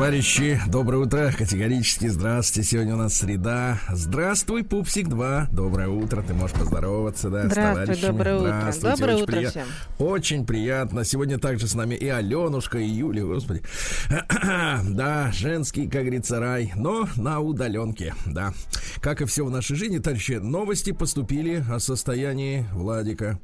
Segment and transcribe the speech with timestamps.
[0.00, 1.30] Товарищи, доброе утро.
[1.36, 2.66] Категорически здравствуйте.
[2.70, 3.78] Сегодня у нас среда.
[3.90, 5.48] Здравствуй, Пупсик 2.
[5.52, 6.22] Доброе утро.
[6.22, 8.74] Ты можешь поздороваться, да, Здравствуй, с доброе утро.
[8.80, 9.66] Доброе очень утро прият- всем.
[9.98, 11.04] Очень приятно.
[11.04, 13.62] Сегодня также с нами и Аленушка, и Юлия, господи.
[14.88, 18.54] Да, женский, как говорится, рай, но на удаленке, да.
[19.02, 23.38] Как и все в нашей жизни, товарищи, новости поступили о состоянии Владика.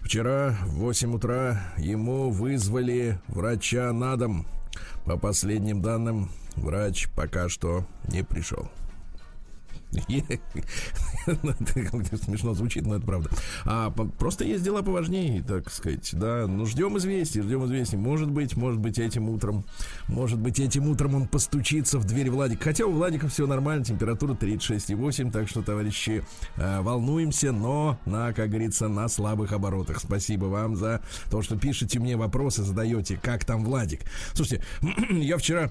[0.00, 4.46] Вчера в 8 утра ему вызвали врача на дом.
[5.08, 8.68] По последним данным, врач пока что не пришел.
[11.42, 11.50] Ну,
[12.00, 13.30] Это смешно звучит, но это правда.
[13.64, 16.08] А просто есть дела поважнее, так сказать.
[16.12, 17.96] Да, ну ждем известий, ждем известий.
[17.96, 19.64] Может быть, может быть, этим утром,
[20.06, 22.64] может быть, этим утром он постучится в дверь Владика.
[22.64, 26.24] Хотя у Владика все нормально, температура 36,8, так что, товарищи,
[26.56, 30.00] э, волнуемся, но на, как говорится, на слабых оборотах.
[30.00, 34.00] Спасибо вам за то, что пишете мне вопросы, задаете, как там Владик.
[34.32, 34.64] Слушайте,
[35.10, 35.70] я вчера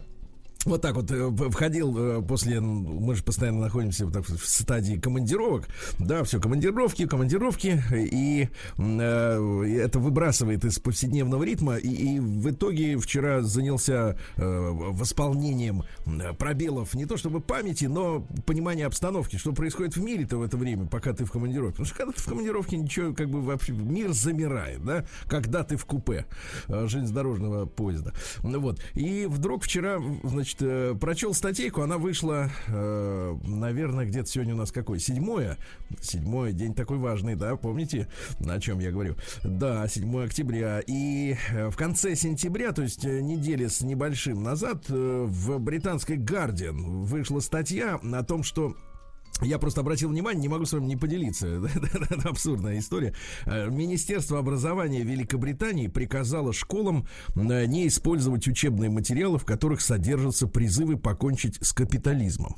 [0.67, 4.95] вот так вот э, входил э, после, мы же постоянно находимся вот так в стадии
[4.95, 5.67] командировок,
[5.99, 12.97] да, все, командировки, командировки, и э, это выбрасывает из повседневного ритма, и, и в итоге
[12.97, 15.83] вчера занялся э, восполнением
[16.37, 20.85] пробелов не то чтобы памяти, но понимания обстановки, что происходит в мире-то в это время,
[20.85, 21.77] пока ты в командировке.
[21.77, 25.77] Потому что когда ты в командировке, ничего, как бы вообще, мир замирает, да, когда ты
[25.77, 26.25] в купе
[26.67, 28.13] э, железнодорожного поезда.
[28.43, 34.53] Ну вот, и вдруг вчера, значит, э, прочел статейку, она вышла, э, наверное, где-то сегодня
[34.53, 34.99] у нас какой?
[34.99, 35.57] Седьмое?
[36.01, 38.07] Седьмое, день такой важный, да, помните,
[38.39, 39.15] о чем я говорю?
[39.43, 40.81] Да, 7 октября.
[40.85, 46.17] И э, в конце сентября, то есть э, недели с небольшим назад, э, в британской
[46.17, 48.75] Guardian вышла статья о том, что
[49.41, 51.47] я просто обратил внимание, не могу с вами не поделиться.
[52.09, 53.13] Это абсурдная история.
[53.45, 60.97] Э, Министерство образования Великобритании приказало школам э, не использовать учебные материалы, в которых содержатся призывы
[60.97, 62.55] покончить с капитализмом.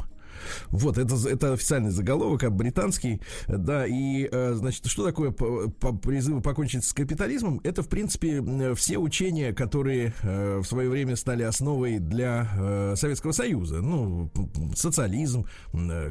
[0.70, 6.86] Вот, это, это официальный заголовок, а британский, да, и, э, значит, что такое призывы покончить
[6.86, 7.60] с капитализмом?
[7.64, 8.44] Это, в принципе,
[8.76, 13.82] все учения, которые э, в свое время стали основой для э, Советского Союза.
[13.82, 14.32] Ну,
[14.76, 15.46] социализм,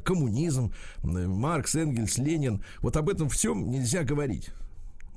[0.04, 0.72] коммунизм,
[1.02, 2.62] Маркс, Энгельс, Ленин.
[2.80, 4.50] Вот об этом всем нельзя говорить.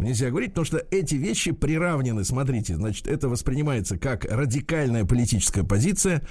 [0.01, 6.23] Нельзя говорить, потому что эти вещи приравнены, смотрите, значит, это воспринимается как радикальная политическая позиция,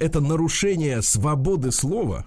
[0.00, 2.26] это нарушение свободы слова,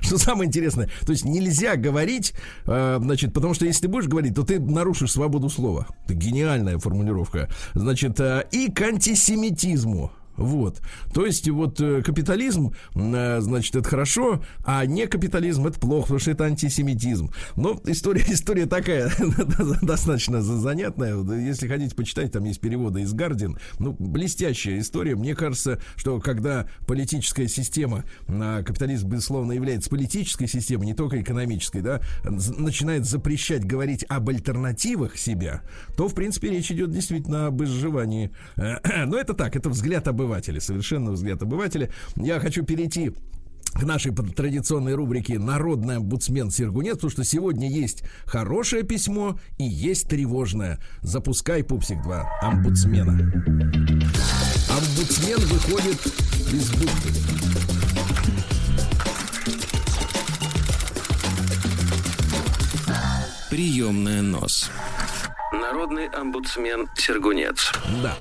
[0.00, 2.34] Что самое интересное, то есть нельзя говорить,
[2.66, 5.86] э, значит, потому что если ты будешь говорить, то ты нарушишь свободу слова.
[6.04, 7.48] Это гениальная формулировка.
[7.74, 10.10] Значит, э, и к антисемитизму.
[10.36, 10.80] Вот.
[11.14, 16.20] То есть вот э, капитализм, э, значит, это хорошо, а не капитализм это плохо, потому
[16.20, 17.30] что это антисемитизм.
[17.56, 19.10] Но история, история такая
[19.82, 21.16] достаточно за- занятная.
[21.38, 23.58] Если хотите почитать, там есть переводы из Гардин.
[23.78, 25.16] Ну, блестящая история.
[25.16, 31.80] Мне кажется, что когда политическая система, а, капитализм, безусловно, является политической системой, не только экономической,
[31.80, 35.62] да, начинает запрещать говорить об альтернативах себя,
[35.96, 38.30] то, в принципе, речь идет действительно об изживании.
[38.56, 41.90] Но это так, это взгляд обывателя, совершенно взгляд обывателя.
[42.16, 43.12] Я хочу перейти
[43.72, 50.08] к нашей традиционной рубрике «Народный омбудсмен Сергунец», потому что сегодня есть хорошее письмо и есть
[50.08, 50.80] тревожное.
[51.02, 53.12] Запускай, Пупсик 2, омбудсмена.
[54.70, 56.06] Омбудсмен выходит
[56.52, 57.10] из бухты.
[63.50, 64.70] Приемная нос.
[65.66, 67.72] Народный омбудсмен Сергунец.
[68.00, 68.16] Да.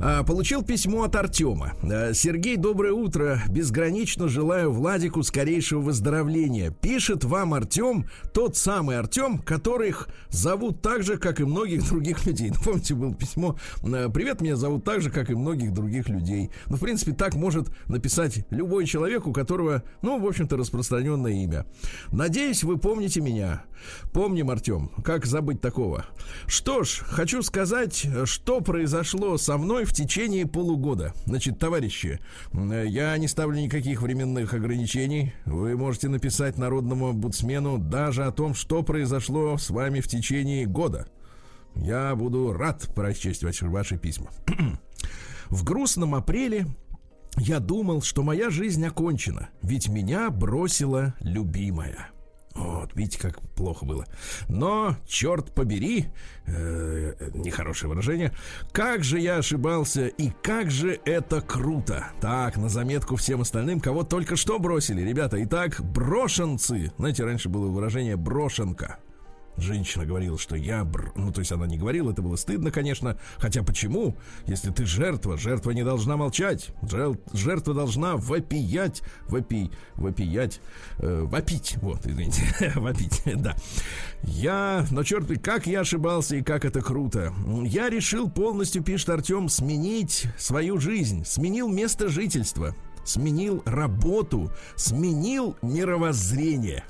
[0.00, 1.74] А, Получил письмо от Артема.
[1.84, 3.40] А, Сергей, доброе утро.
[3.48, 6.72] Безгранично желаю Владику скорейшего выздоровления.
[6.72, 12.50] Пишет вам Артем, тот самый Артем, которых зовут так же, как и многих других людей.
[12.60, 16.50] Ну, помните, было письмо а, «Привет, меня зовут так же, как и многих других людей».
[16.66, 21.66] Ну, в принципе, так может написать любой человек, у которого, ну, в общем-то, распространенное имя.
[22.10, 23.62] Надеюсь, вы помните меня.
[24.12, 24.90] Помним, Артем.
[25.04, 26.06] Как забыть такого?
[26.46, 31.12] Что ж, хочу сказать, что произошло со мной в течение полугода.
[31.26, 32.20] Значит, товарищи,
[32.52, 35.32] э, я не ставлю никаких временных ограничений.
[35.44, 41.08] Вы можете написать народному омбудсмену даже о том, что произошло с вами в течение года.
[41.76, 44.30] Я буду рад прочесть ваши, ваши письма.
[45.48, 46.66] В грустном апреле
[47.36, 52.10] я думал, что моя жизнь окончена, ведь меня бросила любимая.
[52.54, 52.90] Вот.
[52.94, 54.06] Видите, как плохо было.
[54.48, 56.06] Но, черт побери,
[56.46, 58.32] э, нехорошее выражение,
[58.72, 62.08] как же я ошибался и как же это круто.
[62.20, 65.02] Так, на заметку всем остальным, кого только что бросили.
[65.02, 66.92] Ребята, итак, брошенцы.
[66.98, 68.98] Знаете, раньше было выражение брошенка
[69.56, 70.84] женщина говорила, что я...
[70.84, 71.12] Бр...
[71.16, 73.18] Ну, то есть она не говорила, это было стыдно, конечно.
[73.36, 74.16] Хотя почему?
[74.46, 76.70] Если ты жертва, жертва не должна молчать.
[77.32, 80.60] Жертва должна вопиять, вопи, вопиять,
[80.98, 81.76] э, вопить.
[81.82, 82.42] Вот, извините,
[82.76, 83.54] вопить, да.
[84.22, 84.86] Я...
[84.90, 87.32] Но черт, как я ошибался и как это круто.
[87.64, 91.24] Я решил полностью, пишет Артем, сменить свою жизнь.
[91.24, 92.74] Сменил место жительства.
[93.04, 94.52] Сменил работу.
[94.76, 96.84] Сменил мировоззрение.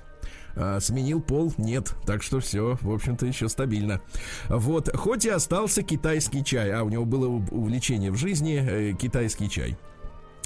[0.56, 1.52] А, сменил пол?
[1.58, 1.94] Нет.
[2.06, 4.00] Так что все, в общем-то, еще стабильно.
[4.48, 9.48] Вот, хоть и остался китайский чай, а у него было увлечение в жизни, э, китайский
[9.48, 9.76] чай.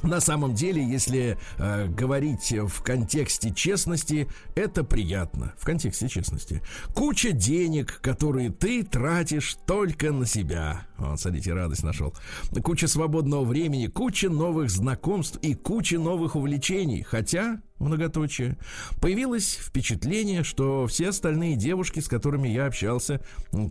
[0.05, 5.55] На самом деле, если э, говорить в контексте честности, это приятно.
[5.59, 6.61] В контексте честности.
[6.95, 10.87] Куча денег, которые ты тратишь только на себя.
[10.99, 12.15] Вот, смотрите, радость нашел.
[12.63, 17.03] Куча свободного времени, куча новых знакомств и куча новых увлечений.
[17.03, 18.57] Хотя многоточие,
[19.01, 23.21] появилось впечатление, что все остальные девушки, с которыми я общался,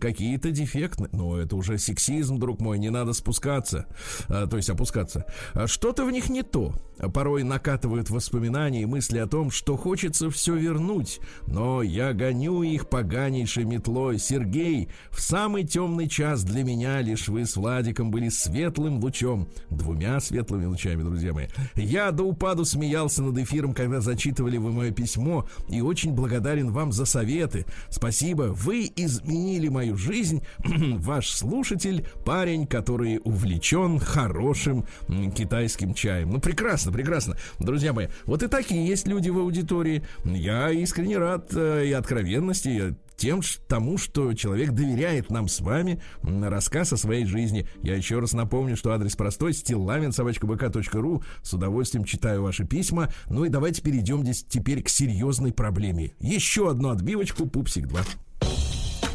[0.00, 1.08] какие-то дефектны.
[1.12, 3.86] Но это уже сексизм, друг мой, не надо спускаться,
[4.28, 5.26] а, то есть опускаться.
[5.52, 6.74] А что-то в них не то.
[7.12, 12.88] Порой накатывают воспоминания и мысли о том, что хочется все вернуть, но я гоню их
[12.88, 14.18] поганейшей метлой.
[14.18, 20.20] Сергей, в самый темный час для меня лишь вы с Владиком были светлым лучом, двумя
[20.20, 21.46] светлыми лучами, друзья мои.
[21.74, 26.92] Я до упаду смеялся над эфиром, когда зачитывали вы мое письмо, и очень благодарен вам
[26.92, 27.66] за советы.
[27.88, 30.42] Спасибо, вы изменили мою жизнь.
[30.64, 34.86] Ваш слушатель, парень, который увлечен хорошим
[35.34, 36.30] китайским чаем.
[36.30, 37.36] Ну, прекрасно, прекрасно.
[37.58, 40.02] Друзья мои, вот и такие есть люди в аудитории.
[40.24, 46.92] Я искренне рад э, и откровенности, тем, тому, что человек доверяет нам с вами рассказ
[46.92, 47.66] о своей жизни.
[47.82, 51.22] Я еще раз напомню, что адрес простой, стилавин, собачкабк.ру.
[51.42, 53.08] С удовольствием читаю ваши письма.
[53.28, 56.12] Ну и давайте перейдем здесь теперь к серьезной проблеме.
[56.20, 58.00] Еще одну отбивочку, пупсик 2.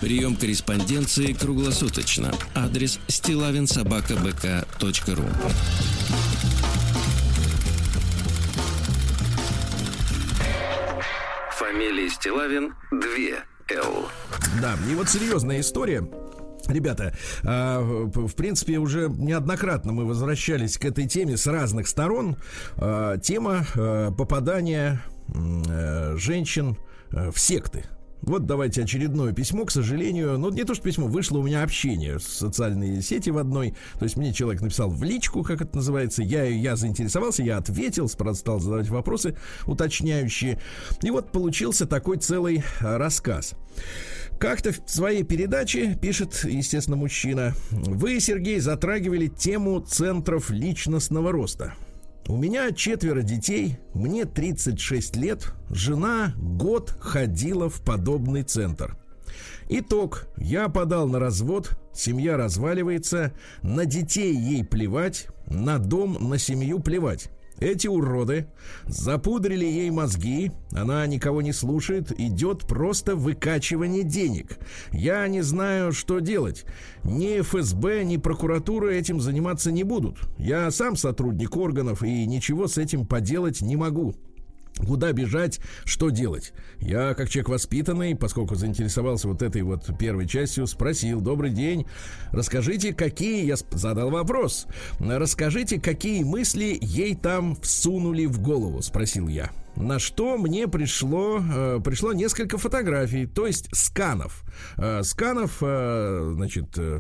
[0.02, 2.34] Прием корреспонденции круглосуточно.
[2.56, 5.26] Адрес стилавинсобакабк.ру
[11.58, 14.10] Фамилия Стилавин 2 Л.
[14.62, 16.08] Да, и вот серьезная история.
[16.68, 17.14] Ребята,
[17.44, 22.38] а, в принципе, уже неоднократно мы возвращались к этой теме с разных сторон.
[22.78, 25.02] А, тема а, попадания
[26.16, 26.78] женщин
[27.12, 27.86] в секты.
[28.22, 32.18] Вот давайте очередное письмо, к сожалению, ну не то что письмо, вышло у меня общение
[32.18, 36.22] в социальные сети в одной, то есть мне человек написал в личку, как это называется,
[36.22, 39.36] я, я заинтересовался, я ответил, стал задавать вопросы
[39.66, 40.60] уточняющие,
[41.02, 43.56] и вот получился такой целый рассказ.
[44.40, 51.74] Как-то в своей передаче, пишет, естественно, мужчина, вы, Сергей, затрагивали тему центров личностного роста.
[52.30, 58.96] У меня четверо детей, мне 36 лет, жена год ходила в подобный центр.
[59.68, 60.28] Итог.
[60.38, 63.34] Я подал на развод, семья разваливается,
[63.64, 67.32] на детей ей плевать, на дом, на семью плевать.
[67.60, 68.48] Эти уроды
[68.88, 74.58] запудрили ей мозги, она никого не слушает, идет просто выкачивание денег.
[74.92, 76.66] Я не знаю, что делать.
[77.04, 80.18] Ни ФСБ, ни прокуратура этим заниматься не будут.
[80.38, 84.16] Я сам сотрудник органов и ничего с этим поделать не могу.
[84.86, 86.54] Куда бежать, что делать?
[86.80, 91.86] Я, как человек воспитанный, поскольку заинтересовался вот этой вот первой частью, спросил, добрый день,
[92.32, 94.68] расскажите, какие, я задал вопрос,
[95.00, 99.52] расскажите, какие мысли ей там всунули в голову, спросил я.
[99.80, 104.44] На что мне пришло, э, пришло несколько фотографий, то есть сканов.
[104.78, 107.00] Э, сканов, э, значит, э,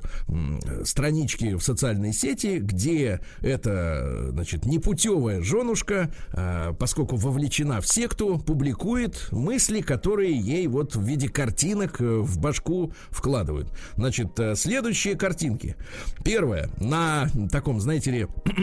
[0.85, 9.27] странички в социальной сети, где эта, значит, непутевая женушка, э, поскольку вовлечена в секту, публикует
[9.31, 13.73] мысли, которые ей вот в виде картинок э, в башку вкладывают.
[13.97, 15.75] Значит, э, следующие картинки.
[16.23, 18.27] Первая, на таком, знаете ли,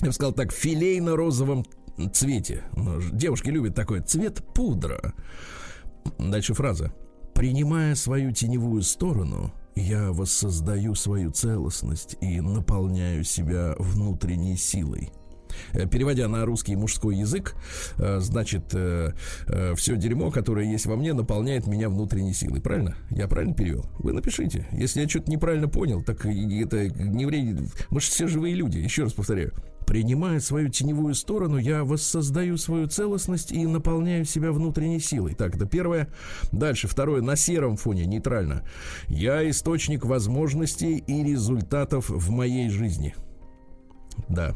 [0.00, 1.64] я бы сказал так, филейно-розовом
[2.12, 2.62] цвете.
[2.74, 5.14] Ну, девушки любят такой цвет пудра.
[6.18, 6.92] Дальше фраза.
[7.34, 15.12] Принимая свою теневую сторону, я воссоздаю свою целостность и наполняю себя внутренней силой.
[15.72, 17.54] Э, переводя на русский мужской язык,
[17.98, 19.12] э, значит, э,
[19.76, 22.60] все дерьмо, которое есть во мне, наполняет меня внутренней силой.
[22.60, 22.96] Правильно?
[23.10, 23.84] Я правильно перевел?
[23.98, 24.66] Вы напишите.
[24.72, 27.60] Если я что-то неправильно понял, так это не вредит.
[27.90, 28.78] Мы же все живые люди.
[28.78, 29.52] Еще раз повторяю.
[29.86, 35.34] Принимая свою теневую сторону, я воссоздаю свою целостность и наполняю себя внутренней силой.
[35.34, 36.08] Так, это первое.
[36.50, 38.64] Дальше, второе, на сером фоне, нейтрально.
[39.08, 43.14] Я источник возможностей и результатов в моей жизни.
[44.28, 44.54] Да,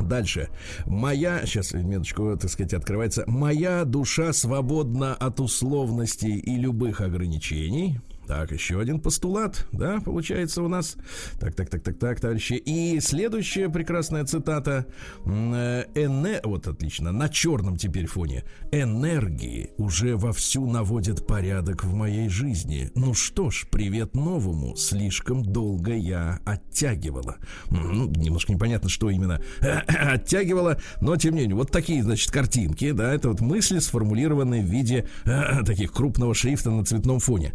[0.00, 0.48] Дальше.
[0.86, 3.24] Моя, сейчас, минуточку, так сказать, открывается.
[3.26, 8.00] Моя душа свободна от условностей и любых ограничений.
[8.30, 10.94] Так, еще один постулат, да, получается у нас.
[11.40, 12.52] Так, так, так, так, так, товарищи.
[12.52, 14.86] И следующая прекрасная цитата.
[15.26, 16.40] Э, Эне...
[16.44, 18.44] Вот отлично, на черном теперь фоне.
[18.70, 22.92] Энергии уже вовсю наводят порядок в моей жизни.
[22.94, 24.76] Ну что ж, привет новому.
[24.76, 27.38] Слишком долго я оттягивала.
[27.68, 29.42] Ну, немножко непонятно, что именно
[29.88, 34.66] оттягивала, но тем не менее, вот такие, значит, картинки, да, это вот мысли, сформулированные в
[34.66, 35.08] виде
[35.66, 37.54] таких крупного шрифта на цветном фоне.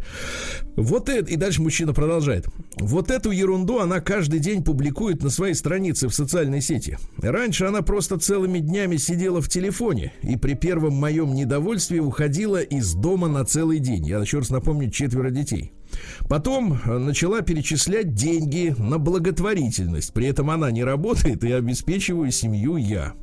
[0.76, 2.46] Вот это, и дальше мужчина продолжает.
[2.76, 6.98] Вот эту ерунду она каждый день публикует на своей странице в социальной сети.
[7.18, 12.92] Раньше она просто целыми днями сидела в телефоне и при первом моем недовольстве уходила из
[12.94, 14.06] дома на целый день.
[14.06, 15.72] Я еще раз напомню, четверо детей.
[16.28, 20.12] Потом э, начала перечислять деньги на благотворительность.
[20.12, 23.14] При этом она не работает и обеспечиваю семью я.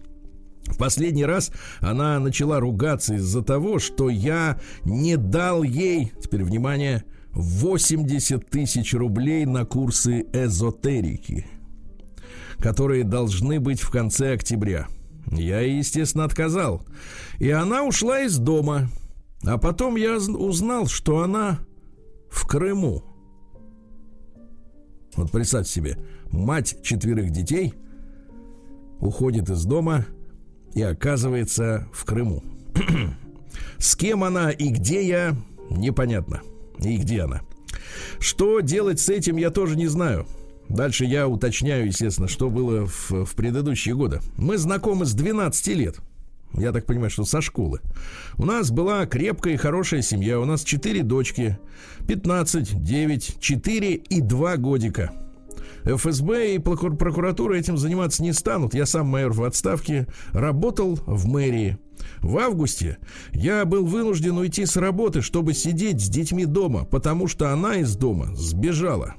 [0.66, 7.04] В последний раз она начала ругаться из-за того, что я не дал ей, теперь внимание,
[7.34, 11.48] 80 тысяч рублей на курсы эзотерики,
[12.60, 14.88] которые должны быть в конце октября.
[15.32, 16.84] Я естественно, отказал.
[17.40, 18.90] И она ушла из дома.
[19.46, 21.60] А потом я узнал, что она
[22.30, 23.04] в Крыму.
[25.16, 25.98] Вот представьте себе,
[26.32, 27.74] мать четверых детей
[29.00, 30.06] уходит из дома
[30.74, 32.44] и оказывается в Крыму.
[33.78, 35.36] С кем она и где я,
[35.70, 36.42] непонятно
[36.90, 37.42] и где она.
[38.20, 40.26] Что делать с этим, я тоже не знаю.
[40.70, 44.20] Дальше я уточняю, естественно, что было в, в предыдущие годы.
[44.38, 45.98] Мы знакомы с 12 лет.
[46.54, 47.82] Я так понимаю, что со школы.
[48.38, 50.40] У нас была крепкая и хорошая семья.
[50.40, 51.58] У нас 4 дочки.
[52.08, 55.12] 15, 9, 4 и 2 годика.
[55.84, 58.74] ФСБ и прокуратура этим заниматься не станут.
[58.74, 60.08] Я сам майор в отставке.
[60.32, 61.78] Работал в мэрии.
[62.22, 62.98] В августе
[63.34, 67.96] я был вынужден уйти с работы, чтобы сидеть с детьми дома, потому что она из
[67.96, 69.16] дома сбежала.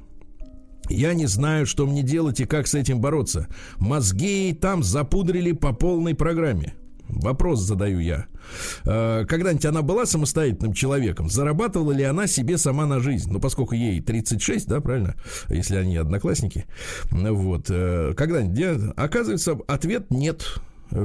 [0.89, 3.49] Я не знаю, что мне делать и как с этим бороться.
[3.79, 6.75] Мозги там запудрили по полной программе.
[7.09, 8.27] Вопрос задаю я.
[8.85, 11.29] Э, когда-нибудь она была самостоятельным человеком?
[11.29, 13.31] Зарабатывала ли она себе сама на жизнь?
[13.31, 15.15] Ну, поскольку ей 36, да, правильно?
[15.49, 16.67] Если они одноклассники.
[17.11, 17.67] Вот.
[17.69, 18.95] Э, когда-нибудь?
[18.97, 20.45] Оказывается, ответ нет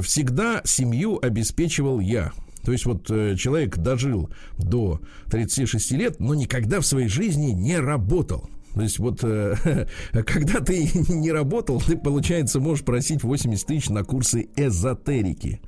[0.02, 2.32] всегда семью обеспечивал я.
[2.64, 5.00] То есть вот э, человек дожил до
[5.32, 8.50] 36 лет, но никогда в своей жизни не работал.
[8.76, 14.04] То есть вот э, когда ты не работал, ты, получается, можешь просить 80 тысяч на
[14.04, 15.62] курсы эзотерики.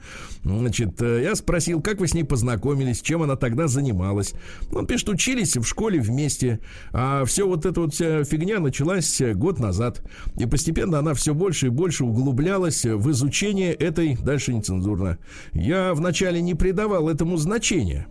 [0.44, 4.34] Значит, э, я спросил, как вы с ней познакомились, чем она тогда занималась.
[4.72, 6.60] Он пишет, учились в школе вместе,
[6.92, 10.02] а все вот эта вот вся фигня началась год назад.
[10.38, 15.18] И постепенно она все больше и больше углублялась в изучение этой, дальше нецензурно.
[15.54, 18.08] Я вначале не придавал этому значения.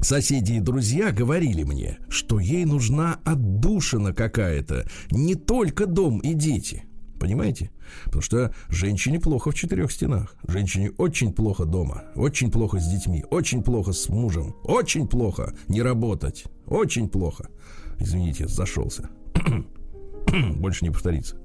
[0.00, 6.84] Соседи и друзья говорили мне, что ей нужна отдушина какая-то, не только дом и дети.
[7.20, 7.70] Понимаете?
[8.06, 10.34] Потому что женщине плохо в четырех стенах.
[10.48, 15.82] Женщине очень плохо дома, очень плохо с детьми, очень плохо с мужем, очень плохо не
[15.82, 17.48] работать, очень плохо.
[18.00, 19.08] Извините, зашелся.
[20.56, 21.36] Больше не повторится.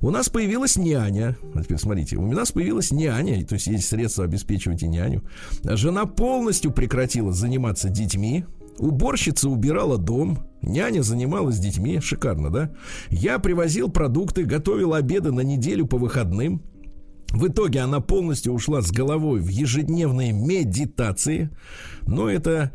[0.00, 1.36] У нас появилась няня.
[1.54, 5.24] Вот теперь смотрите, у нас появилась няня, то есть есть средства обеспечивать и няню.
[5.64, 8.44] Жена полностью прекратила заниматься детьми.
[8.78, 12.70] Уборщица убирала дом, няня занималась детьми, шикарно, да?
[13.10, 16.62] Я привозил продукты, готовил обеды на неделю по выходным.
[17.32, 21.50] В итоге она полностью ушла с головой в ежедневные медитации.
[22.06, 22.72] Но это,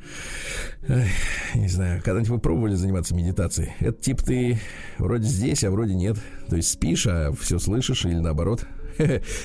[1.55, 3.72] не знаю, когда-нибудь вы пробовали заниматься медитацией?
[3.79, 4.60] Это типа ты
[5.00, 6.17] вроде здесь, а вроде нет.
[6.50, 8.65] То есть спишь, а все слышишь или наоборот,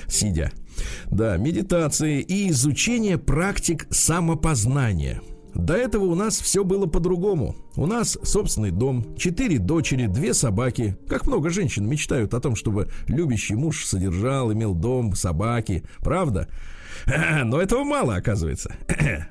[0.09, 0.53] сидя.
[1.07, 5.23] Да, медитации и изучение практик самопознания–
[5.59, 7.57] до этого у нас все было по-другому.
[7.77, 10.97] У нас собственный дом, четыре дочери, две собаки.
[11.09, 15.83] Как много женщин мечтают о том, чтобы любящий муж содержал, имел дом, собаки.
[15.99, 16.49] Правда?
[17.45, 18.75] Но этого мало, оказывается.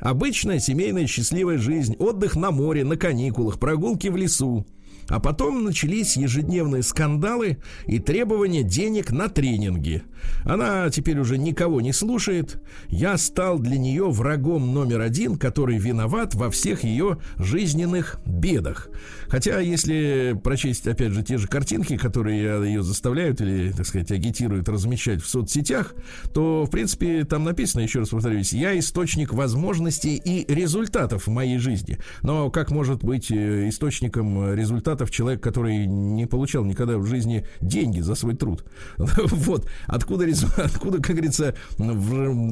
[0.02, 4.66] Обычная семейная счастливая жизнь, отдых на море, на каникулах, прогулки в лесу.
[5.10, 10.04] А потом начались ежедневные скандалы и требования денег на тренинги.
[10.44, 12.62] Она теперь уже никого не слушает.
[12.88, 18.90] Я стал для нее врагом номер один, который виноват во всех ее жизненных бедах.
[19.28, 24.70] Хотя, если прочесть, опять же, те же картинки, которые ее заставляют или, так сказать, агитируют
[24.70, 25.94] размещать в соцсетях,
[26.34, 31.58] то, в принципе, там написано, еще раз повторюсь, я источник возможностей и результатов в моей
[31.58, 31.98] жизни.
[32.22, 38.00] Но как может быть э, источником результатов человек, который не получал никогда в жизни деньги
[38.00, 38.64] за свой труд?
[39.48, 39.68] Вот.
[39.88, 40.26] Откуда,
[40.58, 41.56] откуда как говорится,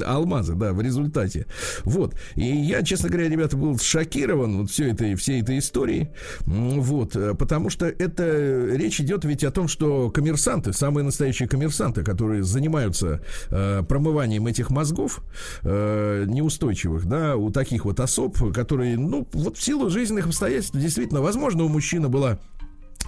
[0.06, 1.46] алмазы, да, в результате.
[1.84, 2.16] Вот.
[2.36, 6.10] И я, честно говоря, ребята, был шокирован вот все этой, всей этой историей.
[6.46, 12.44] Вот, потому что это речь идет ведь о том, что коммерсанты, самые настоящие коммерсанты, которые
[12.44, 15.22] занимаются э, промыванием этих мозгов
[15.64, 21.22] э, неустойчивых, да, у таких вот особ, которые, ну, вот в силу жизненных обстоятельств, действительно,
[21.22, 22.35] возможно, у мужчины была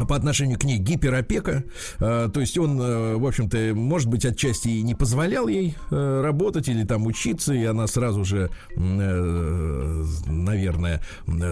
[0.06, 1.64] по отношению к ней гиперопека,
[2.00, 6.22] э, то есть он, э, в общем-то, может быть, отчасти и не позволял ей э,
[6.22, 8.50] работать или там учиться, и она сразу же,
[10.28, 11.02] наверное,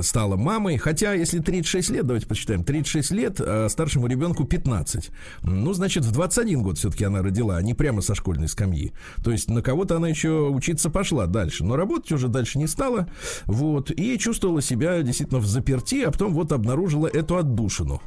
[0.01, 0.77] стала мамой.
[0.77, 5.09] Хотя, если 36 лет, давайте посчитаем, 36 лет, а старшему ребенку 15.
[5.43, 8.93] Ну, значит, в 21 год все-таки она родила, а не прямо со школьной скамьи.
[9.23, 13.07] То есть на кого-то она еще учиться пошла дальше, но работать уже дальше не стала.
[13.45, 18.01] Вот, и чувствовала себя действительно в заперти, а потом вот обнаружила эту отдушину.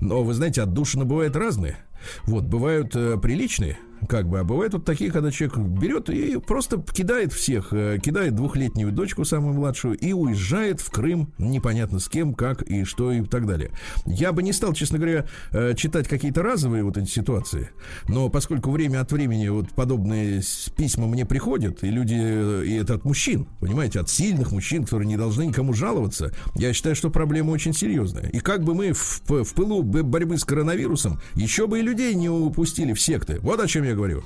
[0.00, 1.78] Но вы знаете, отдушины бывают разные.
[2.24, 6.80] Вот, бывают э, приличные, как бы, а бывает вот такие, когда человек берет и просто
[6.80, 12.34] кидает всех, э, кидает двухлетнюю дочку, самую младшую, и уезжает в Крым непонятно с кем,
[12.34, 13.70] как и что и так далее.
[14.06, 17.70] Я бы не стал, честно говоря, э, читать какие-то разовые вот эти ситуации,
[18.08, 20.42] но поскольку время от времени вот подобные
[20.76, 25.08] письма мне приходят, и люди, э, и это от мужчин, понимаете, от сильных мужчин, которые
[25.08, 28.28] не должны никому жаловаться, я считаю, что проблема очень серьезная.
[28.30, 32.28] И как бы мы в, в пылу борьбы с коронавирусом еще бы и людей не
[32.28, 33.38] упустили в секты.
[33.40, 34.24] Вот о чем я говорю.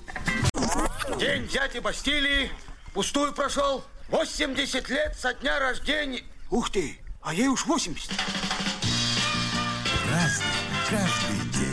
[1.18, 2.50] День дяди Бастилии
[2.94, 3.84] пустую прошел.
[4.08, 6.22] 80 лет со дня рождения.
[6.50, 8.10] Ух ты, а ей уж 80.
[10.10, 10.46] Разный,
[10.88, 11.68] каждый день.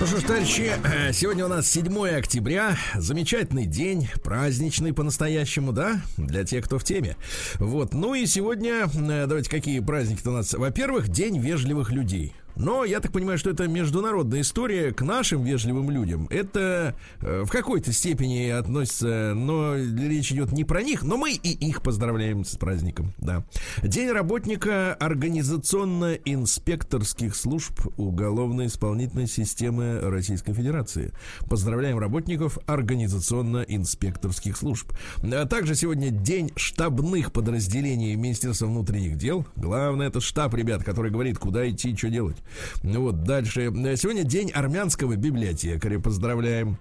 [0.00, 2.74] Ну что ж, товарищи, э, сегодня у нас 7 октября.
[2.96, 6.00] Замечательный день, праздничный по-настоящему, да?
[6.16, 7.18] Для тех, кто в теме.
[7.58, 10.54] Вот, ну и сегодня, э, давайте, какие праздники у нас?
[10.54, 12.34] Во-первых, День вежливых людей.
[12.60, 16.26] Но я так понимаю, что это международная история к нашим вежливым людям.
[16.30, 21.68] Это э, в какой-то степени относится, но речь идет не про них, но мы и
[21.68, 23.14] их поздравляем с праздником.
[23.18, 23.42] Да.
[23.82, 31.14] День работника организационно-инспекторских служб уголовно-исполнительной системы Российской Федерации.
[31.48, 34.92] Поздравляем работников организационно-инспекторских служб.
[35.22, 39.46] А также сегодня день штабных подразделений Министерства внутренних дел.
[39.56, 42.36] Главное, это штаб, ребят, который говорит, куда идти, что делать.
[42.82, 43.72] Ну вот, дальше.
[43.96, 45.98] Сегодня день армянского библиотекаря.
[45.98, 46.78] Поздравляем.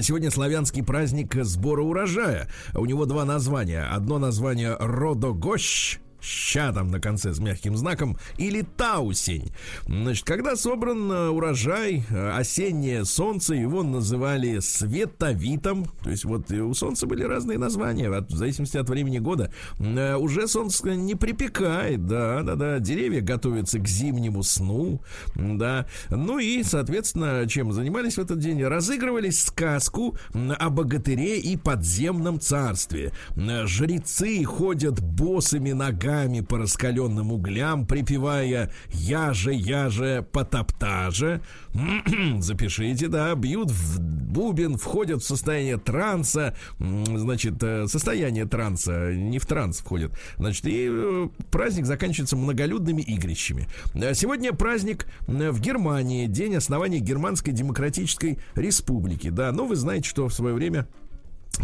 [0.00, 2.48] Сегодня славянский праздник сбора урожая.
[2.74, 3.84] У него два названия.
[3.84, 9.52] Одно название Родогощ, ща там на конце с мягким знаком, или таусень.
[9.86, 15.86] Значит, когда собран э, урожай, э, осеннее солнце, его называли световитом.
[16.02, 19.52] То есть вот у солнца были разные названия, в зависимости от времени года.
[19.78, 22.78] Э, уже солнце не припекает, да, да, да.
[22.78, 25.00] Деревья готовятся к зимнему сну,
[25.34, 25.86] да.
[26.10, 28.62] Ну и, соответственно, чем занимались в этот день?
[28.62, 33.12] Разыгрывали сказку о богатыре и подземном царстве.
[33.36, 41.42] Жрецы ходят босыми ногами ногами по раскаленным углям, припевая «Я же, я же, потоптаже».
[42.38, 49.46] Запишите, да, бьют в бубен, входят в состояние транса, значит, э, состояние транса, не в
[49.46, 50.12] транс входят.
[50.36, 53.66] Значит, и э, праздник заканчивается многолюдными игрищами.
[53.94, 59.28] Э, сегодня праздник в Германии, день основания Германской Демократической Республики.
[59.28, 60.86] Да, но вы знаете, что в свое время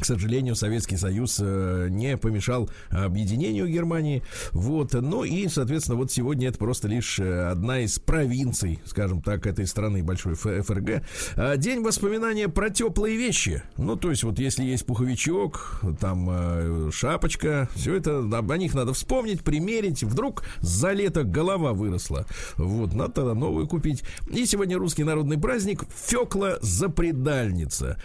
[0.00, 4.22] к сожалению, Советский Союз э, не помешал объединению Германии.
[4.52, 4.94] Вот.
[4.94, 9.66] Ну и, соответственно, вот сегодня это просто лишь э, одна из провинций, скажем так, этой
[9.66, 11.02] страны большой ФРГ.
[11.36, 13.62] А, день воспоминания про теплые вещи.
[13.76, 18.92] Ну, то есть, вот если есть пуховичок, там э, шапочка, все это, о них надо
[18.94, 20.02] вспомнить, примерить.
[20.02, 22.26] Вдруг за лето голова выросла.
[22.56, 24.02] Вот, надо тогда новую купить.
[24.30, 28.00] И сегодня русский народный праздник Фекла Запредальница.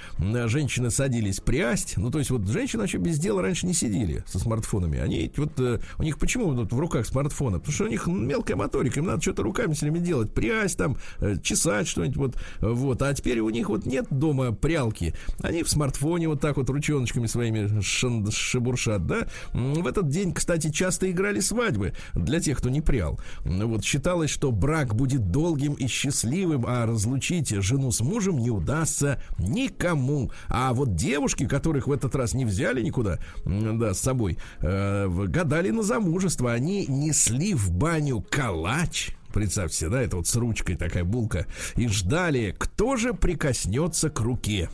[0.47, 1.97] Женщины садились прясть прясть.
[1.97, 4.99] Ну, то есть вот женщины вообще без дела раньше не сидели со смартфонами.
[4.99, 7.59] Они вот, э, у них почему вот в руках смартфоны?
[7.59, 10.33] Потому что у них мелкая моторика, им надо что-то руками все время делать.
[10.33, 12.35] Прясть там, э, чесать что-нибудь вот.
[12.61, 13.01] Вот.
[13.01, 15.13] А теперь у них вот нет дома прялки.
[15.41, 19.27] Они в смартфоне вот так вот ручоночками своими шебуршат, да?
[19.53, 23.19] В этот день, кстати, часто играли свадьбы для тех, кто не прял.
[23.43, 29.21] Вот считалось, что брак будет долгим и счастливым, а разлучить жену с мужем не удастся
[29.37, 30.31] никому.
[30.47, 35.69] А вот девушки, которых в этот раз не взяли никуда, да, с собой, э, гадали
[35.71, 36.53] на замужество.
[36.53, 39.09] Они несли в баню калач.
[39.33, 41.45] Представьте да, это вот с ручкой такая булка.
[41.75, 44.69] И ждали, кто же прикоснется к руке.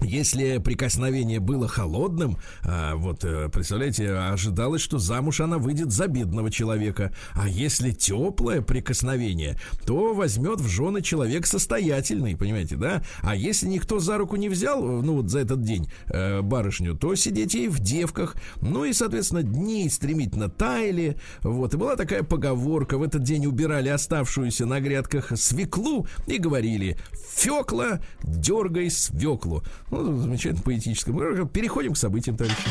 [0.00, 6.50] Если прикосновение было холодным, а, вот э, представляете, ожидалось, что замуж она выйдет за бедного
[6.50, 7.12] человека.
[7.34, 13.02] А если теплое прикосновение, то возьмет в жены человек состоятельный, понимаете, да?
[13.22, 16.94] А если никто за руку не взял, э, ну вот за этот день э, барышню,
[16.96, 18.36] то сидеть ей в девках.
[18.60, 21.16] Ну и, соответственно, дни стремительно таяли.
[21.42, 22.98] Вот, и была такая поговорка.
[22.98, 26.96] В этот день убирали оставшуюся на грядках свеклу и говорили
[27.34, 29.62] «Фекла, дергай свеклу».
[29.90, 31.44] Ну, замечательно поэтическое.
[31.46, 32.68] Переходим к событиям, товарищи.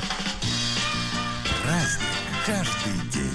[1.64, 2.08] Праздник
[2.46, 3.27] каждый день.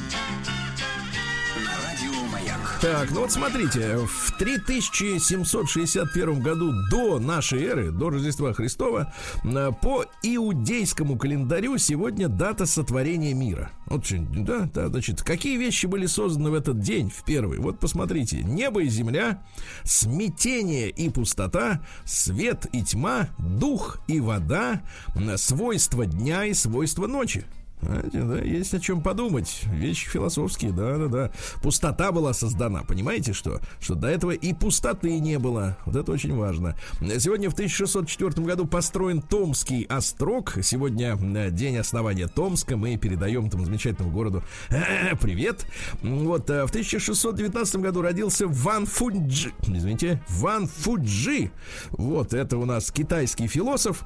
[2.82, 9.14] Так, ну вот смотрите, в 3761 году до нашей эры, до Рождества Христова,
[9.44, 13.70] э, по иудейскому календарю сегодня дата сотворения мира.
[13.86, 17.60] Вот, да, да, значит, какие вещи были созданы в этот день, в первый?
[17.60, 19.44] Вот посмотрите, небо и земля,
[19.84, 24.82] смятение и пустота, свет и тьма, дух и вода,
[25.14, 27.44] м, свойства дня и свойства ночи.
[27.82, 29.62] Знаете, да, есть о чем подумать.
[29.66, 31.32] Вещи философские, да, да, да.
[31.62, 33.60] Пустота была создана, понимаете что?
[33.80, 35.76] Что до этого и пустоты не было.
[35.84, 36.76] Вот это очень важно.
[37.18, 40.58] Сегодня в 1604 году построен Томский острог.
[40.62, 42.76] Сегодня э, день основания Томска.
[42.76, 45.66] Мы передаем этому замечательному городу э, привет.
[46.02, 49.52] Вот э, в 1619 году родился Ван Фуджи.
[49.62, 51.50] Извините, Ван Фуджи.
[51.90, 54.04] Вот это у нас китайский философ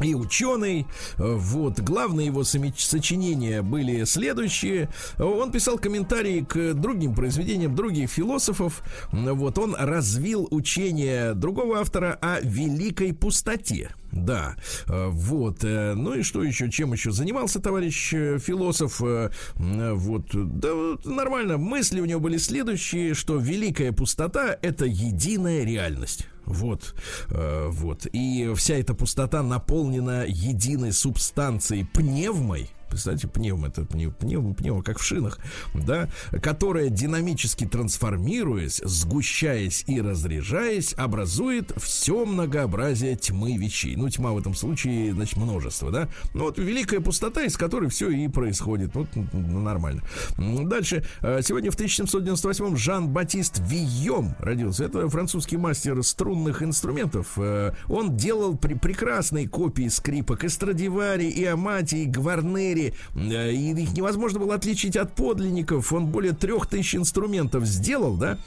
[0.00, 0.86] и ученый.
[1.16, 1.80] Вот.
[1.80, 4.88] Главные его сочинения были следующие.
[5.18, 8.82] Он писал комментарии к другим произведениям других философов.
[9.12, 9.58] Вот.
[9.58, 13.90] Он развил учение другого автора о великой пустоте.
[14.10, 14.56] Да,
[14.86, 15.64] вот.
[15.64, 19.02] э, Ну и что еще, чем еще занимался товарищ э, философ?
[19.02, 20.70] Э, Вот, да,
[21.04, 21.58] нормально.
[21.58, 26.26] Мысли у него были следующие, что великая пустота– это единая реальность.
[26.48, 26.94] Вот,
[27.28, 28.06] э, вот.
[28.06, 32.70] И вся эта пустота наполнена единой субстанцией пневмой.
[32.90, 35.38] Представьте, пневма, это пнев, пневма, пневма, как в шинах,
[35.74, 36.08] да,
[36.42, 43.96] которая динамически трансформируясь, сгущаясь и разряжаясь, образует все многообразие тьмы вещей.
[43.96, 46.08] Ну, тьма в этом случае, значит, множество, да.
[46.34, 48.94] Ну, вот великая пустота, из которой все и происходит.
[48.94, 50.02] Вот ну, нормально.
[50.38, 51.04] Дальше.
[51.20, 54.84] Э, Сегодня в 1798-м Жан-Батист Вийом родился.
[54.84, 57.32] Это французский мастер струнных инструментов.
[57.36, 62.77] Э, Он делал пр- прекрасные копии скрипок и Страдивари, и Амати, и Гварнери.
[63.14, 65.92] Э, И их невозможно было отличить от подлинников.
[65.92, 68.38] Он более трех тысяч инструментов сделал, да?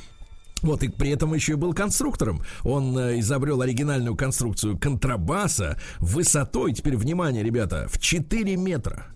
[0.62, 2.44] Вот, и при этом еще и был конструктором.
[2.63, 9.08] Он э, изобрел оригинальную конструкцию контрабаса высотой, теперь внимание, ребята, в 4 метра.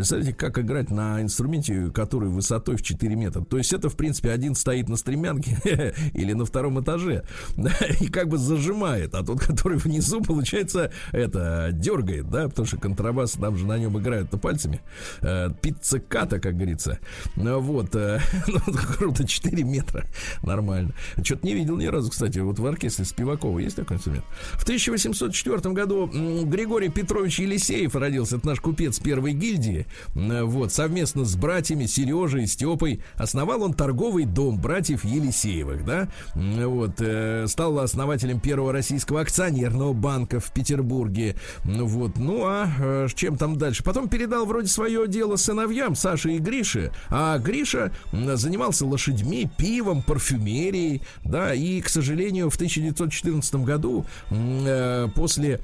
[0.00, 3.44] Представляете, как играть на инструменте, который высотой в 4 метра.
[3.44, 5.58] То есть это, в принципе, один стоит на стремянке
[6.14, 7.24] или на втором этаже
[8.00, 13.32] и как бы зажимает, а тот, который внизу, получается, это дергает, да, потому что контрабас,
[13.32, 14.80] там же на нем играют-то пальцами.
[15.20, 16.98] Э, Пиццеката, как говорится.
[17.36, 18.60] Ну, Вот, э, ну,
[18.96, 20.06] круто, 4 метра.
[20.42, 20.94] Нормально.
[21.22, 24.24] Что-то не видел ни разу, кстати, вот в оркестре Спивакова есть такой инструмент.
[24.54, 26.06] В 1804 году
[26.46, 28.38] Григорий Петрович Елисеев родился.
[28.38, 29.86] Это наш купец первой гильдии.
[30.14, 36.08] М, Вот, совместно с братьями Сережей и Степой основал он торговый дом братьев Елисеевых, да?
[36.34, 41.36] М, Вот, э, стал основателем первого российского акционерного банка в Петербурге.
[41.64, 43.82] Вот, ну а э, чем там дальше?
[43.84, 51.02] Потом передал вроде свое дело сыновьям Саше и Грише, а Гриша занимался лошадьми, пивом, парфюмерией,
[51.24, 55.60] да, и, к сожалению, в 1914 году э, после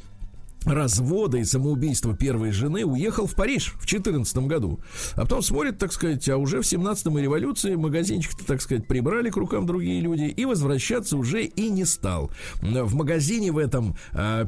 [0.66, 4.80] развода и самоубийства первой жены уехал в Париж в 14 году.
[5.14, 9.30] А потом смотрит, так сказать, а уже в 17-м и революции магазинчик-то, так сказать, прибрали
[9.30, 12.30] к рукам другие люди и возвращаться уже и не стал.
[12.60, 13.96] В магазине в этом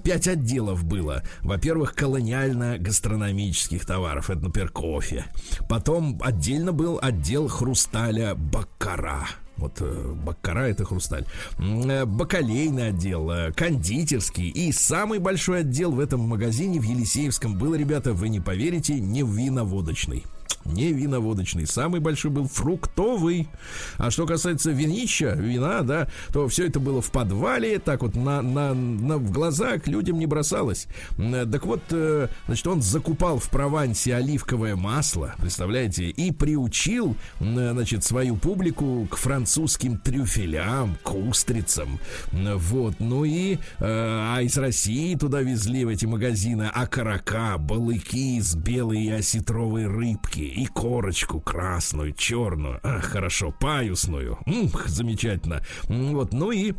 [0.04, 1.22] пять отделов было.
[1.40, 4.30] Во-первых, колониально-гастрономических товаров.
[4.30, 5.24] Это, например, кофе.
[5.68, 9.28] Потом отдельно был отдел хрусталя Баккара.
[9.58, 11.26] Вот э, Баккара это хрусталь.
[11.58, 17.74] Э, бакалейный отдел, э, кондитерский и самый большой отдел в этом магазине в Елисеевском был,
[17.74, 20.24] ребята, вы не поверите, не виноводочный
[20.64, 21.66] не виноводочный.
[21.66, 23.48] Самый большой был фруктовый.
[23.96, 28.42] А что касается винища, вина, да, то все это было в подвале, так вот на,
[28.42, 30.86] на, на, в глаза к людям не бросалось.
[31.16, 38.36] Так вот, э, значит, он закупал в Провансе оливковое масло, представляете, и приучил, значит, свою
[38.36, 41.98] публику к французским трюфелям, к устрицам.
[42.32, 48.54] Вот, ну и, э, а из России туда везли в эти магазины окорока, балыки из
[48.54, 54.38] белой и осетровой рыбки и корочку красную, черную, а, хорошо, паюсную.
[54.46, 55.62] М, замечательно.
[55.88, 56.74] Вот, ну и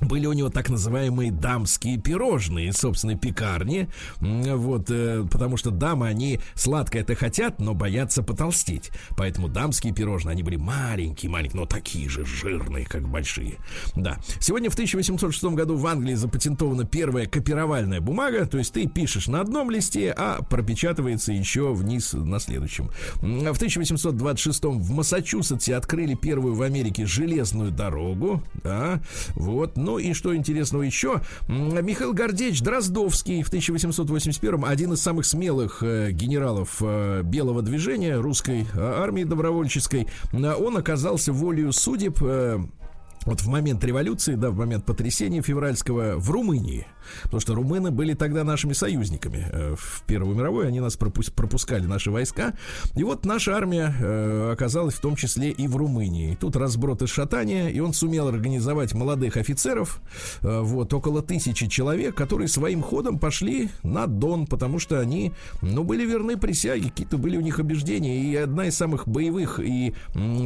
[0.00, 3.88] были у него так называемые дамские пирожные собственной пекарни.
[4.20, 8.90] Вот, э, потому что дамы, они сладкое это хотят, но боятся потолстеть.
[9.16, 13.58] Поэтому дамские пирожные, они были маленькие, маленькие, но такие же жирные, как большие.
[13.94, 14.18] Да.
[14.40, 19.40] Сегодня в 1806 году в Англии запатентована первая копировальная бумага, то есть ты пишешь на
[19.40, 22.90] одном листе, а пропечатывается еще вниз на следующем.
[23.16, 29.00] В 1826 в Массачусетсе открыли первую в Америке железную дорогу, да,
[29.34, 35.82] вот, ну и что интересного еще, Михаил Гордеевич Дроздовский в 1881 один из самых смелых
[35.82, 43.48] э, генералов э, белого движения русской э, армии добровольческой, он оказался волею судеб вот в
[43.48, 46.86] момент революции, да, в момент потрясения февральского в Румынии.
[47.24, 49.46] Потому что румыны были тогда нашими союзниками.
[49.50, 52.54] Э, в Первую мировую они нас пропускали, наши войска.
[52.94, 56.36] И вот наша армия э, оказалась в том числе и в Румынии.
[56.40, 60.00] Тут разброд и шатания, и он сумел организовать молодых офицеров,
[60.42, 65.84] э, вот, около тысячи человек, которые своим ходом пошли на Дон, потому что они, ну,
[65.84, 68.22] были верны присяге, какие-то были у них убеждения.
[68.22, 69.94] И одна из самых боевых и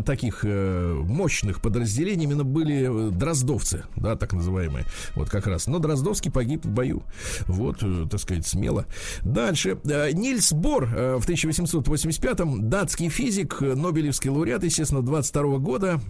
[0.04, 4.84] таких мощных подразделений именно были дроздовцы, да, так называемые.
[5.14, 5.66] Вот как раз.
[5.66, 7.02] Но Дроздовский погиб погиб в бою.
[7.46, 8.86] Вот, э, так сказать, смело.
[9.22, 9.78] Дальше.
[9.84, 16.00] Э, Нильс Бор э, в 1885-м, датский физик, Нобелевский лауреат, естественно, 22 года,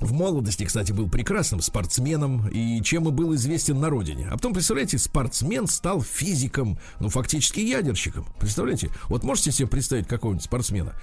[0.00, 4.28] в молодости, кстати, был прекрасным спортсменом и чем и был известен на родине.
[4.30, 8.26] А потом, представляете, спортсмен стал физиком, ну, фактически ядерщиком.
[8.38, 8.90] Представляете?
[9.08, 10.94] Вот можете себе представить какого-нибудь спортсмена?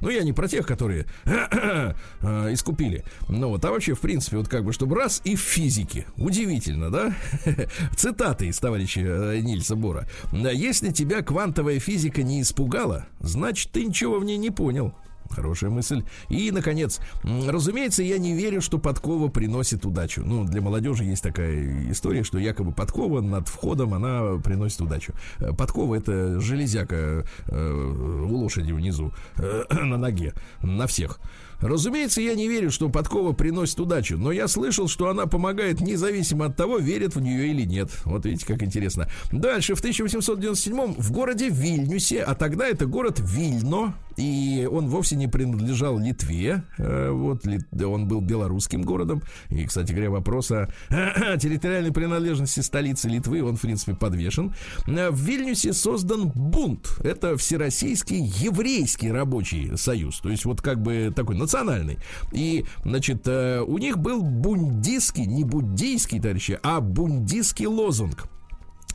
[0.00, 1.92] Ну, я не про тех, которые э,
[2.52, 3.04] искупили.
[3.28, 6.06] Ну, вот, а вообще, в принципе, вот как бы, чтобы раз и в физике.
[6.16, 7.14] Удивительно, да?
[7.96, 10.08] Цитаты из товарища э, Нильса Бора.
[10.32, 14.94] Если тебя квантовая физика не испугала, значит, ты ничего в ней не понял.
[15.30, 16.04] Хорошая мысль.
[16.28, 20.22] И, наконец, разумеется, я не верю, что подкова приносит удачу.
[20.24, 25.14] Ну, для молодежи есть такая история, что якобы подкова над входом, она приносит удачу.
[25.38, 31.20] Э, подкова это железяка э, у лошади внизу, э, на ноге, на всех.
[31.60, 36.46] Разумеется, я не верю, что подкова приносит удачу, но я слышал, что она помогает независимо
[36.46, 37.90] от того, верят в нее или нет.
[38.04, 39.08] Вот видите, как интересно.
[39.32, 45.28] Дальше, в 1897 в городе Вильнюсе, а тогда это город Вильно, и он вовсе не
[45.28, 47.44] принадлежал Литве, э, вот,
[47.82, 50.68] он был белорусским городом, и, кстати говоря, вопрос о
[51.38, 54.54] территориальной принадлежности столицы Литвы, он, в принципе, подвешен.
[54.86, 61.12] Э, в Вильнюсе создан бунт, это Всероссийский еврейский рабочий союз, то есть вот как бы
[61.14, 61.98] такой национальный.
[62.32, 68.24] И, значит, э, у них был бундийский, не буддийский, товарищи, а бундийский лозунг.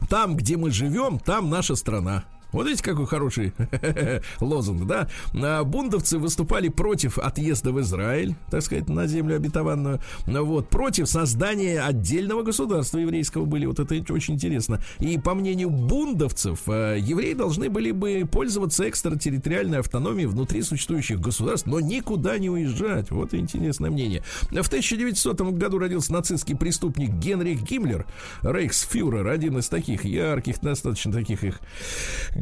[0.09, 2.25] Там, где мы живем, там наша страна.
[2.55, 3.51] Вот видите, какой хороший
[4.39, 5.09] лозунг, да?
[5.33, 9.99] А, бундовцы выступали против отъезда в Израиль, так сказать, на землю обетованную.
[10.25, 13.65] Вот, против создания отдельного государства еврейского были.
[13.65, 14.81] Вот это очень интересно.
[14.99, 21.67] И по мнению бундовцев, а, евреи должны были бы пользоваться экстратерриториальной автономией внутри существующих государств,
[21.67, 23.11] но никуда не уезжать.
[23.11, 24.23] Вот интересное мнение.
[24.43, 28.05] В 1900 году родился нацистский преступник Генрих Гиммлер,
[28.43, 31.59] рейхсфюрер, один из таких ярких, достаточно таких их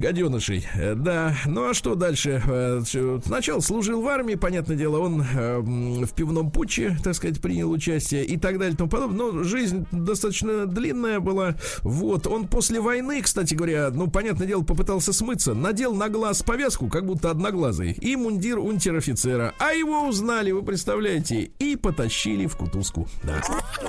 [0.04, 0.68] гаденышей.
[0.76, 2.42] Э, да, ну а что дальше?
[2.46, 2.82] Э,
[3.26, 8.26] сначала служил в армии, понятное дело, он э, в пивном путче, так сказать, принял участие
[8.26, 9.32] и так далее и тому подобное.
[9.32, 11.56] Но жизнь достаточно длинная была.
[11.82, 15.54] Вот, он после войны, кстати говоря, ну, понятное дело, попытался смыться.
[15.54, 19.54] Надел на глаз повязку, как будто одноглазый, и мундир унтер-офицера.
[19.60, 23.08] А его узнали, вы представляете, и потащили в кутузку.
[23.24, 23.42] Да.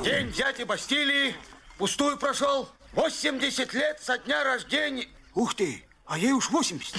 [0.05, 1.35] День дяди Бастилии
[1.77, 2.69] пустую прошел.
[2.95, 5.09] 80 лет со дня рождения.
[5.35, 6.95] Ух ты, а ей уж 80.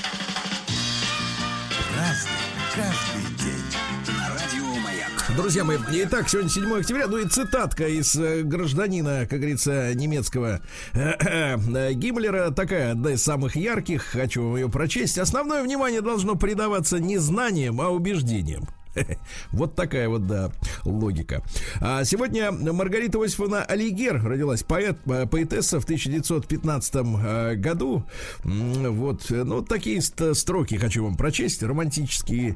[1.95, 2.31] Разный,
[2.73, 4.17] каждый день.
[4.17, 5.31] На радио Маяк.
[5.37, 10.61] Друзья мои, итак, сегодня 7 октября, ну и цитатка из э, гражданина, как говорится, немецкого
[10.93, 15.17] э, Гиммлера, такая одна из самых ярких, хочу вам ее прочесть.
[15.17, 18.67] Основное внимание должно придаваться не знаниям, а убеждениям.
[19.51, 20.51] Вот такая вот, да,
[20.83, 21.43] логика.
[21.79, 28.03] А сегодня Маргарита Осиповна Алигер родилась, поэт, э, поэтесса в 1915 э, году.
[28.43, 32.55] Вот, ну, такие строки хочу вам прочесть, романтические.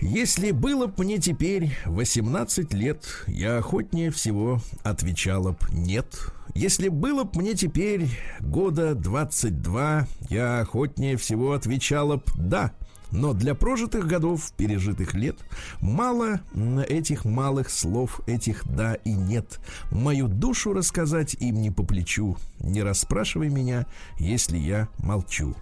[0.00, 6.06] Если было б мне теперь 18 лет, я охотнее всего отвечала б нет.
[6.54, 8.06] Если было б мне теперь
[8.40, 12.72] года 22, я охотнее всего отвечала б да.
[13.10, 15.36] Но для прожитых годов, пережитых лет,
[15.80, 16.40] мало
[16.88, 19.60] этих малых слов, этих «да» и «нет».
[19.90, 22.36] Мою душу рассказать им не по плечу.
[22.60, 23.86] Не расспрашивай меня,
[24.18, 25.54] если я молчу.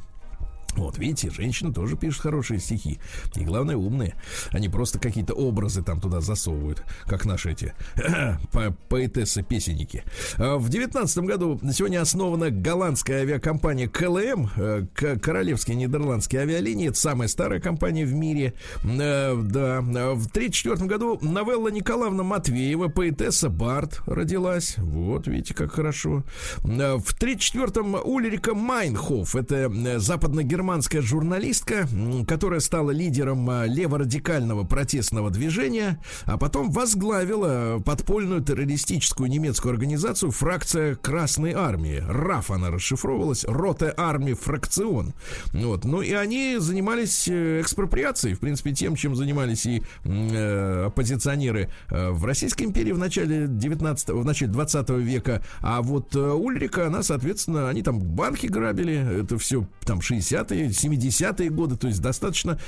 [0.76, 2.98] Вот, видите, женщины тоже пишут хорошие стихи.
[3.36, 4.14] И главное, умные.
[4.50, 7.74] Они просто какие-то образы там туда засовывают, как наши эти
[8.52, 10.04] по поэтессы-песенники.
[10.36, 14.86] А в девятнадцатом году сегодня основана голландская авиакомпания КЛМ, э,
[15.22, 16.88] Королевские Нидерландские авиалинии.
[16.88, 18.54] Это самая старая компания в мире.
[18.84, 19.80] Э, да.
[19.80, 24.76] В тридцать четвертом году Новелла Николаевна Матвеева, поэтесса Барт, родилась.
[24.78, 26.24] Вот, видите, как хорошо.
[26.64, 31.86] Э, в тридцать четвертом Ульрика Майнхоф, это западно-германская германская журналистка,
[32.26, 40.94] которая стала лидером а, леворадикального протестного движения, а потом возглавила подпольную террористическую немецкую организацию фракция
[40.94, 42.02] Красной Армии.
[42.08, 45.12] РАФ она расшифровывалась, Роте Армии Фракцион.
[45.52, 45.84] Вот.
[45.84, 52.08] Ну и они занимались э, экспроприацией, в принципе, тем, чем занимались и э, оппозиционеры э,
[52.08, 55.42] в Российской империи в начале 19 в начале 20 века.
[55.60, 60.68] А вот э, Ульрика, она, соответственно, они там банки грабили, это все там 60 60-е,
[60.68, 62.58] 70-е годы, то есть достаточно,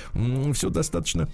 [0.53, 1.29] все достаточно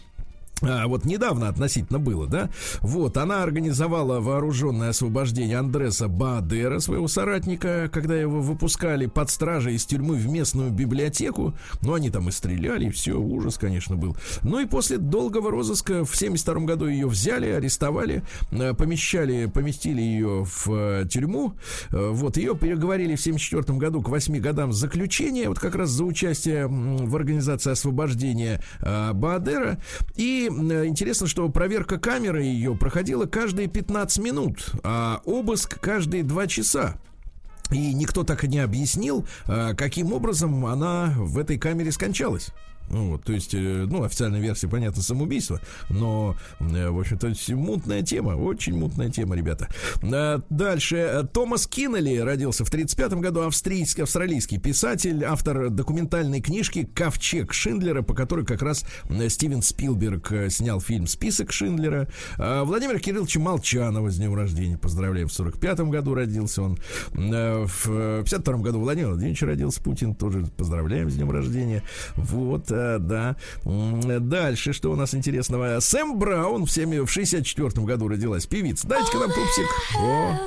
[0.62, 2.51] вот недавно относительно было, да?
[2.81, 9.85] Вот, она организовала вооруженное освобождение Андреса Баадера, своего соратника, когда его выпускали под стражей из
[9.85, 11.55] тюрьмы в местную библиотеку.
[11.83, 14.16] Ну, они там и стреляли, и все, ужас, конечно, был.
[14.42, 20.44] Ну и после долгого розыска в 72 году ее взяли, арестовали, э, помещали, поместили ее
[20.44, 21.55] в э, тюрьму.
[21.90, 26.05] Э, вот, ее переговорили в 74 году к 8 годам заключения, вот как раз за
[26.05, 29.79] участие в организации освобождения Баадера.
[30.16, 30.51] И
[30.86, 36.94] интересно, что проверка камеры ее проходила каждые 15 минут, а обыск каждые 2 часа.
[37.70, 42.50] И никто так и не объяснил, э, каким образом она в этой камере скончалась.
[42.92, 48.02] Ну, вот, то есть, э, ну, официальная версия, понятно, самоубийство, но, э, в общем-то, мутная
[48.02, 49.68] тема, очень мутная тема, ребята.
[50.02, 51.26] Э, дальше.
[51.33, 58.12] Томас Киннелли родился в 1935 году, австрийский, австралийский писатель, автор документальной книжки «Ковчег Шиндлера», по
[58.12, 58.85] которой как раз
[59.28, 62.09] Стивен Спилберг снял фильм «Список Шиндлера».
[62.37, 66.78] Владимир Кириллович Молчанова с днем рождения, поздравляем, в 45 году родился он.
[67.12, 71.83] В 52 году Владимир Владимирович родился, Путин, тоже поздравляем с днем рождения.
[72.16, 73.37] Вот, да.
[73.64, 75.81] Дальше, что у нас интересного?
[75.81, 78.87] Сэм Браун в, 7, в 64 году родилась певица.
[78.87, 79.66] Дайте-ка нам пупсик.
[79.99, 80.38] О.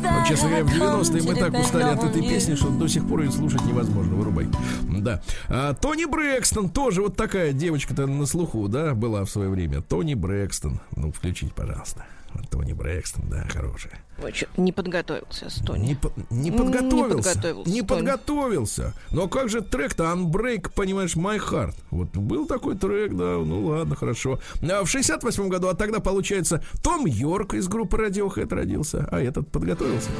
[0.00, 3.20] Ну, честно говоря, в 90-е мы так устали от этой песни, что до сих пор
[3.22, 4.16] ее слушать невозможно.
[4.16, 4.48] Вырубай.
[4.82, 5.22] Да.
[5.48, 9.82] А, Тони Брэкстон тоже вот такая девочка-то на слуху, да, была в свое время.
[9.82, 10.80] Тони Брэкстон.
[10.96, 12.04] Ну, включите, пожалуйста.
[12.50, 13.98] Тони Брэкстон, да, хорошая.
[14.18, 15.86] Вы что, не подготовился с Тони?
[15.88, 17.16] Не, по, не подготовился.
[17.16, 17.70] Не подготовился.
[17.70, 18.94] Не подготовился.
[19.10, 21.74] Но как же трек-то Unbreak, понимаешь, My Heart.
[21.90, 24.40] Вот был такой трек, да, ну ладно, хорошо.
[24.62, 29.50] А в 68 году, а тогда, получается, Том Йорк из группы Radiohead родился, а этот
[29.50, 30.10] подготовился.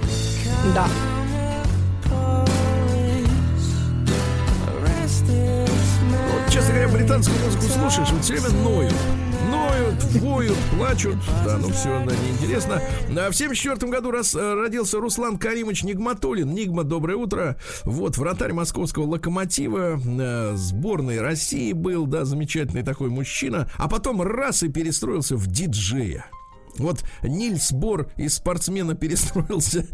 [0.74, 0.86] Да.
[6.30, 8.94] Вот, честно говоря, британскую музыку слушаешь, вот все время ноют
[9.78, 11.16] ноют, воют, плачут.
[11.44, 12.82] Да, ну все, да, неинтересно.
[13.16, 16.52] А в 74 году раз, э, родился Руслан Каримович Нигматулин.
[16.52, 17.56] Нигма, доброе утро.
[17.84, 23.70] Вот, вратарь московского локомотива, э, сборной России был, да, замечательный такой мужчина.
[23.76, 26.26] А потом раз и перестроился в диджея.
[26.78, 29.86] Вот Нильс Бор из спортсмена перестроился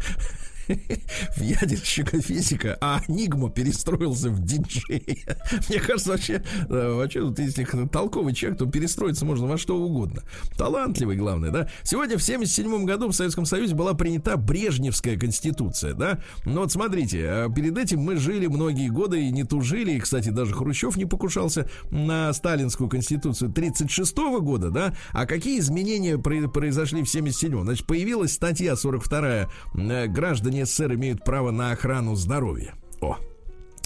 [1.35, 5.37] в ядерщика физика, а Нигма перестроился в диджея.
[5.69, 10.23] Мне кажется, вообще, э, вообще вот если толковый человек, то перестроиться можно во что угодно.
[10.57, 11.69] Талантливый, главное, да.
[11.83, 16.19] Сегодня в 77 году в Советском Союзе была принята Брежневская конституция, да.
[16.45, 20.29] Но вот смотрите, э, перед этим мы жили многие годы и не тужили, и, кстати,
[20.29, 24.95] даже Хрущев не покушался на сталинскую конституцию 36 года, да.
[25.11, 27.63] А какие изменения произошли в 77-м?
[27.63, 32.75] Значит, появилась статья 42 э, граждане граждане СССР имеют право на охрану здоровья.
[33.01, 33.17] О,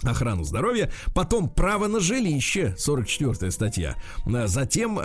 [0.04, 3.96] охрану здоровья, потом право на жилище, 44 статья,
[4.46, 4.98] затем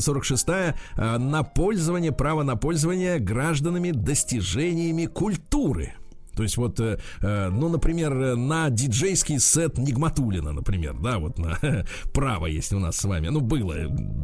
[0.00, 0.74] 46 э,
[1.18, 5.94] на пользование, право на пользование гражданами достижениями культуры,
[6.38, 11.36] То есть вот, э, э, ну, например, э, на диджейский сет Нигматулина, например, да, вот
[11.36, 11.58] на
[12.14, 13.26] право есть у нас с вами.
[13.26, 13.74] Ну, было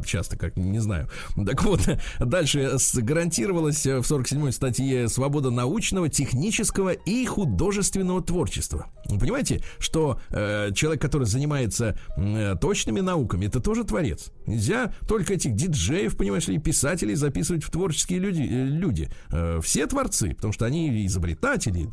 [0.05, 1.09] часто, как не знаю.
[1.45, 1.81] Так вот,
[2.19, 8.85] дальше гарантировалась в 47-й статье свобода научного, технического и художественного творчества.
[9.09, 14.31] Вы понимаете, что э, человек, который занимается э, точными науками, это тоже творец.
[14.45, 18.41] Нельзя только этих диджеев, понимаешь ли, писателей записывать в творческие люди.
[18.41, 19.09] Люди.
[19.31, 21.89] Э, все творцы, потому что они изобретатели,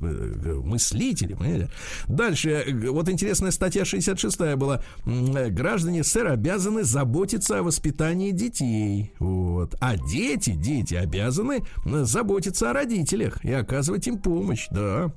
[0.65, 1.35] мыслители.
[1.35, 1.71] Понимаете?
[2.09, 4.83] Дальше, э, вот интересная статья 66 была.
[5.05, 9.13] Э, граждане СССР обязаны заботиться о воспитании детей.
[9.19, 9.75] Вот.
[9.81, 15.13] А дети, дети обязаны заботиться о родителях и оказывать им помощь, да.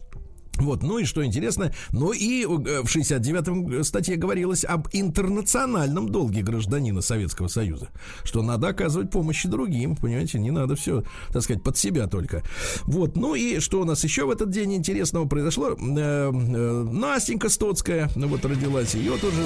[0.58, 6.42] Вот, ну и что интересно, ну и э, в 69-м статье говорилось об интернациональном долге
[6.42, 7.90] гражданина Советского Союза,
[8.24, 12.44] что надо оказывать помощь другим, понимаете, не надо все, так сказать, под себя только.
[12.84, 15.72] Вот, ну и что у нас еще в этот день интересного произошло?
[15.72, 19.38] Э, э, Настенька Стоцкая, ну вот родилась, ее тоже...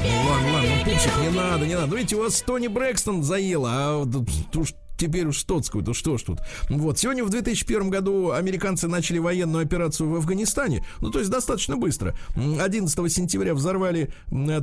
[0.00, 1.88] Ну, ладно, ладно, ну, пупсик, не надо, не надо.
[1.88, 4.06] Ну, видите, у вас Тони Брэкстон заела, а
[4.54, 6.40] уж теперь уж Стоцкую, то что ж тут.
[6.68, 11.76] Вот, сегодня в 2001 году американцы начали военную операцию в Афганистане, ну, то есть достаточно
[11.76, 12.14] быстро.
[12.36, 14.12] 11 сентября взорвали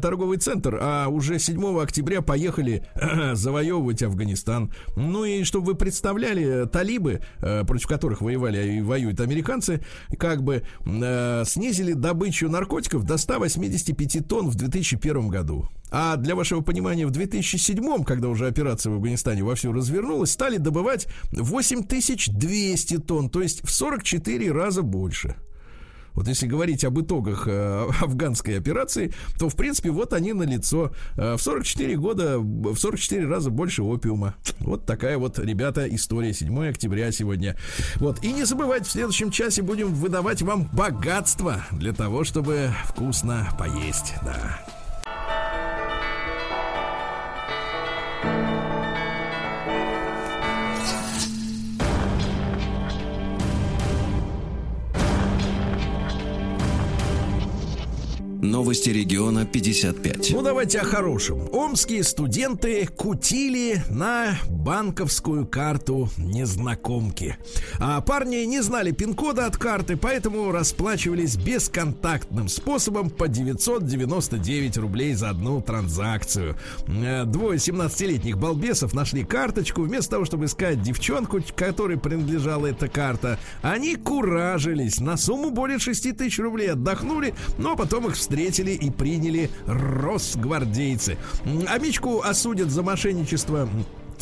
[0.02, 2.86] торговый центр, а уже 7 октября поехали
[3.34, 4.72] завоевывать Афганистан.
[4.96, 9.84] Ну и чтобы вы представляли, талибы, э, против которых воевали и воюют американцы,
[10.20, 15.70] как бы э, снизили добычу наркотиков до 185 тонн в 2001 году.
[15.98, 21.08] А для вашего понимания, в 2007, когда уже операция в Афганистане вовсю развернулась, стали добывать
[21.32, 25.38] 8200 тонн, то есть в 44 раза больше.
[26.12, 30.92] Вот если говорить об итогах э, афганской операции, то, в принципе, вот они на лицо.
[31.16, 34.36] Э, в 44 года, в 44 раза больше опиума.
[34.60, 36.34] Вот такая вот, ребята, история.
[36.34, 37.56] 7 октября сегодня.
[37.96, 38.22] Вот.
[38.22, 44.14] И не забывайте, в следующем часе будем выдавать вам богатство для того, чтобы вкусно поесть.
[44.24, 44.60] Да.
[58.46, 60.32] Новости региона 55.
[60.32, 61.50] Ну, давайте о хорошем.
[61.52, 67.38] Омские студенты кутили на банковскую карту незнакомки.
[67.80, 75.32] А парни не знали пин-кода от карты, поэтому расплачивались бесконтактным способом по 999 рублей за
[75.32, 76.56] одну транзакцию.
[76.88, 79.82] Э, двое 17-летних балбесов нашли карточку.
[79.82, 86.16] Вместо того, чтобы искать девчонку, которой принадлежала эта карта, они куражились на сумму более 6
[86.16, 91.18] тысяч рублей, отдохнули, но потом их встретили встретили и приняли росгвардейцы.
[91.70, 93.70] А Мичку осудят за мошенничество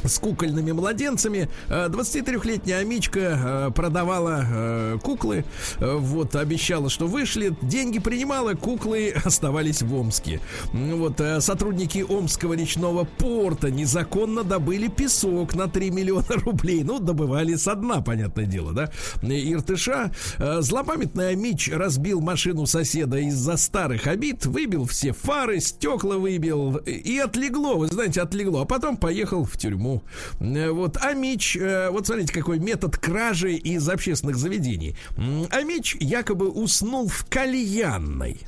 [0.04, 1.50] с кукольными младенцами.
[1.70, 5.46] 23-летняя э, Амичка э, продавала э, куклы.
[5.80, 7.56] Вот, обещала, что вышли.
[7.62, 10.40] Деньги принимала, куклы оставались в Омске.
[10.74, 16.84] Вот, сотрудники Омского речного порта незаконно добыли песок на 3 миллиона рублей.
[16.84, 18.92] Ну, добывали со дна, понятное дело, да?
[19.22, 20.12] Иртыша.
[20.60, 27.76] Злопамятный Амич разбил машину соседа из-за старых обид, выбил все фары, стекла выбил и отлегло,
[27.76, 28.62] вы знаете, отлегло.
[28.62, 29.93] А потом поехал в тюрьму.
[30.40, 34.96] Э, вот, а Мич, э, вот смотрите, какой метод кражи из общественных заведений.
[35.18, 38.40] А Мич якобы уснул в кальянной.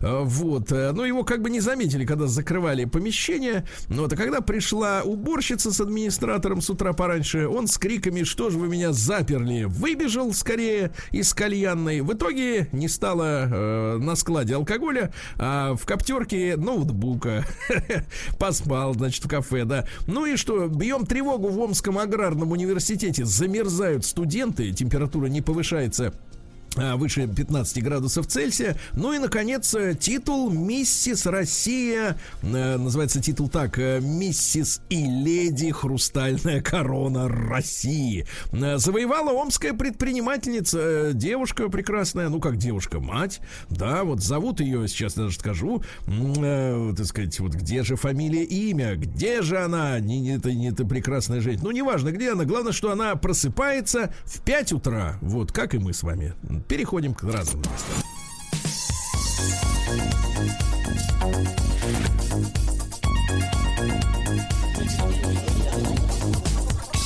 [0.00, 0.72] Э, вот.
[0.72, 3.66] Э, но его как бы не заметили, когда закрывали помещение.
[3.88, 4.12] Вот.
[4.12, 8.68] А когда пришла уборщица с администратором с утра пораньше, он с криками «Что же вы
[8.68, 12.00] меня заперли?» выбежал скорее из кальянной.
[12.00, 17.46] В итоге не стало э, на складе алкоголя, а в коптерке ноутбука.
[18.38, 19.86] Поспал, значит, в кафе, да.
[20.06, 23.24] Ну и что, бьем тревогу в Омском аграрном университете.
[23.24, 26.12] Замерзают студенты, температура не повышается
[26.76, 28.76] выше 15 градусов Цельсия.
[28.92, 32.16] Ну и, наконец, э, титул «Миссис Россия».
[32.42, 33.78] Э, называется титул так.
[33.78, 38.26] Э, «Миссис и леди Хрустальная корона России».
[38.52, 41.12] Завоевала омская предпринимательница.
[41.12, 42.28] Девушка прекрасная.
[42.28, 43.40] Ну, как девушка, мать.
[43.68, 45.82] Да, вот зовут ее, сейчас даже скажу.
[46.06, 48.94] Э, так сказать, вот где же фамилия и имя?
[48.96, 49.98] Где же она?
[49.98, 51.64] Не, не, это, не это прекрасная женщина.
[51.64, 52.44] Ну, неважно, где она.
[52.44, 55.18] Главное, что она просыпается в 5 утра.
[55.20, 56.34] Вот, как и мы с вами
[56.68, 57.96] переходим к разным новостям.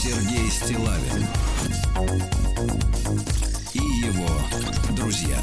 [0.03, 1.27] Сергей Стилавин
[3.73, 4.29] и его
[4.95, 5.41] друзья.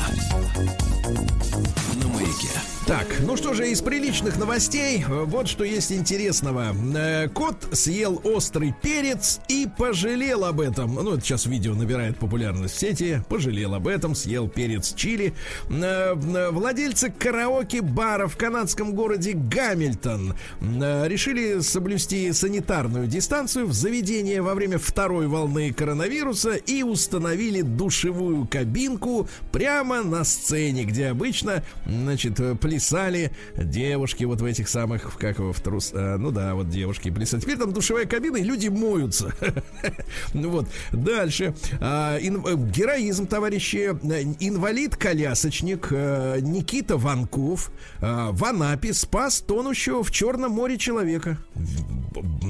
[1.95, 2.70] На маяке.
[2.91, 6.75] Так, ну что же, из приличных новостей, э, вот что есть интересного.
[6.93, 10.95] Э, Кот съел острый перец и пожалел об этом.
[10.95, 13.23] Ну, это сейчас видео набирает популярность в сети.
[13.29, 15.33] Пожалел об этом, съел перец чили.
[15.69, 16.15] Э,
[16.51, 25.27] Владельцы караоке-бара в канадском городе Гамильтон решили соблюсти санитарную дистанцию в заведении во время второй
[25.27, 34.23] волны коронавируса и установили душевую кабинку прямо на сцене, где обычно, значит, э, плясали девушки
[34.23, 35.91] вот в этих самых, как его, в трус...
[35.93, 37.41] а, ну да, вот девушки плясали.
[37.41, 39.33] Теперь там душевая кабина, и люди моются.
[40.33, 41.53] Ну вот, дальше.
[41.79, 43.89] А, э, Героизм, товарищи.
[44.39, 51.37] Инвалид-колясочник э, Никита Ванков в Анапе спас тонущего в Черном море человека.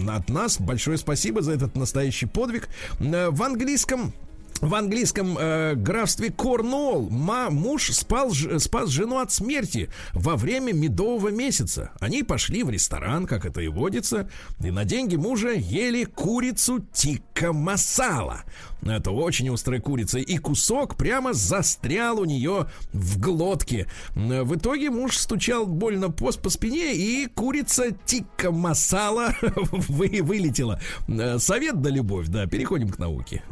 [0.07, 2.69] От нас большое спасибо за этот настоящий подвиг.
[2.99, 4.13] В английском
[4.62, 10.72] в английском э, графстве Корнуолл ма, муж спал, ж- спас жену от смерти во время
[10.74, 11.91] медового месяца.
[11.99, 14.30] Они пошли в ресторан, как это и водится,
[14.64, 18.43] и на деньги мужа ели курицу тикка масала.
[18.84, 23.88] Это очень острая курица, и кусок прямо застрял у нее в глотке.
[24.16, 30.80] В итоге муж стучал больно по, по спине, и курица тикка масала вы, вылетела.
[31.07, 33.43] Э, Совет да любовь, да, переходим к науке.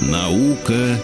[0.00, 0.98] Наука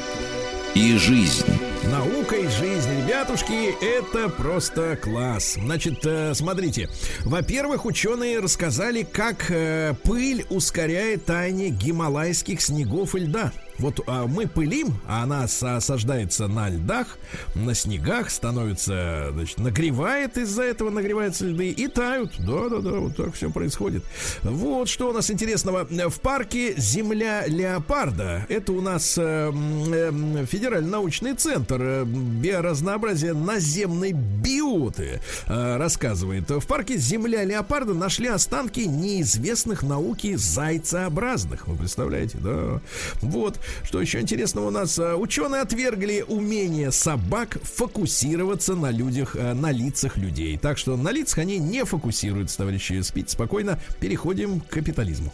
[0.74, 1.46] и жизнь.
[1.90, 5.55] Наука и жизнь, ребятушки, это просто класс.
[5.55, 6.88] Значит, э, смотрите.
[7.24, 13.53] Во-первых, ученые рассказали, как э, пыль ускоряет таяние гималайских снегов и льда.
[13.83, 17.18] Вот а, мы пылим, а она осаждается на льдах,
[17.57, 22.33] на снегах, становится, значит, нагревает из-за этого, нагреваются льды и тают.
[22.39, 24.05] Да-да-да, вот так все происходит.
[24.43, 25.85] Вот что у нас интересного.
[25.85, 34.12] В парке Земля Леопарда, это у нас э, э, федеральный научный центр э, биоразнообразия наземной
[34.12, 36.49] биоты, э, рассказывает.
[36.49, 41.66] В парке Земля Леопарда нашли останки неизвестных науки зайцеобразных.
[41.66, 42.80] Вы представляете, да?
[43.22, 43.59] Вот.
[43.85, 44.99] Что еще интересного у нас?
[44.99, 50.59] э, Ученые отвергли умение собак фокусироваться на людях, э, на лицах людей.
[50.59, 53.01] Так что на лицах они не фокусируются, товарищи.
[53.03, 53.79] Спите спокойно.
[54.01, 55.33] Переходим к капитализму.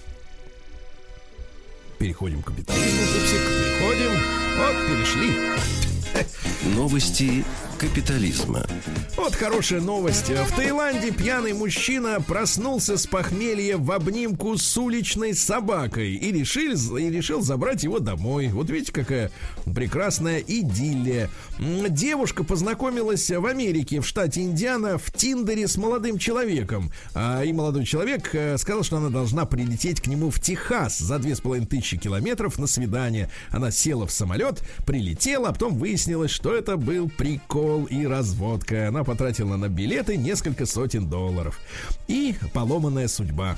[1.99, 3.41] Переходим к капитализму, пупсик.
[3.41, 4.11] Переходим.
[4.59, 6.75] Вот, перешли.
[6.75, 7.45] Новости
[7.79, 8.67] капитализма.
[9.17, 10.31] Вот хорошая новость.
[10.31, 17.09] В Таиланде пьяный мужчина проснулся с похмелья в обнимку с уличной собакой и решил, и
[17.09, 18.49] решил забрать его домой.
[18.49, 19.31] Вот видите, какая
[19.65, 21.31] прекрасная идиллия.
[21.59, 26.91] Девушка познакомилась в Америке, в штате Индиана, в Тиндере с молодым человеком.
[27.15, 31.19] А, и молодой человек э, сказал, что она должна прилететь к нему в Техас за
[31.19, 33.31] две с половиной тысячи километров на свидание.
[33.51, 38.89] Она села в самолет, прилетела, а потом выяснилось, что это был прикол и разводка.
[38.89, 41.59] Она потратила на билеты несколько сотен долларов.
[42.09, 43.57] И поломанная судьба.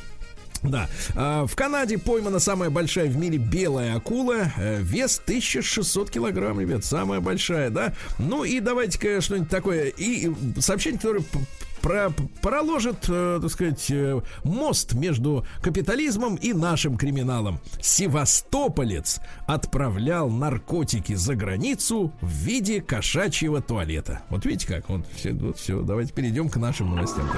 [0.63, 6.61] Да, А, в Канаде поймана самая большая в мире белая акула, Э, вес 1600 килограмм,
[6.61, 7.95] ребят, самая большая, да.
[8.19, 11.25] Ну и давайте-ка что-нибудь такое, и сообщение, которое
[11.81, 12.13] про,
[12.43, 17.61] проложит, э, так сказать, э, мост между капитализмом и нашим криминалом.
[17.81, 24.21] Севастополец отправлял наркотики за границу в виде кошачьего туалета.
[24.29, 24.89] Вот видите как?
[24.89, 25.83] Вот все, вот все.
[25.83, 27.29] Давайте перейдем к нашим новостям.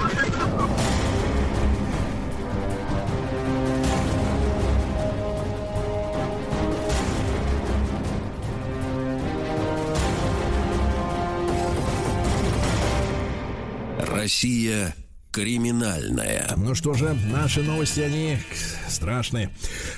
[14.23, 14.95] Россия
[15.31, 16.49] криминальная.
[16.55, 18.37] Ну что же, наши новости, они
[18.87, 19.49] страшные.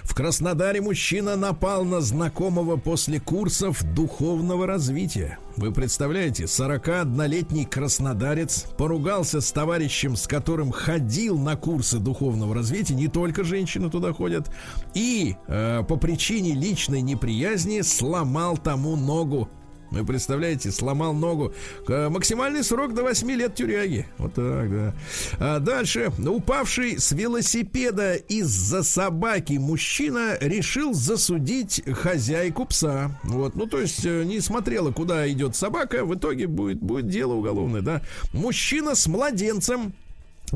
[0.01, 5.37] В Краснодаре мужчина напал на знакомого после курсов духовного развития.
[5.57, 13.09] Вы представляете, 41-летний краснодарец поругался с товарищем, с которым ходил на курсы духовного развития, не
[13.09, 14.49] только женщины туда ходят,
[14.95, 19.51] и э, по причине личной неприязни сломал тому ногу.
[19.91, 21.53] Вы представляете, сломал ногу.
[21.87, 24.07] Максимальный срок до 8 лет тюряги.
[24.17, 24.93] Вот так, да.
[25.39, 26.11] А дальше.
[26.17, 33.11] Упавший с велосипеда из-за собаки мужчина решил засудить хозяйку пса.
[33.23, 33.55] Вот.
[33.55, 36.05] Ну, то есть, э, не смотрела, куда идет собака.
[36.05, 38.01] В итоге будет, будет дело уголовное, да.
[38.33, 39.93] Мужчина с младенцем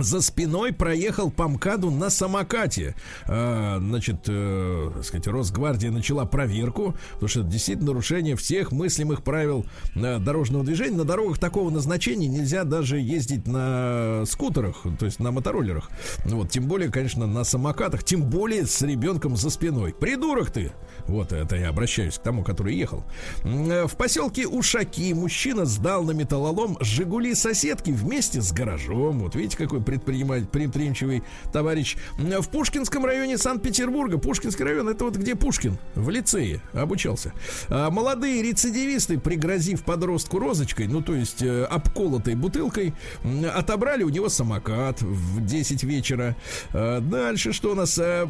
[0.03, 2.95] за спиной проехал по МКАДу на самокате.
[3.25, 9.23] А, значит, э, так сказать, Росгвардия начала проверку, потому что это действительно нарушение всех мыслимых
[9.23, 10.97] правил э, дорожного движения.
[10.97, 15.89] На дорогах такого назначения нельзя даже ездить на скутерах, то есть на мотороллерах.
[16.25, 19.93] Вот, тем более, конечно, на самокатах, тем более с ребенком за спиной.
[19.93, 20.71] Придурок ты!
[21.07, 23.03] Вот это я обращаюсь к тому, который ехал.
[23.43, 29.19] Э, в поселке Ушаки мужчина сдал на металлолом Жигули соседки вместе с гаражом.
[29.19, 31.97] Вот видите, какой предприниматель, предприимчивый товарищ.
[32.19, 34.19] В Пушкинском районе Санкт-Петербурга.
[34.19, 37.33] Пушкинский район это вот где Пушкин в лицее обучался.
[37.69, 42.93] А молодые рецидивисты, пригрозив подростку розочкой, ну то есть э, обколотой бутылкой,
[43.55, 46.35] отобрали у него самокат в 10 вечера.
[46.71, 47.97] А дальше что у нас?
[47.97, 48.29] А,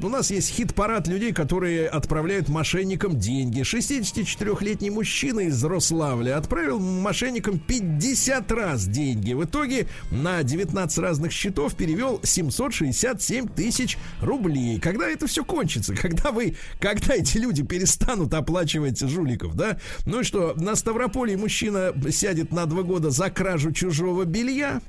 [0.00, 3.62] у нас есть хит-парад людей, которые отправляют мошенникам деньги.
[3.62, 9.32] 64-летний мужчина из Рославля отправил мошенникам 50 раз деньги.
[9.32, 14.78] В итоге на 19 разных счетов перевел 767 тысяч рублей.
[14.80, 15.94] Когда это все кончится?
[16.04, 19.78] Когда вы, когда эти люди перестанут оплачивать жуликов, да?
[20.06, 24.80] Ну и что, на Ставрополе мужчина сядет на два года за кражу чужого белья,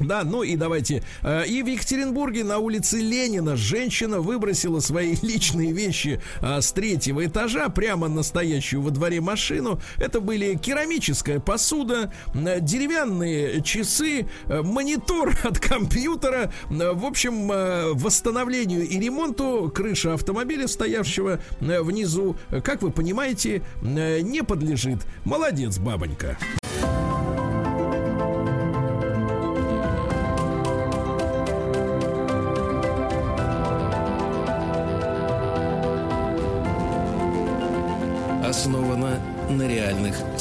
[0.00, 1.02] да, ну и давайте.
[1.22, 7.24] Э, и в Екатеринбурге на улице Ленина женщина выбросила свои личные вещи э, с третьего
[7.24, 9.80] этажа прямо на стоящую во дворе машину.
[9.96, 16.52] Это были керамическая посуда, э, деревянные часы, монитор от компьютера.
[16.68, 17.48] В общем,
[17.96, 25.00] восстановлению и ремонту крыша автомобиля, стоявшего внизу, как вы понимаете, не подлежит.
[25.24, 26.38] Молодец, бабонька.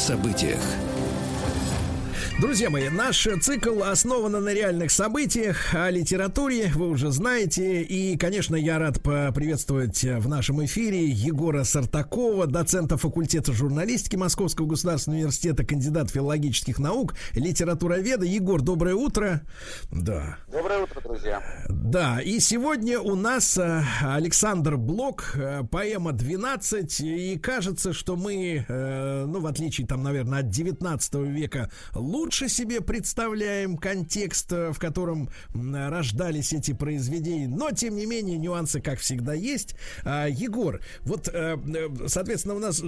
[0.06, 0.84] Событиях.
[2.38, 7.81] Друзья мои, наш цикл основан на реальных событиях, о литературе, вы уже знаете.
[7.81, 15.19] И, конечно, я рад поприветствовать в нашем эфире Егора Сартакова, доцента факультета журналистики Московского государственного
[15.19, 18.25] университета, кандидат филологических наук, литературоведа.
[18.25, 19.41] Егор, доброе утро.
[19.89, 20.38] Да.
[20.51, 21.41] Доброе утро, друзья.
[21.69, 27.01] Да, и сегодня у нас э, Александр Блок, э, поэма «12».
[27.01, 32.49] И кажется, что мы, э, ну, в отличие, там, наверное, от 19 века, лучше лучше
[32.49, 37.47] себе представляем контекст, э, в котором рождались эти произведения.
[37.47, 39.76] Но, тем не менее, нюансы, как всегда, есть.
[40.03, 42.82] А, Егор, вот, э, э, соответственно, у нас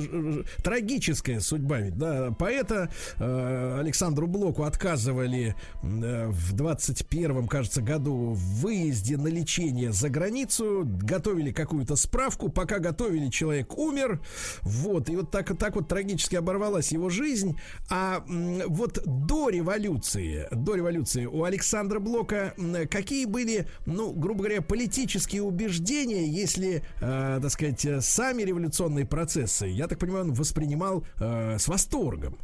[0.64, 9.28] трагическая судьба ведь, да, поэта Александру Блоку отказывали в 21-м, кажется, году в выезде на
[9.28, 14.20] лечение за границу, готовили какую-то справку, пока готовили, человек умер,
[14.62, 17.60] вот, и вот так, так вот трагически оборвалась его жизнь,
[17.90, 22.54] а вот до революции, до революции у Александра Блока
[22.90, 29.88] какие были, ну, грубо говоря, политические убеждения, если, э, так сказать, сами революционные процессы, я
[29.88, 32.38] так понимаю, он воспринимал э, с восторгом?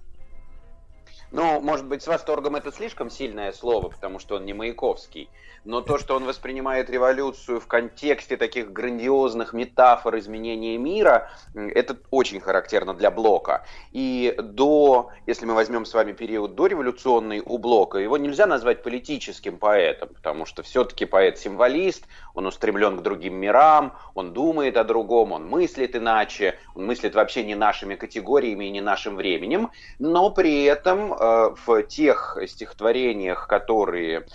[1.32, 5.30] Ну, может быть, с восторгом это слишком сильное слово, потому что он не Маяковский
[5.66, 12.39] но то, что он воспринимает революцию в контексте таких грандиозных метафор изменения мира, это очень
[12.39, 13.66] характерно для Блока.
[13.91, 19.57] И до, если мы возьмем с вами период дореволюционный у Блока, его нельзя назвать политическим
[19.57, 25.47] поэтом, потому что все-таки поэт-символист, он устремлен к другим мирам, он думает о другом, он
[25.47, 31.14] мыслит иначе, он мыслит вообще не нашими категориями и не нашим временем, но при этом
[31.14, 34.26] э, в тех стихотворениях, которые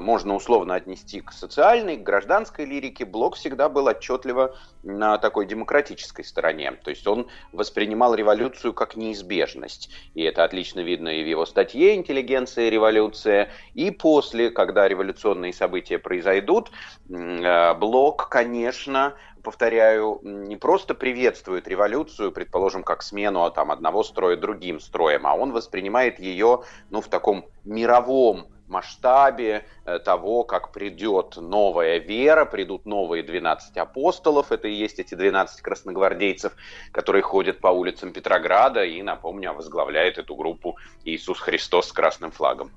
[0.00, 6.22] можно условно отнести к социальной, к гражданской лирике, Блок всегда был отчетливо на такой демократической
[6.22, 6.72] стороне.
[6.72, 9.90] То есть он воспринимал революцию как неизбежность.
[10.14, 13.50] И это отлично видно и в его статье «Интеллигенция и революция».
[13.74, 16.70] И после, когда революционные события произойдут,
[17.10, 24.36] а, Блок, конечно, повторяю, не просто приветствует революцию, предположим, как смену а там, одного строя
[24.36, 31.36] другим строем, а он воспринимает ее ну, в таком мировом масштабе э, того, как придет
[31.36, 36.52] новая вера, придут новые 12 апостолов, это и есть эти 12 красногвардейцев,
[36.92, 42.70] которые ходят по улицам Петрограда, и, напомню, возглавляет эту группу Иисус Христос с красным флагом.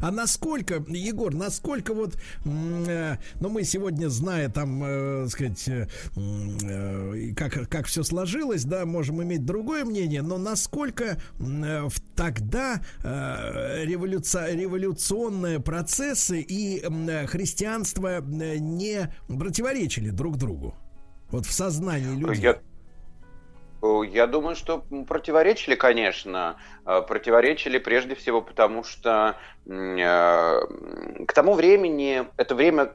[0.00, 7.34] А насколько, Егор, насколько вот, э, ну мы сегодня, зная там, э, сказать, э, э,
[7.36, 14.54] как, как все сложилось, да, можем иметь другое мнение, но насколько э, тогда э, революция,
[14.54, 20.74] революционные процессы и э, христианство э, не противоречили друг другу?
[21.30, 22.42] Вот в сознании людей.
[22.42, 22.58] Я,
[24.02, 26.56] я думаю, что противоречили, конечно.
[26.84, 30.60] Э, противоречили прежде всего потому, что э,
[31.34, 32.92] тому времени это время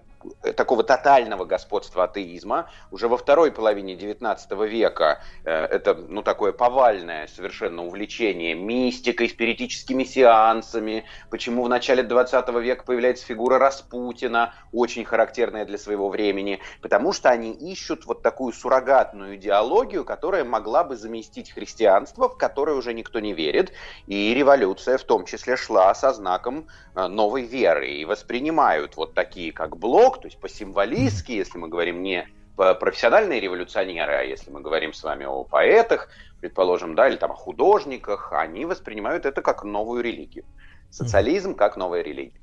[0.56, 2.70] такого тотального господства атеизма.
[2.92, 10.04] Уже во второй половине XIX века э, это ну, такое повальное совершенно увлечение мистикой, спиритическими
[10.04, 11.06] сеансами.
[11.30, 16.60] Почему в начале XX века появляется фигура Распутина, очень характерная для своего времени.
[16.82, 22.76] Потому что они ищут вот такую суррогатную идеологию, которая могла бы заместить христианство, в которое
[22.76, 23.72] уже никто не верит.
[24.08, 27.90] И революция в том числе шла со знаком э, новой веры.
[27.90, 34.14] И воспринимают вот такие, как Блок, то есть по-символистски, если мы говорим не профессиональные революционеры,
[34.14, 36.10] а если мы говорим с вами о поэтах,
[36.40, 40.46] предположим, да, или там о художниках, они воспринимают это как новую религию.
[40.92, 42.40] Социализм как новая религия.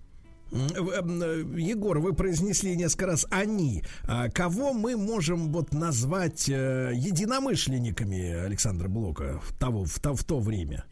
[0.52, 0.56] Э,
[1.56, 3.84] Егор, вы произнесли несколько раз они.
[4.08, 10.24] А кого мы можем вот назвать э, единомышленниками Александра Блока в, того, в, то, в
[10.24, 10.84] то время?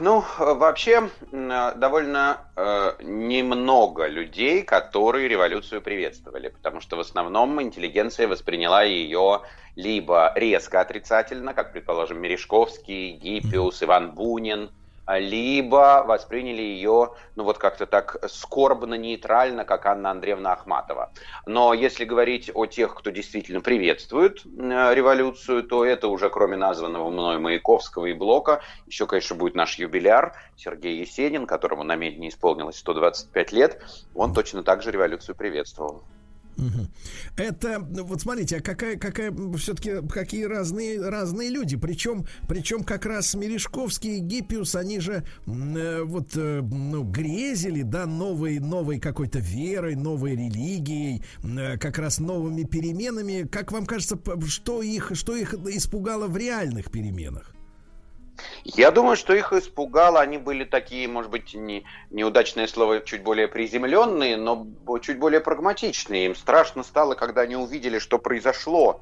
[0.00, 8.82] Ну, вообще, довольно э, немного людей, которые революцию приветствовали, потому что в основном интеллигенция восприняла
[8.82, 9.42] ее
[9.74, 14.70] либо резко отрицательно, как, предположим, Мережковский, Гиппиус, Иван Бунин–
[15.06, 21.12] либо восприняли ее, ну вот как-то так скорбно, нейтрально, как Анна Андреевна Ахматова.
[21.46, 27.10] Но если говорить о тех, кто действительно приветствует э, революцию, то это уже кроме названного
[27.10, 32.78] мной Маяковского и Блока, еще, конечно, будет наш юбиляр Сергей Есенин, которому на медне исполнилось
[32.78, 33.82] 125 лет,
[34.14, 36.02] он точно так же революцию приветствовал.
[37.36, 41.76] Это, вот смотрите, а какая, какая, все-таки, какие разные, разные люди.
[41.76, 48.06] Причем, причем как раз Мережковский и Гиппиус, они же э, вот, э, ну, грезили, да,
[48.06, 53.46] новой, новой какой-то верой, новой религией, э, как раз новыми переменами.
[53.46, 57.55] Как вам кажется, что их, что их испугало в реальных переменах?
[58.64, 63.48] Я думаю, что их испугало, они были такие, может быть, не, неудачное слово, чуть более
[63.48, 64.66] приземленные, но
[65.00, 66.26] чуть более прагматичные.
[66.26, 69.00] Им страшно стало, когда они увидели, что произошло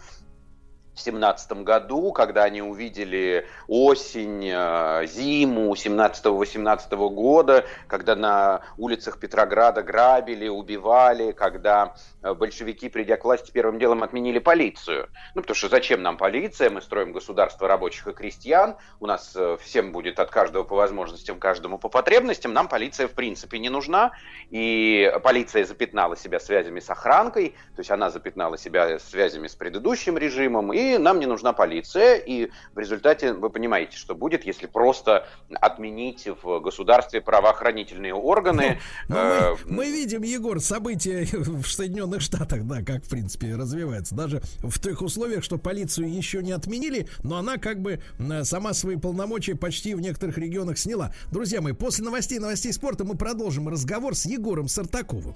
[0.94, 9.82] в семнадцатом году, когда они увидели осень, э, зиму 17-18 года, когда на улицах Петрограда
[9.82, 15.08] грабили, убивали, когда э, большевики, придя к власти, первым делом отменили полицию.
[15.34, 16.70] Ну, потому что зачем нам полиция?
[16.70, 21.40] Мы строим государство рабочих и крестьян, у нас э, всем будет от каждого по возможностям,
[21.40, 24.12] каждому по потребностям, нам полиция в принципе не нужна,
[24.50, 30.16] и полиция запятнала себя связями с охранкой, то есть она запятнала себя связями с предыдущим
[30.16, 35.26] режимом, и нам не нужна полиция, и в результате вы понимаете, что будет, если просто
[35.60, 38.78] отменить в государстве правоохранительные органы.
[39.08, 44.14] Ну, э, мы, мы видим, Егор, события в Соединенных Штатах, да, как в принципе развивается.
[44.14, 48.00] Даже в тех условиях, что полицию еще не отменили, но она как бы
[48.42, 51.12] сама свои полномочия почти в некоторых регионах сняла.
[51.30, 55.34] Друзья мои, после новостей новостей спорта мы продолжим разговор с Егором Сартаковым.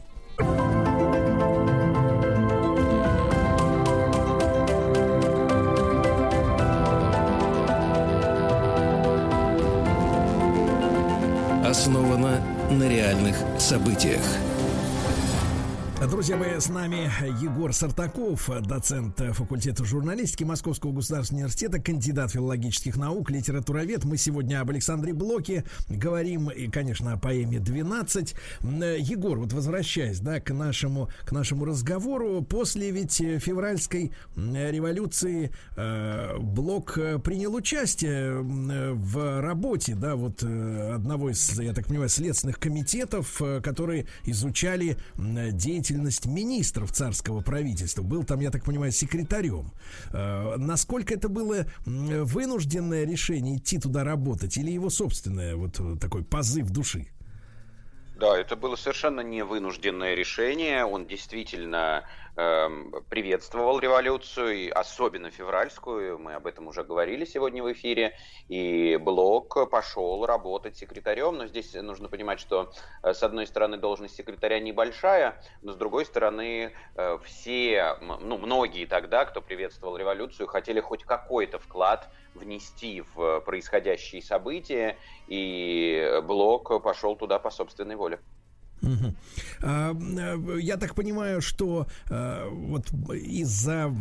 [11.89, 14.48] Основана на реальных событиях.
[16.07, 17.11] Друзья мои, с нами
[17.43, 24.05] Егор Сартаков, доцент факультета журналистики Московского государственного университета, кандидат филологических наук, литературовед.
[24.05, 28.37] Мы сегодня об Александре Блоке говорим и, конечно, о поэме «12».
[29.01, 36.97] Егор, вот возвращаясь, да, к нашему, к нашему разговору, после ведь февральской революции э, Блок
[37.25, 43.61] принял участие в работе, да, вот э, одного из, я так понимаю, следственных комитетов, э,
[43.61, 48.03] которые изучали деятельность деятельность министров царского правительства.
[48.03, 49.73] Был там, я так понимаю, секретарем.
[50.13, 56.71] Э, насколько это было вынужденное решение идти туда работать или его собственное вот такой позыв
[56.71, 57.09] души?
[58.21, 60.85] Да, это было совершенно невынужденное решение.
[60.85, 62.05] Он действительно
[63.09, 68.17] приветствовал революцию, и особенно февральскую, мы об этом уже говорили сегодня в эфире,
[68.49, 72.73] и Блок пошел работать секретарем, но здесь нужно понимать, что
[73.03, 78.87] э, с одной стороны должность секретаря небольшая, но с другой стороны э, все, ну многие
[78.87, 87.17] тогда, кто приветствовал революцию, хотели хоть какой-то вклад внести в происходящие события, и Блок пошел
[87.17, 88.21] туда по собственной воле.
[88.83, 89.15] Угу.
[89.63, 93.93] А, э, я так понимаю, что а, вот из-за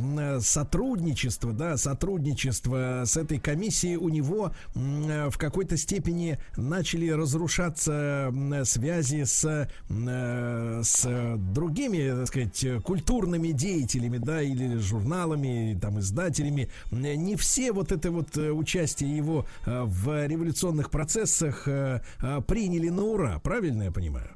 [0.42, 9.70] сотрудничества, да, сотрудничества с этой комиссией у него в какой-то степени начали разрушаться связи с,
[9.90, 16.70] с другими, так сказать, культурными деятелями, да, или журналами, там, издателями.
[16.92, 23.92] Не все вот это вот участие его в революционных процессах приняли на ура, правильно я
[23.92, 24.30] понимаю?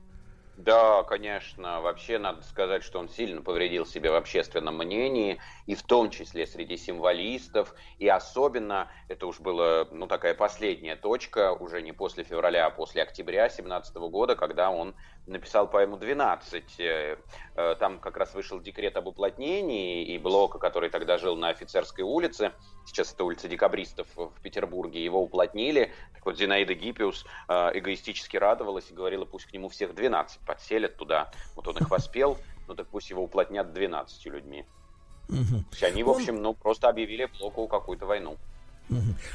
[0.63, 1.81] Да, конечно.
[1.81, 5.39] Вообще надо сказать, что он сильно повредил себе в общественном мнении,
[5.71, 11.53] и в том числе среди символистов, и особенно, это уж была, ну, такая последняя точка,
[11.53, 14.93] уже не после февраля, а после октября 17 года, когда он
[15.27, 16.63] написал поэму «12».
[16.79, 17.15] Э,
[17.55, 22.03] э, там как раз вышел декрет об уплотнении, и Блока, который тогда жил на Офицерской
[22.03, 22.51] улице,
[22.85, 25.93] сейчас это улица декабристов в Петербурге, его уплотнили.
[26.13, 30.97] Так вот, Зинаида Гиппиус э, эгоистически радовалась и говорила, пусть к нему всех 12 подселят
[30.97, 31.31] туда.
[31.55, 34.65] Вот он их воспел, ну так пусть его уплотнят 12 людьми.
[35.31, 35.63] Угу.
[35.81, 38.37] Они, в общем, ну, просто объявили Блоку какую-то войну.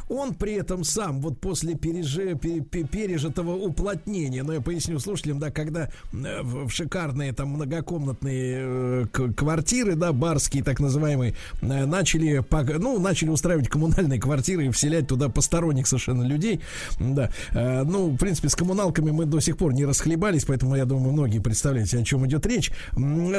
[0.08, 5.50] Он при этом сам, вот после пережи, пережитого уплотнения, но ну, я поясню слушателям, да,
[5.50, 12.44] когда э, в шикарные там многокомнатные э, квартиры, да, барские так называемые, э, начали,
[12.78, 16.60] ну, начали устраивать коммунальные квартиры и вселять туда посторонних совершенно людей,
[16.98, 21.12] да, ну, в принципе, с коммуналками мы до сих пор не расхлебались, поэтому, я думаю,
[21.12, 22.70] многие представляете, о чем идет речь.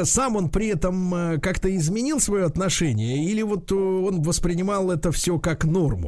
[0.03, 5.63] Сам он при этом как-то изменил свое отношение или вот он воспринимал это все как
[5.63, 6.06] норму?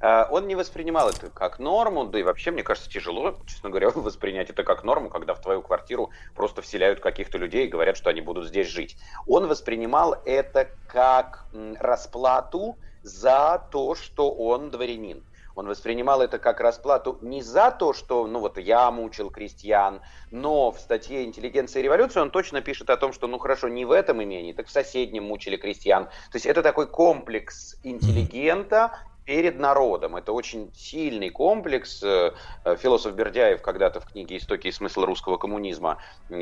[0.00, 3.90] Э, он не воспринимал это как норму, да и вообще, мне кажется, тяжело, честно говоря,
[3.94, 8.10] воспринять это как норму, когда в твою квартиру просто вселяют каких-то людей и говорят, что
[8.10, 8.96] они будут здесь жить.
[9.26, 11.46] Он воспринимал это как
[11.78, 15.24] расплату за то, что он дворянин.
[15.56, 20.72] Он воспринимал это как расплату не за то, что, ну вот я мучил крестьян, но
[20.72, 23.92] в статье «Интеллигенция и революция» он точно пишет о том, что, ну хорошо, не в
[23.92, 26.06] этом имении, так в соседнем мучили крестьян.
[26.06, 30.16] То есть это такой комплекс интеллигента перед народом.
[30.16, 32.02] Это очень сильный комплекс.
[32.02, 32.32] Э,
[32.64, 35.98] э, философ Бердяев когда-то в книге «Истоки и смысл русского коммунизма»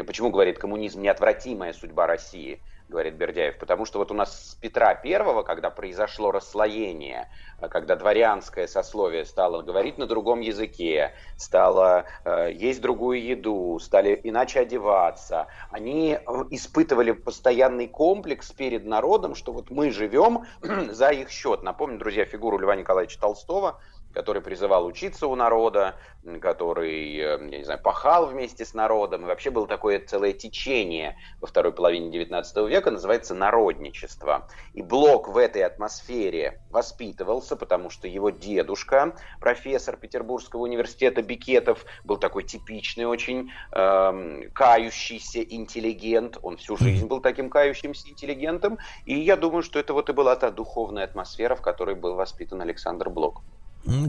[0.06, 2.62] почему говорит «коммунизм– неотвратимая судьба России»,
[2.92, 7.28] говорит Бердяев, потому что вот у нас с Петра Первого, когда произошло расслоение,
[7.58, 14.20] э, когда дворянское сословие стало говорить на другом языке, стало э, есть другую еду, стали
[14.22, 16.18] иначе одеваться, они
[16.50, 20.44] испытывали постоянный комплекс перед народом, что вот мы живем
[20.90, 21.62] за их счет.
[21.62, 23.80] Напомню, друзья, фигуру Льва Николаевича Толстого,
[24.12, 25.96] который призывал учиться у народа,
[26.40, 29.22] который, э, я не знаю, пахал вместе с народом.
[29.22, 34.48] И вообще было такое целое течение во второй половине XIX века, называется народничество.
[34.74, 42.18] И Блок в этой атмосфере воспитывался, потому что его дедушка, профессор Петербургского университета Бикетов, был
[42.18, 46.38] такой типичный, очень э, кающийся интеллигент.
[46.42, 48.78] Он всю жизнь был таким кающимся интеллигентом.
[49.06, 52.60] И я думаю, что это вот и была та духовная атмосфера, в которой был воспитан
[52.60, 53.42] Александр Блок.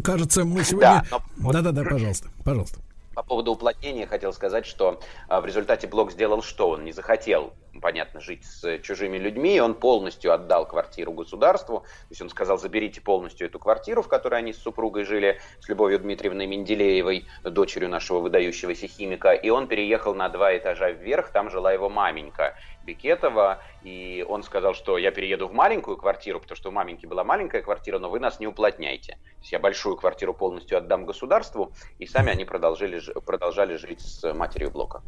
[0.04, 1.04] Кажется, мы сегодня...
[1.38, 2.80] Да-да-да, пожалуйста, пожалуйста.
[3.16, 6.70] По поводу уплотнения хотел сказать, что а, в результате Блок сделал что?
[6.70, 12.22] Он не захотел, понятно, жить с чужими людьми, он полностью отдал квартиру государству, то есть
[12.22, 16.46] он сказал, заберите полностью эту квартиру, в которой они с супругой жили, с Любовью Дмитриевной
[16.46, 21.90] Менделеевой, дочерью нашего выдающегося химика, и он переехал на два этажа вверх, там жила его
[21.90, 22.56] маменька.
[22.84, 27.24] Бекетова, и он сказал, что я перееду в маленькую квартиру, потому что у маменьки была
[27.24, 29.14] маленькая квартира, но вы нас не уплотняйте.
[29.14, 34.34] То есть я большую квартиру полностью отдам государству, и сами они продолжали, продолжали жить с
[34.34, 35.02] матерью Блока.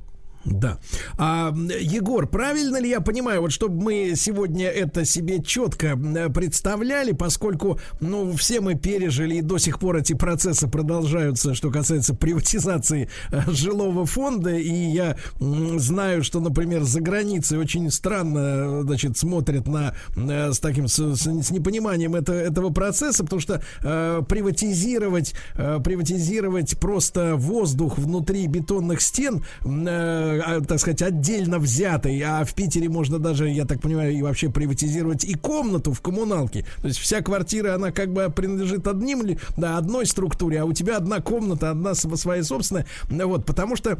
[0.45, 0.77] Да.
[1.17, 5.97] А, Егор, правильно ли я понимаю, вот чтобы мы сегодня это себе четко
[6.33, 12.13] представляли, поскольку, ну, все мы пережили и до сих пор эти процессы продолжаются, что касается
[12.15, 19.67] приватизации э, жилого фонда, и я знаю, что, например, за границей очень странно, значит, смотрят
[19.67, 25.79] на э, с таким с, с непониманием это, этого процесса, потому что э, приватизировать э,
[25.83, 30.34] приватизировать просто воздух внутри бетонных стен э,
[30.67, 35.23] так сказать, отдельно взятый, а в Питере можно даже, я так понимаю, и вообще приватизировать
[35.23, 36.65] и комнату в коммуналке.
[36.81, 40.97] То есть вся квартира, она как бы принадлежит одним, да, одной структуре, а у тебя
[40.97, 42.85] одна комната, одна своя собственная.
[43.09, 43.99] Вот, потому что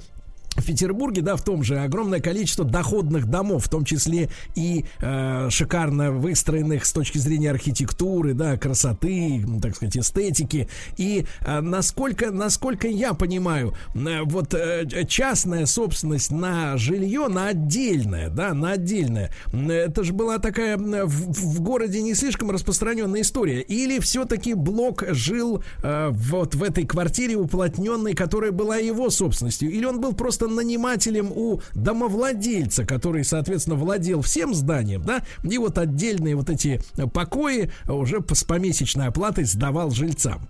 [0.56, 5.50] в Петербурге, да, в том же огромное количество доходных домов, в том числе и э,
[5.50, 10.68] шикарно выстроенных с точки зрения архитектуры, да, красоты, так сказать, эстетики.
[10.98, 18.30] И э, насколько, насколько я понимаю, э, вот э, частная собственность на жилье, на отдельное,
[18.30, 23.62] да, на отдельное, это же была такая в, в городе не слишком распространенная история.
[23.62, 29.86] Или все-таки Блок жил э, вот в этой квартире уплотненной, которая была его собственностью, или
[29.86, 35.78] он был просто просто нанимателем у домовладельца, который, соответственно, владел всем зданием, да, и вот
[35.78, 36.82] отдельные вот эти
[37.14, 40.48] покои уже с помесячной оплатой сдавал жильцам.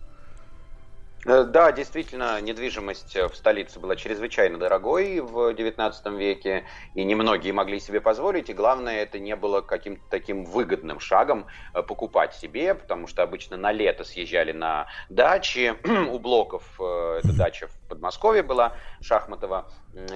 [1.26, 7.80] Э, да, действительно, недвижимость в столице была чрезвычайно дорогой в XIX веке, и немногие могли
[7.80, 13.08] себе позволить, и главное, это не было каким-то таким выгодным шагом э, покупать себе, потому
[13.08, 15.74] что обычно на лето съезжали на дачи,
[16.12, 19.67] у Блоков, э, это дача в Подмосковье была, Шахматова,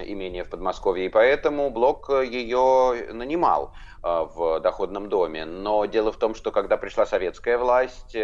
[0.04, 5.44] имение в Подмосковье, и поэтому Блок ее нанимал в доходном доме.
[5.44, 8.16] Но дело в том, что когда пришла советская власть,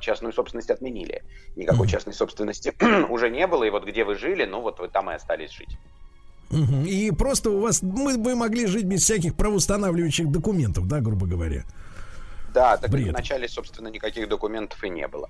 [0.00, 1.22] частную собственность отменили.
[1.56, 2.72] Никакой частной собственности
[3.10, 5.76] уже не было, и вот где вы жили, ну вот вы там и остались жить.
[6.86, 11.64] И просто у вас мы бы могли жить без всяких правоустанавливающих документов, да, грубо говоря.
[12.52, 13.08] Да, так Бред.
[13.08, 15.28] вначале, собственно, никаких документов и не было.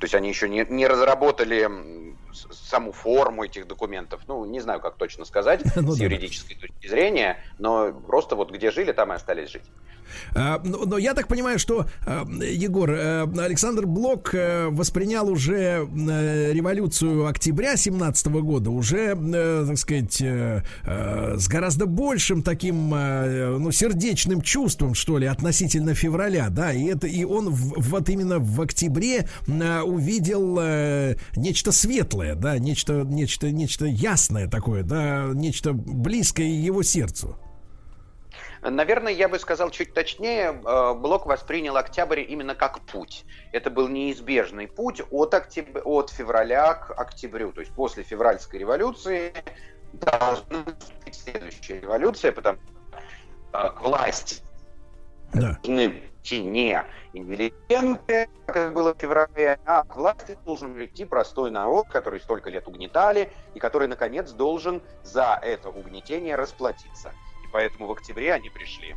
[0.00, 1.68] То есть они еще не, не разработали
[2.32, 4.22] саму форму этих документов.
[4.26, 6.66] Ну, не знаю, как точно сказать ну, с юридической да.
[6.66, 9.64] точки зрения, но просто вот где жили, там и остались жить.
[10.34, 15.86] А, но, но я так понимаю, что а, Егор э, Александр Блок э, воспринял уже
[15.86, 19.16] э, революцию октября 17 года уже,
[19.66, 26.86] так сказать, с гораздо большим таким, ну, сердечным чувством, что ли, относительно февраля, да, и
[26.86, 29.28] это и он в, вот именно в октябре
[29.90, 30.56] увидел
[31.36, 37.36] нечто светлое, да, нечто, нечто, нечто ясное такое, да, нечто близкое его сердцу.
[38.62, 43.24] Наверное, я бы сказал чуть точнее, э, Блок воспринял октябрь именно как путь.
[43.52, 45.80] Это был неизбежный путь от, октяб...
[45.84, 47.52] от февраля к октябрю.
[47.52, 49.32] То есть после февральской революции
[49.94, 50.62] должна
[51.06, 54.42] быть следующая революция, потому что э, к власти
[55.32, 55.58] да.
[55.62, 62.20] должны не интеллигенты, как было в феврале, а к власти должен прийти простой народ, который
[62.20, 67.12] столько лет угнетали, и который, наконец, должен за это угнетение расплатиться
[67.52, 68.94] поэтому в октябре они пришли.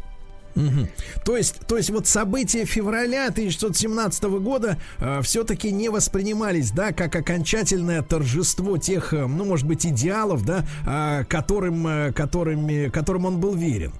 [0.55, 0.87] Угу.
[1.25, 7.15] То есть, то есть вот события февраля 1917 года э, все-таки не воспринимались, да, как
[7.15, 13.39] окончательное торжество тех, э, ну, может быть, идеалов, да, э, которым, э, которыми, которым он
[13.39, 13.93] был верен.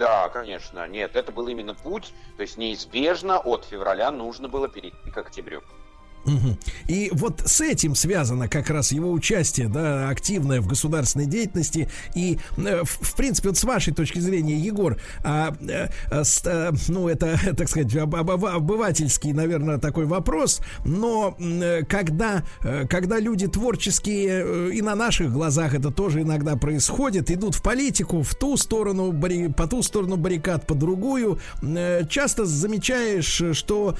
[0.00, 0.88] Да, конечно.
[0.88, 2.14] Нет, это был именно путь.
[2.38, 5.62] То есть неизбежно от февраля нужно было перейти к октябрю.
[6.86, 11.88] И вот с этим связано как раз его участие, да, активное в государственной деятельности.
[12.14, 15.54] И, э, в, принципе, вот с вашей точки зрения, Егор, а,
[16.10, 21.36] а, ну, это, так сказать, об, об, обывательский, наверное, такой вопрос, но
[21.88, 22.42] когда,
[22.88, 28.34] когда люди творческие, и на наших глазах это тоже иногда происходит, идут в политику, в
[28.34, 29.12] ту сторону,
[29.56, 31.38] по ту сторону баррикад, по другую,
[32.08, 33.96] часто замечаешь, что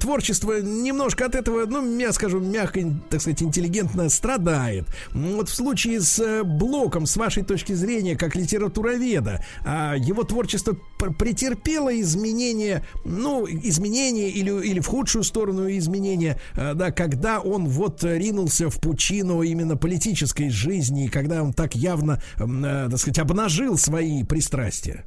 [0.00, 4.86] творчество немножко от этого, ну, я скажу, мягко, так сказать, интеллигентно страдает.
[5.12, 10.76] Вот в случае с э, Блоком, с вашей точки зрения, как литературоведа, а, его творчество
[11.18, 18.02] претерпело изменения, ну, изменения или, или в худшую сторону изменения, э, да, когда он вот
[18.04, 24.24] ринулся в пучину именно политической жизни, когда он так явно, э, так сказать, обнажил свои
[24.24, 25.04] пристрастия.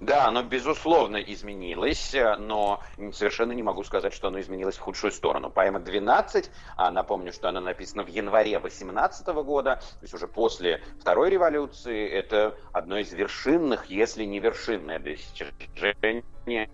[0.00, 2.82] Да, оно безусловно изменилось, э, но
[3.12, 5.50] совершенно не могу сказать, что оно изменилось в худшую сторону.
[5.50, 10.80] Поэма 12, а напомню, что она написана в январе 18 года, то есть уже после
[10.98, 16.70] Второй революции, это одно из вершинных, если не вершинное достижение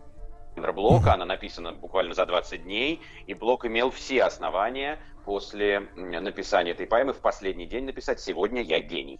[0.55, 6.87] Блока, она написана буквально за 20 дней, и Блок имел все основания после написания этой
[6.87, 9.19] поэмы в последний день написать «Сегодня я гений».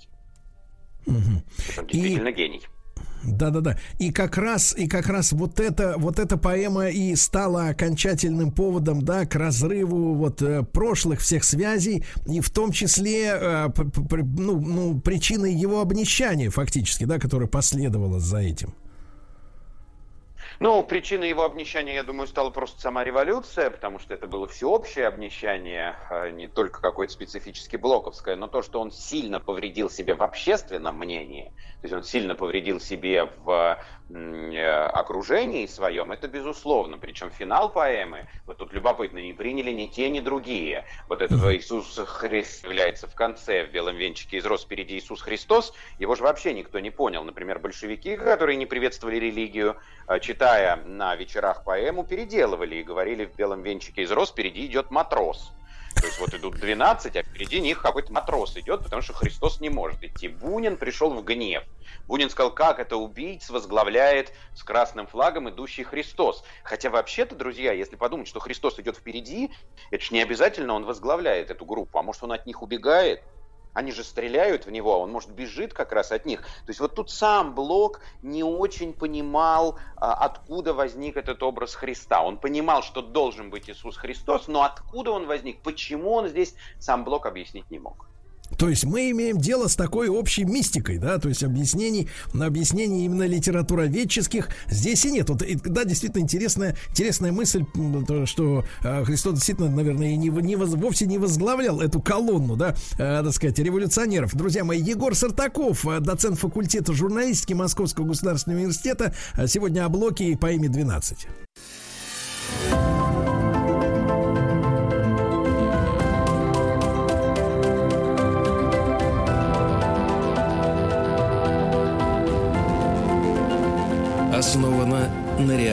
[1.07, 1.79] Угу.
[1.79, 2.33] Он действительно и...
[2.33, 2.63] гений.
[3.27, 3.79] Да-да-да.
[3.99, 9.03] И как раз, и как раз вот эта, вот эта поэма и стала окончательным поводом,
[9.03, 13.69] да, к разрыву вот э, прошлых всех связей, и в том числе, э,
[14.11, 18.75] ну, ну, причиной его обнищания фактически, да, которое последовало за этим.
[20.59, 25.07] Ну, причиной его обнищания, я думаю, стала просто сама революция, потому что это было всеобщее
[25.07, 30.23] обнищание, а не только какое-то специфически блоковское, но то, что он сильно повредил себе в
[30.23, 33.79] общественном мнении, то есть он сильно повредил себе в
[34.09, 36.99] окружении своем, это безусловно.
[36.99, 40.85] Причем финал поэмы, вот тут любопытно, не приняли ни те, ни другие.
[41.09, 45.73] Вот этого Иисус Христ является в конце, в белом венчике из роз впереди Иисус Христос,
[45.99, 47.25] его же вообще никто не понял.
[47.25, 49.77] Например, большевики, которые не приветствовали религию,
[50.09, 54.91] э, читая на вечерах поэму, переделывали и говорили в белом венчике из роз впереди идет
[54.91, 55.53] матрос.
[55.97, 59.71] То есть вот идут 12, а впереди них какой-то матрос идет, потому что Христос не
[59.71, 60.29] может идти.
[60.29, 61.65] Бунин пришел в гнев.
[62.07, 66.45] Бунин сказал, как это убийц возглавляет с красным флагом идущий Христос.
[66.63, 69.51] Хотя вообще-то, друзья, если подумать, что Христос идет впереди,
[69.91, 73.23] это же не обязательно он возглавляет эту группу, а может он от них убегает.
[73.77, 76.41] Они же стреляют в него, а он, может, бежит как раз от них.
[76.41, 82.23] То есть вот тут сам Блок не очень понимал, а, откуда возник этот образ Христа.
[82.23, 87.05] Он понимал, что должен быть Иисус Христос, но откуда он возник, почему он здесь, сам
[87.05, 88.11] Блок объяснить не мог.
[88.59, 93.27] То есть мы имеем дело с такой общей мистикой, да, то есть объяснений, объяснений именно
[93.27, 95.29] литературоведческих здесь и нет.
[95.29, 97.65] Вот, и, да, действительно интересная, интересная мысль,
[98.07, 102.75] то, что э, Христос действительно, наверное, не, не воз, вовсе не возглавлял эту колонну, да,
[102.95, 104.35] э, так сказать, революционеров.
[104.35, 110.37] Друзья мои, Егор Сартаков, э, доцент факультета журналистики Московского государственного университета, э, сегодня о блоке
[110.37, 111.27] по имени 12.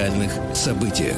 [0.04, 1.18] Реальных событиях.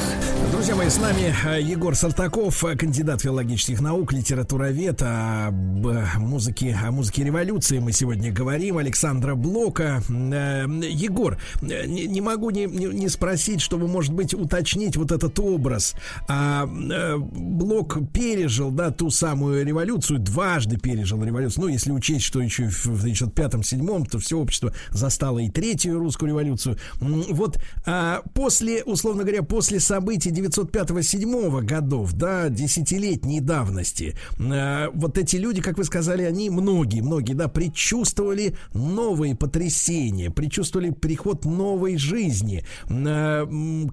[0.66, 5.00] Друзья мои, с нами э, Егор Сартаков, э, кандидат филологических наук, литературовед.
[5.00, 8.80] Об э, музыке, о музыке революции мы сегодня говорим.
[8.80, 10.02] Александра Блока.
[10.10, 15.94] Егор, не, могу не, не спросить, чтобы, может быть, уточнить вот этот образ.
[16.28, 21.66] А, Блок пережил, да, ту самую революцию, дважды пережил революцию.
[21.66, 26.80] Ну, если учесть, что еще в 1905-1907, то все общество застало и третью русскую революцию.
[27.00, 35.36] Вот а, после, условно говоря, после событий 905-7 годов, да, десятилетней давности, э, вот эти
[35.36, 42.64] люди, как вы сказали, они многие, многие, да, предчувствовали новые потрясения, предчувствовали приход новой жизни.
[42.90, 43.46] Э,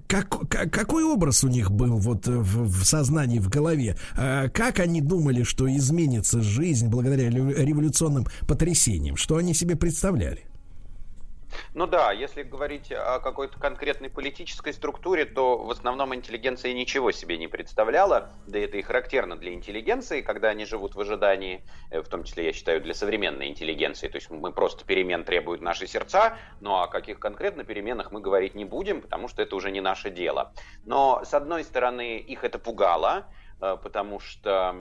[0.07, 3.97] как, как, какой образ у них был вот в, в сознании, в голове?
[4.17, 9.17] Э, как они думали, что изменится жизнь благодаря революционным потрясениям?
[9.17, 10.45] Что они себе представляли?
[11.73, 17.37] Ну да, если говорить о какой-то конкретной политической структуре, то в основном интеллигенция ничего себе
[17.37, 22.07] не представляла, да это и характерно для интеллигенции, когда они живут в ожидании, э, в
[22.07, 26.37] том числе, я считаю, для современной интеллигенции, то есть мы просто перемен требуют наши сердца,
[26.59, 30.09] но о каких конкретно переменах мы говорить не будем, потому что это уже не наше
[30.09, 30.53] дело.
[30.85, 33.27] Но, с одной стороны, их это пугало,
[33.81, 34.75] потому что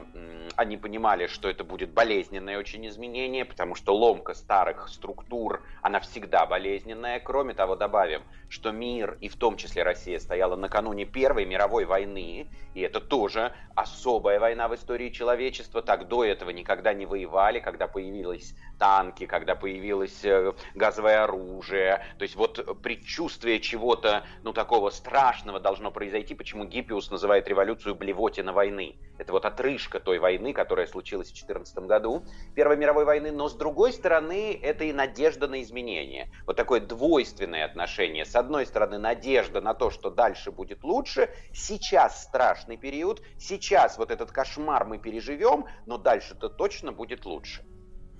[0.56, 6.46] они понимали, что это будет болезненное очень изменение, потому что ломка старых структур, она всегда
[6.46, 7.20] болезненная.
[7.20, 12.48] Кроме того, добавим, что мир, и в том числе Россия, стояла накануне Первой мировой войны,
[12.74, 15.82] и это тоже особая война в истории человечества.
[15.82, 22.04] Так до этого никогда не воевали, когда появились танки, когда появилось э, газовое оружие.
[22.18, 28.52] То есть вот предчувствие чего-то, ну, такого страшного должно произойти, почему Гиппиус называет революцию блевотина
[28.52, 28.96] войны войны.
[29.18, 32.24] Это вот отрыжка той войны, которая случилась в 2014 году,
[32.56, 36.28] Первой мировой войны, но с другой стороны, это и надежда на изменения.
[36.46, 38.24] Вот такое двойственное отношение.
[38.24, 41.30] С одной стороны, надежда на то, что дальше будет лучше.
[41.52, 47.62] Сейчас страшный период, сейчас вот этот кошмар мы переживем, но дальше-то точно будет лучше.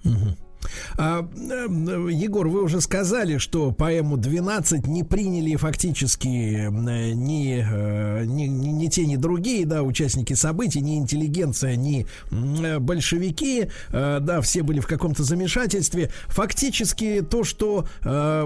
[0.05, 0.52] Угу.
[0.97, 8.25] А, э, Егор, вы уже сказали, что поэму 12 не приняли фактически э, ни, э,
[8.25, 14.63] ни, ни, ни те, ни другие, да, участники событий, ни интеллигенция, ни большевики, да, все
[14.63, 16.11] были в каком-то замешательстве.
[16.29, 17.87] Фактически то, что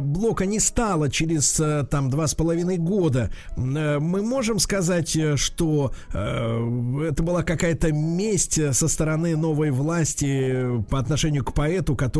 [0.01, 1.61] блока не стало через
[1.91, 9.37] там два с половиной года, мы можем сказать, что это была какая-то месть со стороны
[9.37, 12.16] новой власти по отношению к поэту, который,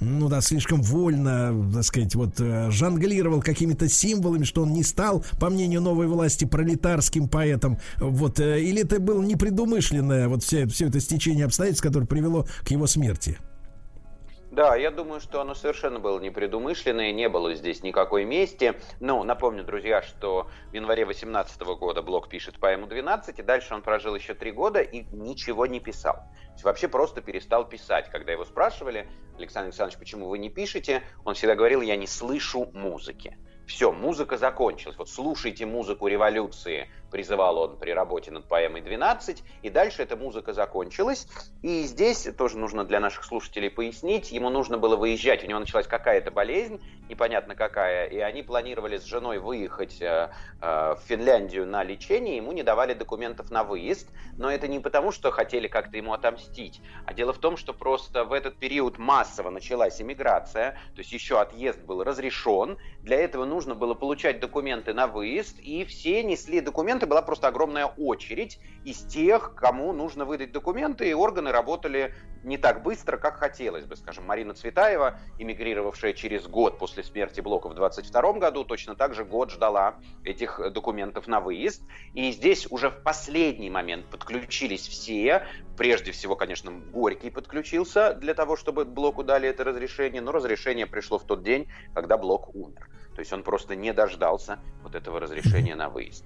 [0.00, 5.24] ну да, слишком вольно, так сказать, вот э, жонглировал какими-то символами, что он не стал,
[5.38, 7.78] по мнению новой власти, пролетарским поэтом.
[7.98, 12.70] Вот, э, или это было непредумышленное, вот все, все это стечение обстоятельств, которое привело к
[12.70, 13.38] его смерти?
[14.50, 18.74] Да, я думаю, что оно совершенно было непредумышленное, не было здесь никакой мести.
[18.98, 23.82] Ну, напомню, друзья, что в январе 2018 года Блок пишет поэму «12», и дальше он
[23.82, 26.24] прожил еще три года и ничего не писал.
[26.64, 28.10] Вообще просто перестал писать.
[28.10, 32.70] Когда его спрашивали, Александр Александрович, почему вы не пишете, он всегда говорил, я не слышу
[32.74, 33.38] музыки.
[33.68, 34.98] Все, музыка закончилась.
[34.98, 40.52] Вот слушайте музыку революции, призывал он при работе над поэмой 12, и дальше эта музыка
[40.52, 41.26] закончилась.
[41.62, 45.86] И здесь тоже нужно для наших слушателей пояснить, ему нужно было выезжать, у него началась
[45.86, 50.30] какая-то болезнь, непонятно какая, и они планировали с женой выехать э,
[50.60, 54.08] э, в Финляндию на лечение, ему не давали документов на выезд,
[54.38, 58.24] но это не потому, что хотели как-то ему отомстить, а дело в том, что просто
[58.24, 63.74] в этот период массово началась иммиграция, то есть еще отъезд был разрешен, для этого нужно
[63.74, 69.54] было получать документы на выезд, и все несли документы, была просто огромная очередь из тех,
[69.54, 73.96] кому нужно выдать документы, и органы работали не так быстро, как хотелось бы.
[73.96, 79.24] Скажем, Марина Цветаева, эмигрировавшая через год после смерти Блока в 22 году, точно так же
[79.24, 81.82] год ждала этих документов на выезд.
[82.14, 85.46] И здесь уже в последний момент подключились все.
[85.76, 91.18] Прежде всего, конечно, Горький подключился для того, чтобы Блоку дали это разрешение, но разрешение пришло
[91.18, 92.88] в тот день, когда Блок умер.
[93.14, 96.24] То есть он просто не дождался вот этого разрешения на выезд.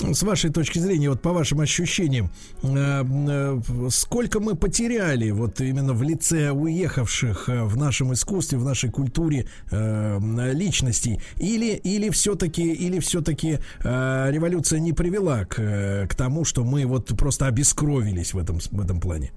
[0.00, 2.30] С вашей точки зрения, вот по вашим ощущениям,
[2.62, 8.64] э, э, сколько мы потеряли вот именно в лице уехавших э, в нашем искусстве, в
[8.64, 11.20] нашей культуре личностей?
[11.36, 17.46] Или, или все-таки, или все-таки революция не привела к, к тому, что мы вот просто
[17.46, 19.32] обескровились в этом, в этом плане?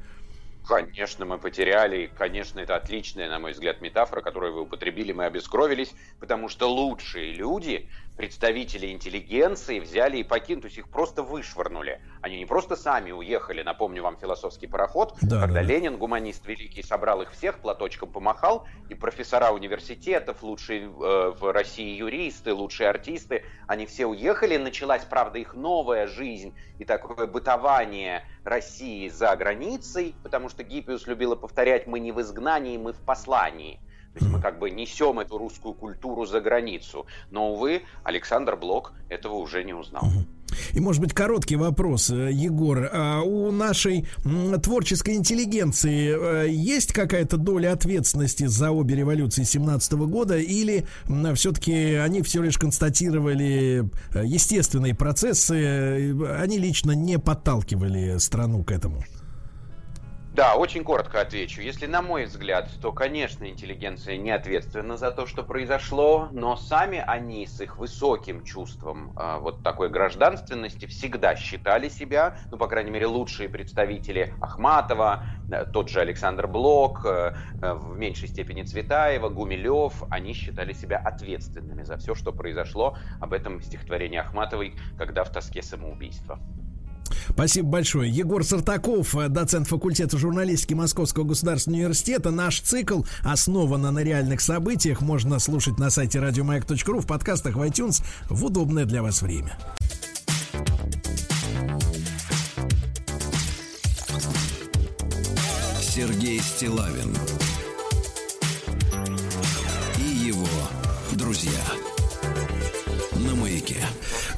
[0.65, 2.09] Конечно, мы потеряли.
[2.17, 5.11] Конечно, это отличная, на мой взгляд, метафора, которую вы употребили.
[5.11, 11.23] Мы обескровились, потому что лучшие люди представители интеллигенции взяли и покинули, то есть их просто
[11.23, 11.99] вышвырнули.
[12.21, 15.61] Они не просто сами уехали, напомню вам философский пароход, да, когда да.
[15.63, 21.97] Ленин, гуманист великий, собрал их всех, платочком помахал, и профессора университетов, лучшие э, в России
[21.97, 29.07] юристы, лучшие артисты, они все уехали, началась, правда, их новая жизнь и такое бытование России
[29.09, 33.79] за границей, потому что Гиппиус любила повторять, мы не в изгнании, мы в послании.
[34.13, 37.07] То есть мы как бы несем эту русскую культуру за границу.
[37.31, 40.03] Но, увы, Александр Блок этого уже не узнал.
[40.73, 42.89] И, может быть, короткий вопрос, э, Егор.
[42.91, 44.07] А у нашей
[44.61, 50.37] творческой интеллигенции э, есть какая-то доля ответственности за обе революции 17 года?
[50.37, 50.85] Или
[51.35, 59.03] все-таки они все лишь констатировали э, естественные процессы, они лично не подталкивали страну к этому?
[60.33, 61.61] Да, очень коротко отвечу.
[61.61, 67.03] Если на мой взгляд, то, конечно, интеллигенция не ответственна за то, что произошло, но сами
[67.05, 72.89] они с их высоким чувством э, вот такой гражданственности всегда считали себя, ну, по крайней
[72.89, 79.29] мере, лучшие представители Ахматова, э, тот же Александр Блок, э, э, в меньшей степени Цветаева,
[79.29, 82.97] Гумилев, они считали себя ответственными за все, что произошло.
[83.19, 86.39] Об этом стихотворение Ахматовой «Когда в тоске самоубийство».
[87.29, 88.09] Спасибо большое.
[88.09, 92.31] Егор Сартаков, э, доцент факультета журналистики Московского государственного университета.
[92.31, 95.01] Наш цикл основан на реальных событиях.
[95.01, 99.57] Можно слушать на сайте радиомаяк.ру, в подкастах в iTunes в удобное для вас время.
[105.81, 107.15] Сергей Стилавин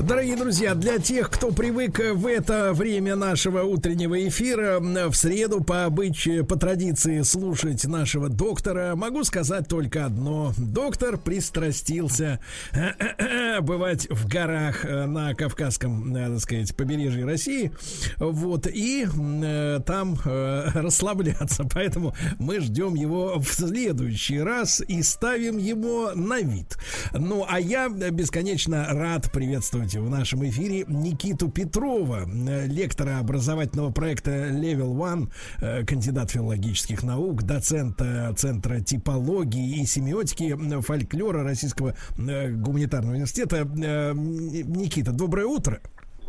[0.07, 5.85] Дорогие друзья, для тех, кто привык в это время нашего утреннего эфира в среду по
[5.85, 10.53] обычаю, по традиции слушать нашего доктора, могу сказать только одно.
[10.57, 12.39] Доктор пристрастился
[13.61, 17.71] бывать в горах э, на Кавказском, надо сказать, побережье России.
[18.17, 21.67] Вот, и э, там э, расслабляться.
[21.73, 26.77] Поэтому мы ждем его в следующий раз и ставим его на вид.
[27.11, 34.31] Ну, а я бесконечно рад приветствовать в нашем эфире Никиту Петрова, э, лектора образовательного проекта
[34.31, 35.29] Level One,
[35.61, 43.65] э, кандидат филологических наук, доцента Центра типологии и семиотики фольклора Российского э, гуманитарного университета.
[43.65, 45.81] Никита, доброе утро.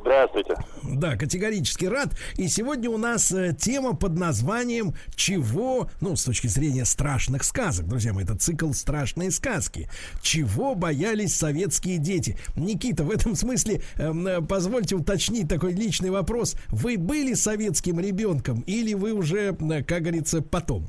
[0.06, 0.54] Здравствуйте.
[0.84, 2.10] Да, категорически рад.
[2.36, 7.88] И сегодня у нас э, тема под названием «Чего?» Ну, с точки зрения страшных сказок.
[7.88, 9.88] Друзья мои, это цикл «Страшные сказки».
[10.22, 12.38] Чего боялись советские дети?
[12.54, 16.54] Никита, в этом смысле, эм, э, позвольте уточнить такой личный вопрос.
[16.68, 20.86] Вы были советским ребенком или вы уже, э, как говорится, потом?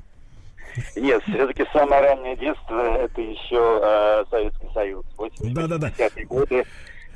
[0.95, 5.05] Нет, все-таки самое раннее детство это еще э, Советский Союз.
[5.17, 5.91] 80-е да, да, да.
[6.25, 6.63] годы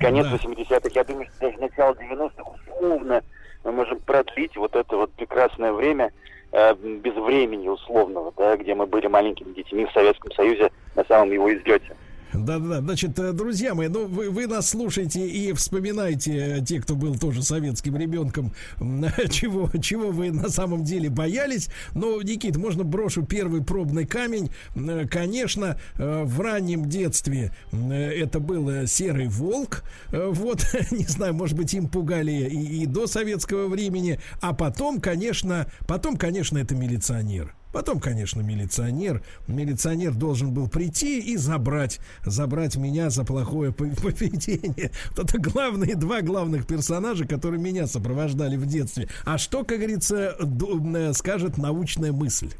[0.01, 0.35] конец да.
[0.35, 3.23] 80-х, я думаю, что даже начало 90-х условно
[3.63, 6.11] мы можем продлить вот это вот прекрасное время
[6.51, 11.31] э, без времени условного, да, где мы были маленькими детьми в Советском Союзе на самом
[11.31, 11.95] его излете.
[12.33, 16.95] Да-да, значит, э, друзья мои, ну вы, вы нас слушаете и вспоминаете, э, те, кто
[16.95, 18.53] был тоже советским ребенком,
[19.29, 21.69] чего, чего вы на самом деле боялись.
[21.93, 24.49] Но, Никит, можно брошу первый пробный камень.
[24.75, 29.83] Э, конечно, в раннем детстве это был серый волк.
[30.11, 34.19] Вот, не знаю, может быть, им пугали и, и до советского времени.
[34.41, 37.53] А потом, конечно, потом, конечно, это милиционер.
[37.71, 39.21] Потом, конечно, милиционер.
[39.47, 44.91] Милиционер должен был прийти и забрать, забрать меня за плохое поведение.
[45.15, 49.07] Вот это главные, два главных персонажа, которые меня сопровождали в детстве.
[49.25, 52.51] А что, как говорится, э, скажет научная мысль?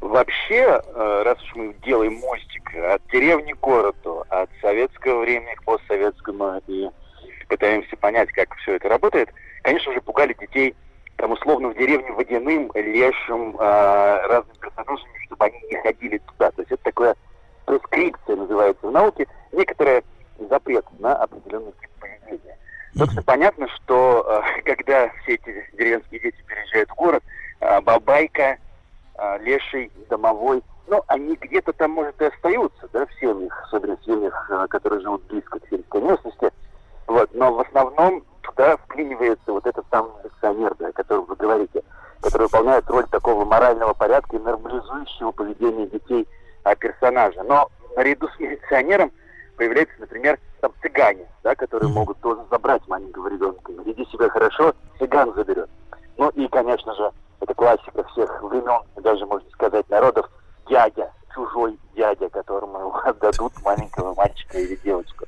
[0.00, 5.64] Вообще, э, раз уж мы делаем мостик от деревни к городу, от советского времени к
[5.64, 6.90] постсоветскому и
[7.48, 9.30] пытаемся понять, как все это работает,
[9.62, 10.74] конечно же, пугали детей
[11.24, 16.50] там условно в деревне водяным, лешим, э, разными персонажами, чтобы они не ходили туда.
[16.50, 17.16] То есть это такое
[17.64, 20.04] прескрипция называется в науке, некоторая
[20.50, 22.58] запрет на определенный тип поведения.
[22.94, 27.22] Собственно, понятно, что э, когда все эти деревенские дети переезжают в город,
[27.60, 28.58] э, бабайка,
[29.16, 34.04] э, леший, домовой, ну, они где-то там, может, и остаются, да, в семьях, особенно в
[34.04, 36.50] семьях, которые живут близко к сельской местности,
[37.06, 41.82] Вот, но в основном туда вклинивается вот этот самый милиционер, да, о котором вы говорите,
[42.20, 46.28] который выполняет роль такого морального порядка и нормализующего поведения детей
[46.62, 47.42] а, персонажа.
[47.42, 49.12] Но наряду с милиционером
[49.56, 53.72] появляются, например, там цыгане, да, которые могут тоже забрать маленького ребенка.
[53.84, 55.68] Веди себя хорошо, цыган заберет.
[56.16, 57.10] Ну и, конечно же,
[57.40, 60.30] это классика всех времен, даже, можно сказать, народов,
[60.68, 65.26] дядя, чужой дядя, которому отдадут маленького мальчика или девочку.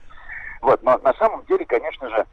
[0.62, 2.26] Вот, но на самом деле, конечно же,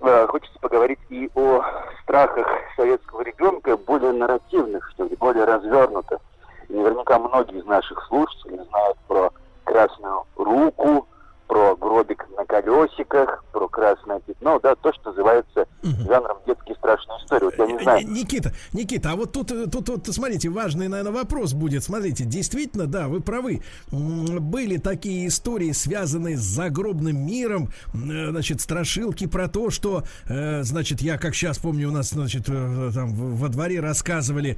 [0.00, 1.62] хочется поговорить и о
[2.02, 2.46] страхах
[2.76, 6.20] советского ребенка, более нарративных, что ли, более развернутых.
[6.68, 9.30] Наверняка многие из наших слушателей знают про
[9.64, 11.06] красную руку,
[11.50, 17.44] про гробик на колесиках, про красное пятно, да, то, что называется жанром детские страшные истории.
[17.46, 18.00] Вот я не знаю.
[18.02, 21.82] Э, Никита, Никита, а вот тут, э, тут, тут, смотрите, важный, наверное, вопрос будет.
[21.82, 23.62] Смотрите, действительно, да, вы правы.
[23.90, 31.18] Были такие истории, связанные с загробным миром, э, значит, страшилки про то, что, значит, я
[31.18, 34.56] как сейчас помню, у нас, значит, там во дворе рассказывали,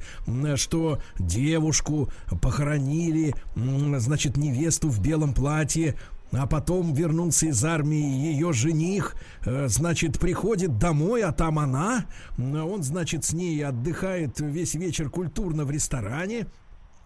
[0.57, 2.09] что девушку
[2.39, 5.95] похоронили, значит, невесту в белом платье,
[6.33, 9.15] а потом вернулся из армии ее жених,
[9.45, 12.05] э, значит, приходит домой, а там она.
[12.37, 16.47] Он, значит, с ней отдыхает весь вечер культурно в ресторане.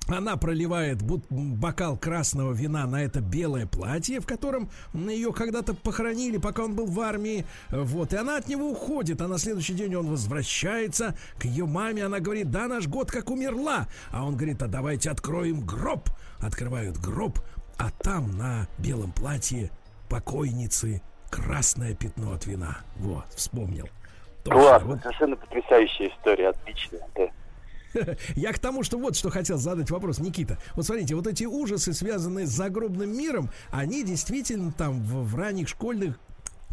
[0.08, 6.64] Она проливает бокал красного вина на это белое платье, в котором ее когда-то похоронили, пока
[6.64, 7.45] он был в армии.
[7.70, 12.06] Вот, и она от него уходит, а на следующий день он возвращается к ее маме.
[12.06, 13.90] Она говорит, да, наш год как умерла.
[14.10, 16.10] А он говорит, а давайте откроем гроб.
[16.40, 17.40] Открывают гроб,
[17.78, 19.72] а там на белом платье
[20.10, 22.80] покойницы красное пятно от вина.
[22.98, 23.88] Вот, вспомнил.
[24.44, 25.02] Точно, Классно, вот.
[25.02, 26.99] совершенно потрясающая история, отлично.
[27.16, 27.28] да.
[28.36, 30.58] Я к тому, что вот что хотел задать вопрос, Никита.
[30.76, 35.68] Вот смотрите, вот эти ужасы, связанные с загробным миром, они действительно там в, в ранних
[35.68, 36.20] школьных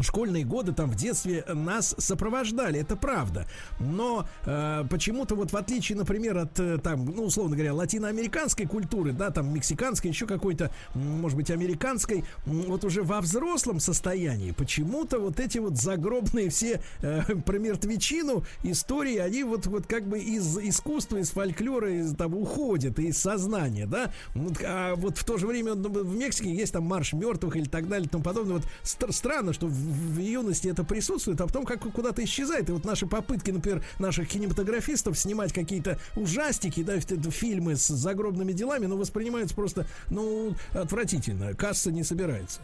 [0.01, 3.47] школьные годы там в детстве нас сопровождали, это правда.
[3.79, 9.13] Но э, почему-то вот в отличие, например, от э, там, ну условно говоря, латиноамериканской культуры,
[9.13, 15.41] да, там мексиканской, еще какой-то, может быть, американской, вот уже во взрослом состоянии почему-то вот
[15.41, 21.19] эти вот загробные все э, про мертвечину истории, они вот вот как бы из искусства,
[21.19, 24.13] из фольклора, из там уходят из сознания, да.
[24.35, 27.69] Вот, А вот в то же время ну, в Мексике есть там марш мертвых или
[27.69, 28.57] так далее и тому подобное.
[28.57, 32.69] Вот стр- странно, что в, в юности это присутствует, а потом как куда-то исчезает.
[32.69, 38.53] И вот наши попытки, например, наших кинематографистов снимать какие-то ужастики, да, фи- фильмы с загробными
[38.53, 41.55] делами, ну, воспринимаются просто, ну, отвратительно.
[41.55, 42.61] Касса не собирается.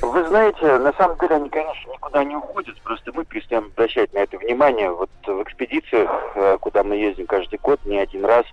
[0.00, 4.18] Вы знаете, на самом деле они, конечно, никуда не уходят, просто мы перестаем обращать на
[4.18, 4.90] это внимание.
[4.90, 8.44] Вот в экспедициях, э, куда мы ездим каждый год, не один раз,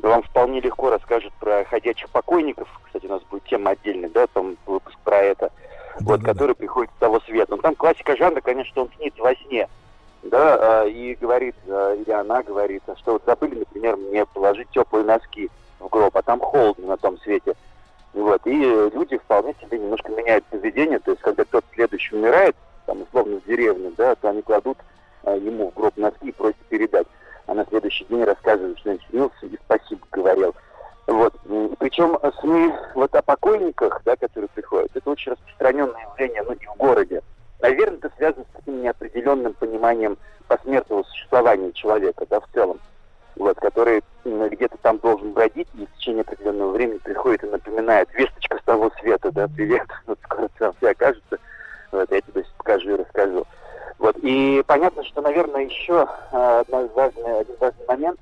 [0.00, 2.68] вам вполне легко расскажут про ходячих покойников.
[2.84, 5.50] Кстати, у нас будет тема отдельная, да, там выпуск про это,
[6.00, 6.32] вот, Да-да-да.
[6.32, 7.56] который приходит с того света.
[7.56, 9.68] Но там классика жанра, конечно, он снится во сне.
[10.22, 15.04] Да, э, и говорит, э, или она говорит, что вот забыли, например, мне положить теплые
[15.04, 15.48] носки
[15.78, 17.54] в гроб, а там холодно на том свете.
[18.14, 22.56] Вот, и люди вполне себе немножко меняют поведение, то есть когда кто-то следующий умирает,
[22.86, 24.78] там, условно, в деревне, да, то они кладут
[25.22, 27.06] э, ему в гроб носки и просят передать.
[27.46, 30.54] А на следующий день рассказывают, что он снился и спасибо говорил.
[31.08, 31.32] Вот.
[31.78, 36.76] Причем СМИ вот о покойниках, да, которые приходят, это очень распространенное явление, ну, и в
[36.76, 37.22] городе.
[37.62, 40.18] Наверное, это связано с таким неопределенным пониманием
[40.48, 42.78] посмертного существования человека, да, в целом
[43.36, 48.58] вот, который где-то там должен бродить, и в течение определенного времени приходит и напоминает весточка
[48.58, 51.38] с того света, да, привет, вот скоро там все окажется,
[51.90, 53.46] вот, я тебе покажу и расскажу.
[53.98, 58.20] Вот, и понятно, что, наверное, еще э, одна важная, один важный момент,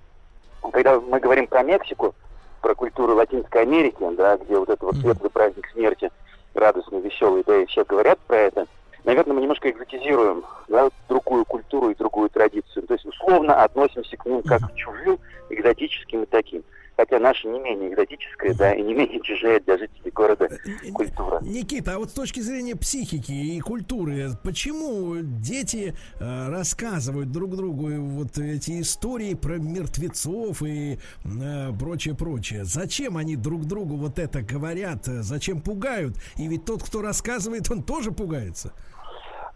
[0.72, 2.14] когда мы говорим про Мексику,
[2.60, 6.10] про культуру Латинской Америки, да, где вот это вот светлый праздник смерти,
[6.54, 8.66] радостный, веселый, да, и все говорят про это,
[9.04, 12.86] наверное, мы немножко экзотизируем да, другую культуру и другую традицию.
[12.86, 15.18] То есть условно относимся к ним как к чужим,
[15.48, 16.62] экзотическим и таким.
[16.96, 20.48] Хотя наша не менее экзотическая, да, и не менее чужая для жителей города
[20.94, 21.40] культура.
[21.42, 27.88] Никита, а вот с точки зрения психики и культуры, почему дети э, рассказывают друг другу
[28.00, 32.64] вот эти истории про мертвецов и э, прочее, прочее?
[32.64, 35.06] Зачем они друг другу вот это говорят?
[35.06, 36.14] Э, Зачем пугают?
[36.38, 38.72] И ведь тот, кто рассказывает, он тоже пугается.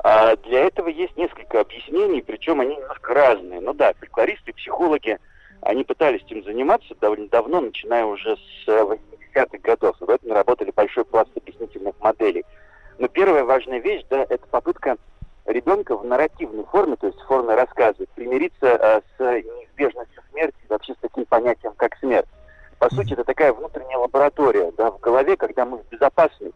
[0.02, 3.60] А для этого есть несколько объяснений, причем они немножко разные.
[3.60, 5.18] Ну да, фольклористы, психологи,
[5.62, 8.96] они пытались этим заниматься довольно давно, начиная уже с э,
[9.34, 9.96] 80-х годов.
[10.00, 12.44] В этом наработали большой пласт объяснительных моделей.
[12.98, 14.96] Но первая важная вещь, да, это попытка
[15.46, 20.94] ребенка в нарративной форме, то есть в форме рассказа, примириться э, с неизбежностью смерти, вообще
[20.94, 22.28] с таким понятием, как смерть.
[22.78, 26.52] По сути, это такая внутренняя лаборатория, да, в голове, когда мы в безопасной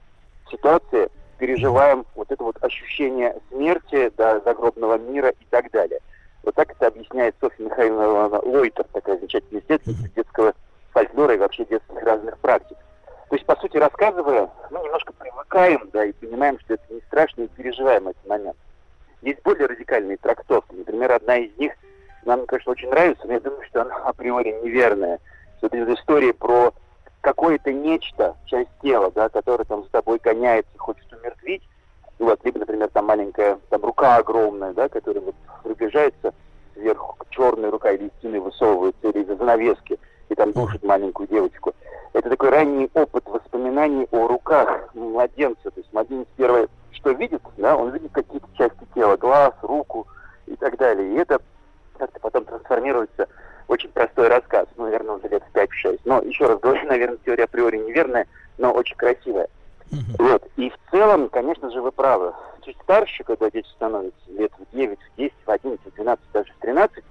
[0.50, 6.00] ситуации переживаем вот это вот ощущение смерти, да, загробного мира и так далее.
[6.44, 10.54] Вот так это объясняет Софья Михайловна Лойтер, такая замечательная исследовательница детского
[10.92, 12.76] фольклора и вообще детских разных практик.
[13.30, 17.42] То есть, по сути, рассказывая, мы немножко привыкаем, да, и понимаем, что это не страшно,
[17.42, 18.56] и переживаем этот момент.
[19.22, 20.74] Есть более радикальные трактовки.
[20.74, 21.72] Например, одна из них
[22.26, 25.18] нам, конечно, очень нравится, но я думаю, что она априори неверная.
[25.58, 26.74] Что это история про
[27.22, 31.62] какое-то нечто, часть тела, да, которое там за тобой гоняется и хочет умертвить.
[32.18, 36.32] Вот, либо, например, там маленькая там рука огромная, да, которая вот приближается
[36.74, 41.74] сверху, черная рука или из стены высовывается, или из-за занавески, и там душит маленькую девочку.
[42.12, 45.70] Это такой ранний опыт воспоминаний о руках младенца.
[45.70, 50.06] То есть младенец первое, что видит, да, он видит какие-то части тела, глаз, руку
[50.46, 51.12] и так далее.
[51.12, 51.40] И это
[51.98, 53.28] как-то потом трансформируется
[53.66, 56.00] в очень простой рассказ, ну, наверное, уже лет в 5-6.
[56.04, 58.26] Но, еще раз говорю, наверное, теория априори неверная,
[58.58, 59.48] но очень красивая.
[60.18, 60.48] Вот.
[60.56, 62.32] И в целом, конечно же, вы правы.
[62.64, 66.52] Чуть старше, когда дети становятся лет в 9, в 10, в 11, в 12, даже
[66.52, 67.04] в 13,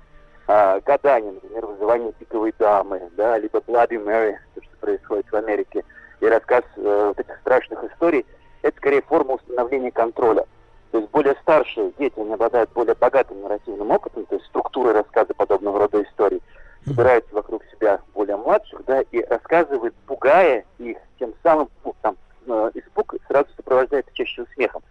[0.48, 5.84] а, гадание, например, вызывание пиковой дамы, да, либо Bloody Mary, то, что происходит в Америке,
[6.20, 8.26] и рассказ э, вот этих страшных историй,
[8.62, 10.45] это скорее форма установления контроля.
[10.91, 15.34] То есть более старшие дети, они обладают более богатым нарративным опытом, то есть структурой рассказа
[15.34, 16.41] подобного рода историй,
[16.86, 22.16] собираются вокруг себя более младших, да, и рассказывают, пугая их, тем самым, ну, там,
[22.48, 24.82] э, испуг сразу сопровождается чаще смехом,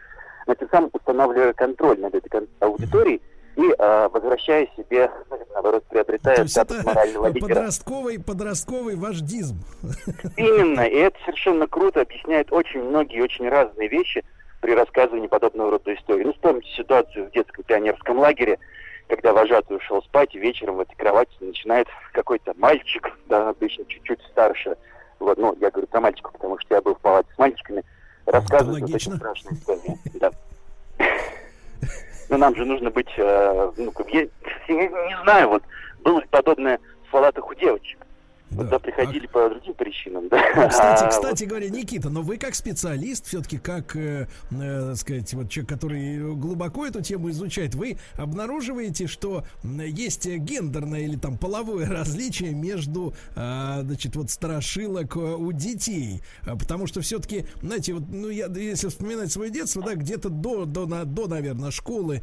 [0.46, 3.20] но тем самым устанавливая контроль над этой аудиторией
[3.56, 5.10] и э, возвращая себе,
[5.52, 7.48] наоборот, приобретая То статус это морального лидера.
[7.48, 9.56] подростковый, подростковый вождизм.
[10.36, 14.24] Именно, и это совершенно круто объясняет очень многие очень разные вещи
[14.60, 16.24] при рассказывании подобного рода истории.
[16.24, 18.58] Ну, вспомните ситуацию в детском пионерском лагере,
[19.08, 24.22] когда вожатый ушел спать, и вечером в этой кровати начинает какой-то мальчик, да, обычно чуть-чуть
[24.30, 24.76] старше,
[25.22, 27.84] вот, ну, я говорю про мальчиков, потому что я был в палате с мальчиками,
[28.26, 29.98] рассказывать вот эти страшные истории.
[30.14, 30.30] Да.
[32.28, 34.22] Но нам же нужно быть, э, ну, как, я
[34.68, 35.62] не знаю, вот,
[36.00, 36.78] было ли подобное
[37.08, 37.98] в палатах у девочек.
[38.52, 38.64] Да.
[38.64, 40.42] Туда приходили по другим причинам, да.
[40.54, 45.32] Ну, Кстати, А кстати говоря, Никита, но вы как специалист, все-таки как, э, э, сказать,
[45.34, 51.86] вот человек, который глубоко эту тему изучает, вы обнаруживаете, что есть гендерное или там половое
[51.90, 58.04] различие между, э, значит, вот страшилок э, у детей, А потому что все-таки, знаете, вот,
[58.08, 62.22] ну я, если вспоминать свое детство, да, где-то до, до, на- до, наверное, школы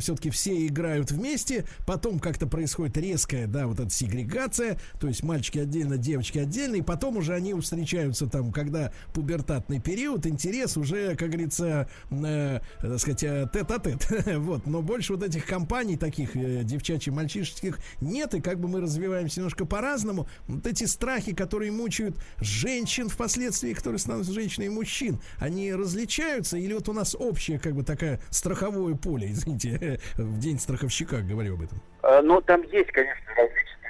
[0.00, 5.61] все-таки все играют вместе, потом как-то происходит резкая, да, вот эта сегрегация, то есть мальчики
[5.62, 11.30] отдельно, девочки отдельно, и потом уже они встречаются там, когда пубертатный период, интерес уже, как
[11.30, 14.06] говорится, э, так сказать, э, тет-а-тет.
[14.38, 19.40] вот, но больше вот этих компаний таких э, девчачьи-мальчишеских нет, и как бы мы развиваемся
[19.40, 20.28] немножко по-разному.
[20.48, 26.72] Вот эти страхи, которые мучают женщин впоследствии, которые становятся женщиной и мужчин, они различаются, или
[26.74, 31.62] вот у нас общее, как бы, такое страховое поле, извините, в день страховщика говорю об
[31.62, 31.82] этом.
[32.02, 33.81] Э, Ну, там есть, конечно, различные.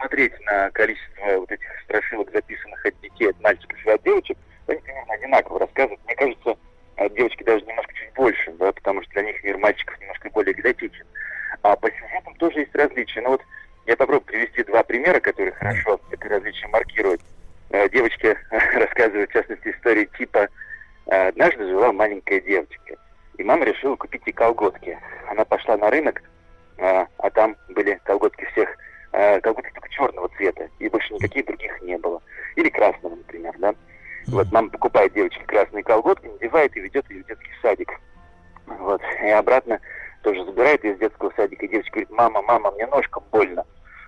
[0.00, 4.78] Посмотреть на количество вот этих страшилок, записанных от детей, от мальчиков и от девочек, они
[4.80, 6.00] примерно одинаково рассказывают.
[6.06, 6.56] Мне кажется,
[6.96, 10.54] от девочки даже немножко чуть больше, да, потому что для них мир мальчиков немножко более
[10.54, 11.04] экзотичен.
[11.60, 13.20] А по сюжетам тоже есть различия.
[13.20, 13.42] Ну вот
[13.84, 17.20] я попробую привести два примера, которые хорошо это различие маркируют.
[17.68, 20.48] Э, Девочки рассказывают, в частности, истории типа
[21.08, 22.96] э, «Однажды жила маленькая девочка,
[23.36, 24.98] и мама решила купить ей колготки.
[25.28, 26.22] Она пошла на рынок,
[26.78, 28.74] а там были колготки всех,
[29.12, 32.22] а, колготки только черного цвета, и больше никаких других не было.
[32.56, 33.74] Или красного, например, да.
[34.28, 37.90] Вот мама покупает девочке красные колготки, надевает и ведет ее в детский садик.
[38.66, 39.00] Вот.
[39.22, 39.80] И обратно
[40.22, 41.66] тоже забирает ее из детского садика.
[41.66, 43.64] И девочка говорит, мама, мама, мне ножкам больно.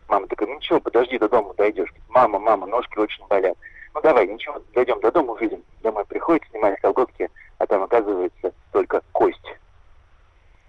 [0.09, 1.93] Мама такая, ну ничего, подожди, до дома дойдешь.
[2.09, 3.57] Мама, мама, ножки очень болят.
[3.95, 5.63] Ну давай, ничего, дойдем до дома, увидим.
[5.83, 9.57] Домой приходит, снимает колготки, а там оказывается только кость.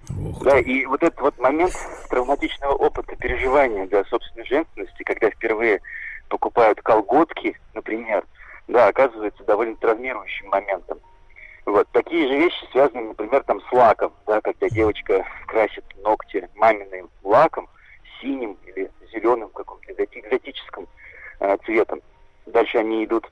[0.10, 1.74] Ох, Да, и вот этот вот момент
[2.10, 5.82] травматичного опыта переживания для собственной женственности, когда впервые
[6.30, 8.26] покупают колготки, например,
[8.68, 11.00] да, оказывается довольно травмирующим моментом.
[11.66, 17.10] Вот такие же вещи связаны, например, там с лаком, да, когда девочка красит ногти маминым
[17.24, 17.70] лаком,
[18.20, 20.88] синим или зеленым каком-то экзоти- экзотическим
[21.40, 22.02] э, цветом.
[22.46, 23.32] Дальше они идут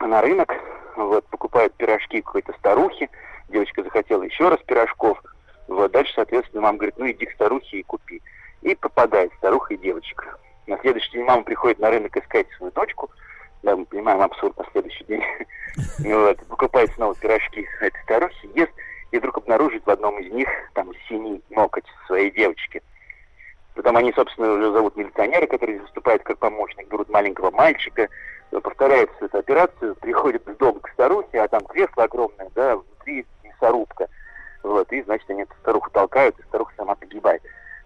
[0.00, 0.52] на рынок,
[0.96, 3.08] вот, покупают пирожки какой-то старухи,
[3.48, 5.22] девочка захотела еще раз пирожков,
[5.68, 8.20] вот, дальше, соответственно, мама говорит, ну иди к старухе и купи.
[8.62, 10.38] И попадает старуха и девочка.
[10.66, 13.10] На следующий день мама приходит на рынок искать свою дочку,
[13.62, 15.22] да, мы понимаем абсурд на следующий день.
[15.98, 18.70] Вот, покупает снова пирожки этой старухи, ест,
[19.10, 22.80] и вдруг обнаружит в одном из них там синий ноготь своей девочки.
[23.74, 28.08] Потом они, собственно, уже зовут милиционера, который выступает как помощник, берут маленького мальчика,
[28.50, 33.26] повторяют всю эту операцию, приходят в дом к старухе, а там кресло огромное, да, внутри
[34.64, 37.42] вот, и, значит, они эту старуху толкают, и старуха сама погибает.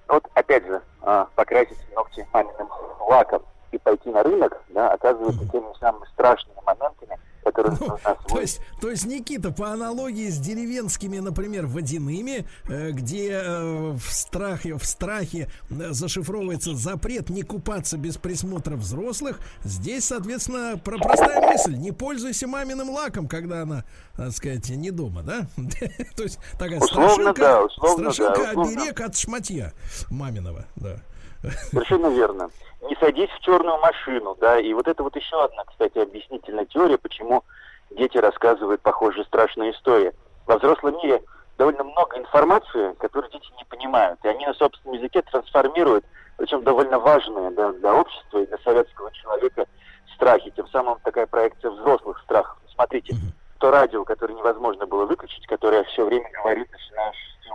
[0.06, 2.68] Вот, опять же, а, покрасить ногти маминым
[3.00, 3.42] лаком
[3.72, 8.60] и пойти на рынок, да, оказывается теми самыми страшными моментами, которые Ну, нас то есть,
[8.80, 14.84] то есть, Никита, по аналогии с деревенскими, например, водяными, э, где э, в страхе, в
[14.84, 21.92] страхе э, зашифровывается запрет не купаться без присмотра взрослых, здесь, соответственно, про простая мысль: не
[21.92, 23.84] пользуйся маминым лаком, когда она,
[24.16, 25.46] так сказать, не дома, да?
[26.16, 29.72] То есть такая страшилка, страшилка оберег от шматья
[30.10, 31.00] маминого, да.
[31.42, 32.50] Совершенно верно.
[32.82, 36.98] Не садись в черную машину, да, и вот это вот еще одна, кстати, объяснительная теория,
[36.98, 37.44] почему
[37.90, 40.12] дети рассказывают похожие страшные истории.
[40.46, 41.22] Во взрослом мире
[41.56, 46.04] довольно много информации, которую дети не понимают, и они на собственном языке трансформируют,
[46.36, 49.66] причем довольно важные да, для общества и для советского человека
[50.14, 50.52] страхи.
[50.56, 52.56] Тем самым такая проекция взрослых страхов.
[52.72, 53.14] Смотрите,
[53.58, 57.50] то радио, которое невозможно было выключить, которое все время говорит, начиная с 6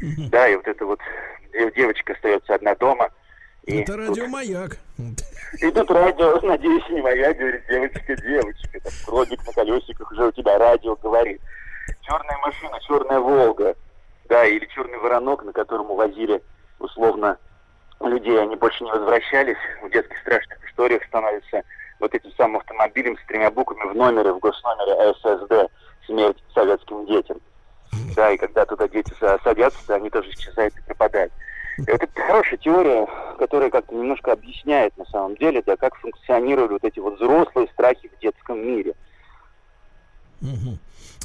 [0.00, 0.28] утра.
[0.30, 1.00] Да, и вот это вот
[1.52, 3.10] дев- девочка остается одна дома.
[3.64, 4.78] И Это радиомаяк.
[5.60, 8.80] и тут радио, надеюсь, не моя, говорит, девочка, девочка.
[8.80, 11.40] Там, кролик на колесиках уже у тебя радио говорит.
[12.02, 13.74] Черная машина, черная Волга.
[14.28, 16.42] Да, или черный воронок, на котором увозили,
[16.78, 17.38] условно,
[18.00, 18.40] людей.
[18.40, 19.56] Они больше не возвращались.
[19.82, 21.62] В детских страшных историях становится
[22.00, 25.72] вот этим самым автомобилем с тремя буквами в номере, в госномере ССД.
[26.06, 27.38] Смерть советским детям.
[28.14, 31.32] Да, и когда туда дети са- садятся, они тоже исчезают и пропадают.
[31.86, 33.06] И вот это хорошая теория,
[33.38, 38.08] которая как-то немножко объясняет на самом деле, да, как функционируют вот эти вот взрослые страхи
[38.08, 38.94] в детском мире.
[40.40, 40.78] Мгм.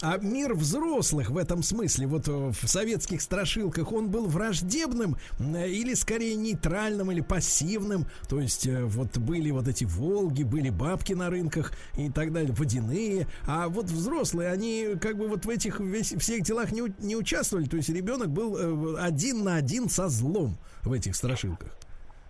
[0.04, 5.68] А мир взрослых в этом смысле, вот э, в советских страшилках, он был враждебным э,
[5.68, 8.06] или скорее нейтральным или пассивным?
[8.28, 12.52] То есть э, вот были вот эти Волги, были бабки на рынках и так далее,
[12.52, 13.28] водяные.
[13.48, 17.66] А вот взрослые, они как бы вот в этих весь- всех делах не, не участвовали.
[17.66, 21.70] То есть ребенок был один на один со злом в этих страшилках.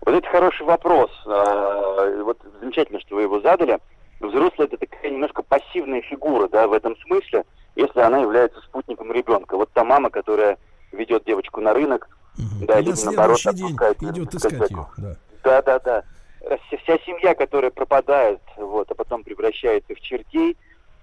[0.04, 1.10] Вот это хороший вопрос.
[1.24, 3.78] А, Вот замечательно, что вы его задали.
[4.20, 7.44] Взрослый это такая немножко пассивная фигура, да, в этом смысле,
[7.74, 9.56] если она является спутником ребенка.
[9.56, 10.58] Вот та мама, которая
[10.92, 12.08] ведет девочку на рынок,
[12.38, 12.66] Мгм.
[12.66, 14.86] да, И либо на наоборот отпускает идет искать ее.
[14.96, 15.16] Да.
[15.44, 16.04] Да, да, да.
[16.68, 20.56] Вся, семья, которая пропадает, вот, а потом превращается в чертей,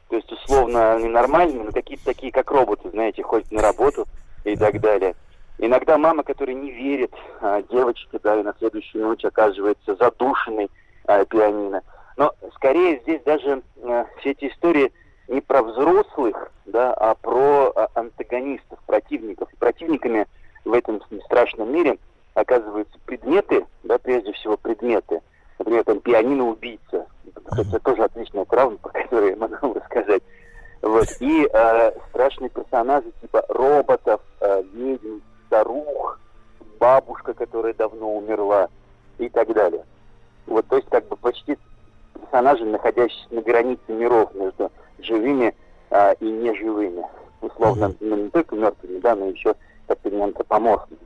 [0.09, 4.05] то есть условно ненормальными, но какие-то такие, как роботы, знаете, ходят на работу
[4.43, 5.15] и так далее.
[5.59, 10.69] Иногда мама, которая не верит а, девочке, да, и на следующую ночь оказывается задушенной
[11.05, 11.81] а, пианино.
[12.17, 14.91] Но скорее здесь даже а, все эти истории
[15.29, 19.51] не про взрослых, да, а про а, антагонистов, противников.
[19.53, 20.27] И противниками
[20.65, 21.97] в этом страшном мире
[22.33, 25.21] оказываются предметы, да, прежде всего предметы.
[25.59, 27.07] Например, там пианино-убийца.
[27.57, 30.23] Это тоже отличная травма, про которую я могу рассказать.
[30.81, 31.07] Вот.
[31.19, 36.19] И э, страшные персонажи типа роботов, э, ведьм, старух,
[36.79, 38.69] бабушка, которая давно умерла
[39.17, 39.83] и так далее.
[40.47, 41.57] Вот, то есть как бы почти
[42.19, 45.55] персонажи, находящиеся на границе миров между живыми
[45.89, 47.05] а, и неживыми.
[47.41, 49.55] Условно, ну, не только мертвыми, да, но еще
[50.03, 51.01] не антропоморфными.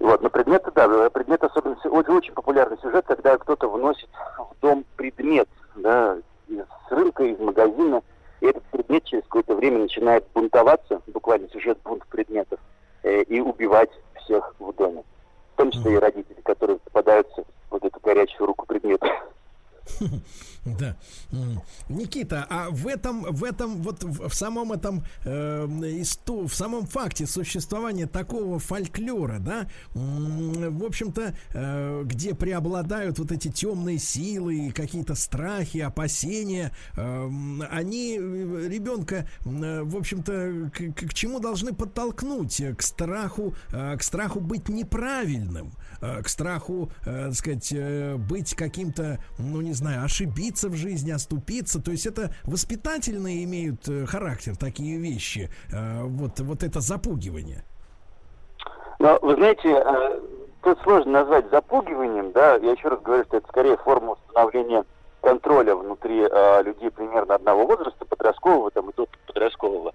[0.00, 4.08] Вот, но предметы, да, предмет особенно, с- очень, очень популярный сюжет, когда кто-то вносит
[4.38, 6.16] в дом предмет, да,
[6.48, 8.02] из рынка, из магазина,
[8.40, 12.58] и этот предмет через какое-то время начинает бунтоваться, буквально сюжет бунт предметов,
[13.02, 13.90] э, и убивать
[14.22, 15.04] всех в доме.
[15.54, 19.06] В том числе и родители, которые попадаются в вот эту горячую руку предмета.
[20.66, 20.96] Да.
[21.88, 25.64] Никита, а в этом, в этом, вот в, самом этом, э,
[26.26, 33.98] в самом факте существования такого фольклора, да, в общем-то, э, где преобладают вот эти темные
[33.98, 41.40] силы, какие-то страхи, опасения, э, м, они э, ребенка, э, в общем-то, к, к- чему
[41.40, 42.62] должны подтолкнуть?
[42.76, 47.72] К страху, к страху быть неправильным, к страху, так сказать,
[48.18, 51.82] быть каким-то, ну не знаю, ошибиться в жизни, оступиться.
[51.82, 55.50] То есть это воспитательные имеют э, характер такие вещи.
[55.72, 57.64] Э, Вот, вот это запугивание.
[58.98, 60.20] Но, вы знаете, э,
[60.62, 64.84] тут сложно назвать запугиванием, да, я еще раз говорю, что это скорее форма установления
[65.22, 69.94] контроля внутри э, людей примерно одного возраста, подросткового там и до подросткового.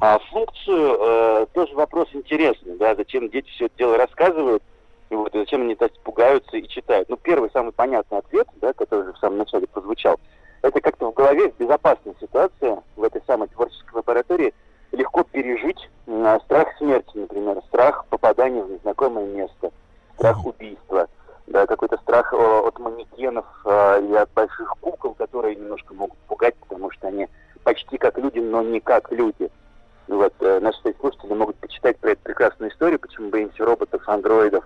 [0.00, 4.62] А функцию э, тоже вопрос интересный, да, зачем дети все это дело рассказывают,
[5.10, 7.08] и вот, и зачем они так пугаются и читают.
[7.08, 10.18] Ну, первый самый понятный ответ, да, который уже в самом начале прозвучал,
[10.62, 14.54] это как-то в голове в безопасной ситуации, в этой самой творческой лаборатории,
[14.92, 19.72] легко пережить м, страх смерти, например, страх попадания в незнакомое место,
[20.14, 21.08] страх убийства,
[21.48, 26.54] да, какой-то страх э, от манекенов э, и от больших кукол, которые немножко могут пугать,
[26.56, 27.26] потому что они
[27.64, 29.50] почти как люди, но не как люди.
[30.06, 34.64] Вот, э, наши слушатели могут почитать про эту прекрасную историю, почему боимся роботов, андроидов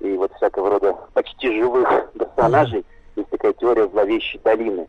[0.00, 2.84] и вот всякого рода почти живых персонажей.
[3.16, 4.88] Есть такая теория зловещей долины,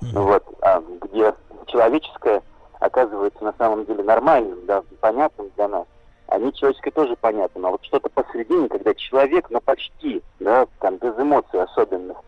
[0.00, 1.34] вот, а, где
[1.66, 2.42] человеческое
[2.80, 5.86] оказывается на самом деле нормальным, да, понятным для нас.
[6.28, 11.16] А нечеловеческое тоже понятно, а вот что-то посередине, когда человек, ну почти, да, там без
[11.18, 12.18] эмоций особенных,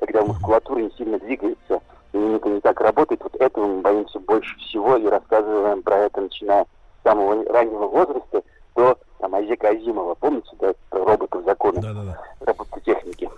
[0.00, 1.80] когда мускулатура не сильно двигается,
[2.12, 6.64] и не так работает, вот этого мы боимся больше всего и рассказываем про это, начиная
[6.64, 8.42] с самого раннего возраста
[8.76, 12.22] до там, Азека Азимова, помните, да, роботов закона, Да, да, да.
[12.40, 13.28] робототехники.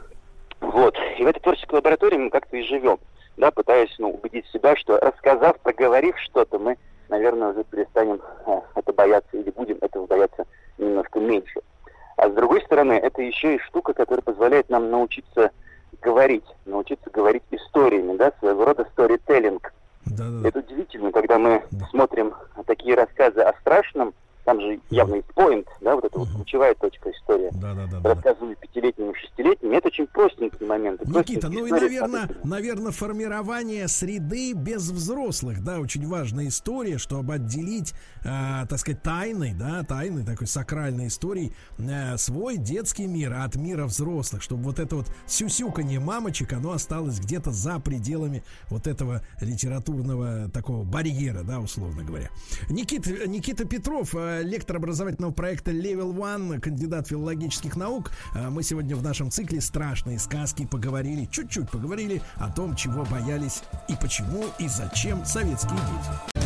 [0.61, 0.97] Вот.
[1.19, 2.99] И в этой творческой лаборатории мы как-то и живем,
[3.37, 6.77] да, пытаясь ну, убедить себя, что рассказав, проговорив что-то, мы,
[7.09, 10.45] наверное, уже перестанем э, это бояться или будем этого бояться
[10.79, 11.61] немножко меньше.
[12.17, 15.53] А с другой стороны, это еще и штука, которая позволяет нам научиться
[16.03, 19.73] говорить, научиться говорить историями, да, своего рода сторителлинг.
[20.07, 20.49] Да, да, да.
[20.49, 22.35] Это удивительно, когда мы смотрим
[22.67, 24.15] такие рассказы о страшном,
[24.49, 27.51] там же явно есть поинт, да, вот это вот ключевая точка истории.
[27.53, 28.15] Да, да, да, да.
[28.15, 31.05] Рассказываю пятилетним и шестилетним, это очень простенькие моменты.
[31.07, 37.93] Никита, ну и, наверное, наверное, формирование среды без взрослых, да, очень важная история, чтобы отделить,
[38.25, 43.85] э, так сказать, тайной, да, тайной такой сакральной истории э, свой детский мир от мира
[43.85, 50.49] взрослых, чтобы вот это вот сюсюканье мамочек, оно осталось где-то за пределами вот этого литературного
[50.49, 52.31] такого барьера, да, условно говоря.
[52.71, 58.11] Никита, Никита Петров, э, лектор образовательного проекта Level One, кандидат филологических наук.
[58.35, 63.63] Э, Мы сегодня в нашем цикле «Страшные сказки» поговорили, чуть-чуть поговорили о том, чего боялись
[63.89, 66.38] и почему и зачем советские дети.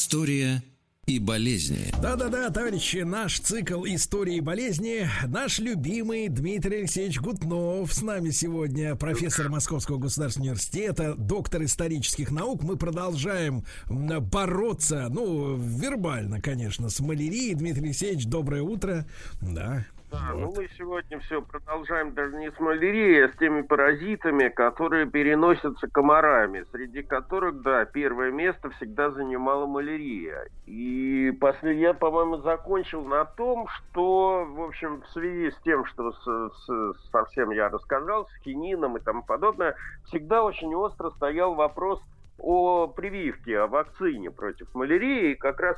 [0.00, 0.62] История
[1.06, 1.92] и болезни.
[2.00, 8.96] Да-да-да, товарищи, наш цикл истории и болезни, наш любимый Дмитрий Алексеевич Гутнов с нами сегодня,
[8.96, 12.62] профессор Московского государственного университета, доктор исторических наук.
[12.62, 17.54] Мы продолжаем бороться, ну, вербально, конечно, с малярией.
[17.54, 19.06] Дмитрий Алексеевич, доброе утро.
[19.42, 19.84] Да.
[20.10, 20.56] Да, ну Вот.
[20.56, 26.64] мы сегодня все продолжаем даже не с малярией, а с теми паразитами, которые переносятся комарами,
[26.72, 30.46] среди которых, да, первое место всегда занимала малярия.
[30.66, 36.12] И последний я, по-моему, закончил на том, что, в общем, в связи с тем, что
[36.12, 36.24] с,
[36.64, 39.76] с- совсем я рассказал, с хинином и тому подобное,
[40.06, 42.00] всегда очень остро стоял вопрос
[42.38, 45.76] о прививке, о вакцине против малярии, и как раз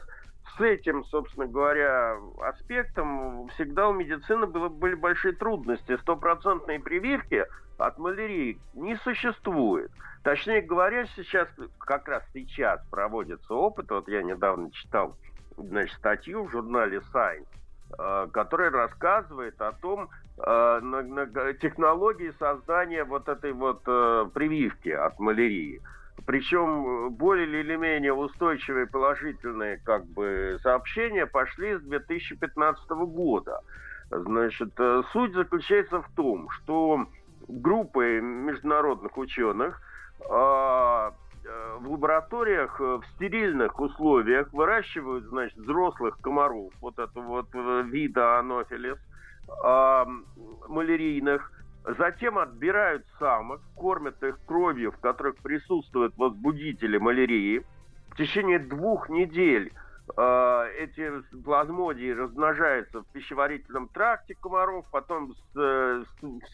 [0.57, 5.97] с этим, собственно говоря, аспектом всегда у медицины было, были большие трудности.
[5.99, 7.45] Стопроцентной прививки
[7.79, 9.91] от малярии не существует.
[10.23, 11.49] Точнее говоря, сейчас,
[11.79, 13.91] как раз сейчас проводится опыт.
[13.91, 15.17] Вот я недавно читал
[15.57, 17.47] значит, статью в журнале Science,
[17.99, 20.09] э, которая рассказывает о том,
[20.39, 25.81] э, технологии создания вот этой вот э, прививки от малярии.
[26.27, 33.61] Причем э, более или менее устойчивые положительные как бы сообщения пошли с 2015 года.
[34.11, 37.07] Значит, э, суть заключается в том, что
[37.49, 39.81] группы международных ученых
[40.31, 41.13] а,
[41.45, 47.49] э, в лабораториях в стерильных условиях выращивают, значит, взрослых комаров, вот этого вот
[47.87, 48.99] вида анофилис,
[50.69, 51.51] малярийных,
[51.85, 57.65] затем отбирают самок, кормят их кровью, в которых присутствуют возбудители малярии.
[58.11, 59.73] В течение двух недель
[60.17, 61.11] э, эти
[61.45, 66.05] плазмодии размножаются в пищеварительном тракте комаров, потом с, э,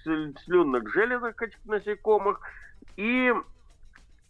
[0.04, 2.40] с- слюнных железах этих насекомых.
[2.96, 3.32] И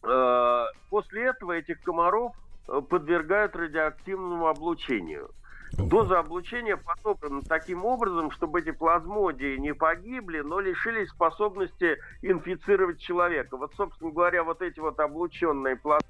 [0.03, 2.35] э, после этого этих комаров
[2.69, 5.31] э, подвергают радиоактивному облучению.
[5.73, 13.57] Доза облучения подобрана таким образом, чтобы эти плазмодии не погибли, но лишились способности инфицировать человека.
[13.57, 16.07] Вот, собственно говоря, вот эти вот облученные плазмодии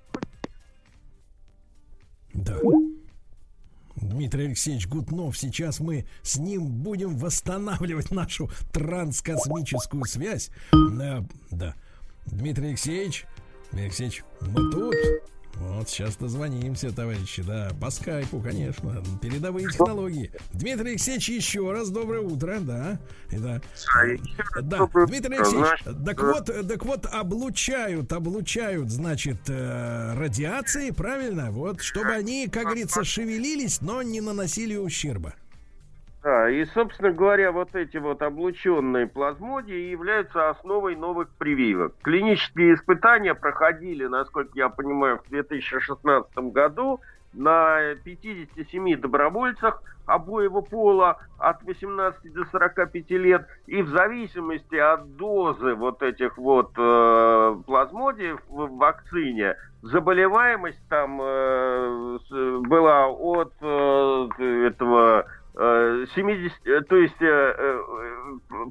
[2.33, 2.59] Да.
[3.97, 10.51] Дмитрий Алексеевич Гутнов, сейчас мы с ним будем восстанавливать нашу транскосмическую связь.
[10.73, 11.75] Да, да.
[12.27, 13.27] Дмитрий Алексеевич,
[13.71, 14.95] Дмитрий Алексеевич, мы тут.
[15.57, 20.31] Вот, сейчас дозвонимся, товарищи, да, по скайпу, конечно, передовые технологии.
[20.53, 23.01] Дмитрий Алексеевич, еще раз доброе утро, да,
[23.33, 23.61] да.
[24.63, 25.37] Да, Дмитрий.
[25.37, 31.51] Алексеевич, так вот, так вот, облучают, облучают, значит, э, радиации, правильно?
[31.51, 35.35] Вот, чтобы они, как говорится, шевелились, но не наносили ущерба.
[36.23, 41.95] Да, и, собственно говоря, вот эти вот облученные плазмодии являются основой новых прививок.
[42.03, 47.01] Клинические испытания проходили, насколько я понимаю, в 2016 году
[47.33, 55.75] на 57 добровольцах обоего пола от 18 до 45 лет, и в зависимости от дозы
[55.75, 62.19] вот этих вот э, плазмодиев в вакцине, заболеваемость там э,
[62.67, 64.29] была от э,
[64.67, 65.27] этого
[65.59, 67.81] 70, э, то есть э,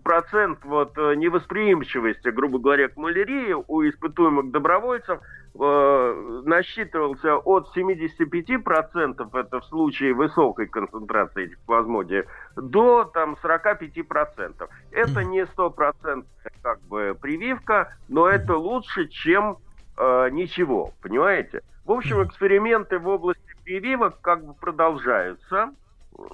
[0.06, 5.20] процент вот невосприимчивости, грубо говоря, к малярии у испытуемых добровольцев
[5.60, 14.70] э, насчитывался от 75%, это в случае высокой концентрации этих плазмодиев, до там 45%.
[14.92, 16.26] Это не 100%
[16.62, 19.58] как бы прививка, но это лучше, чем
[19.98, 21.64] э, ничего, понимаете?
[21.84, 25.74] В общем, эксперименты в области прививок как бы продолжаются.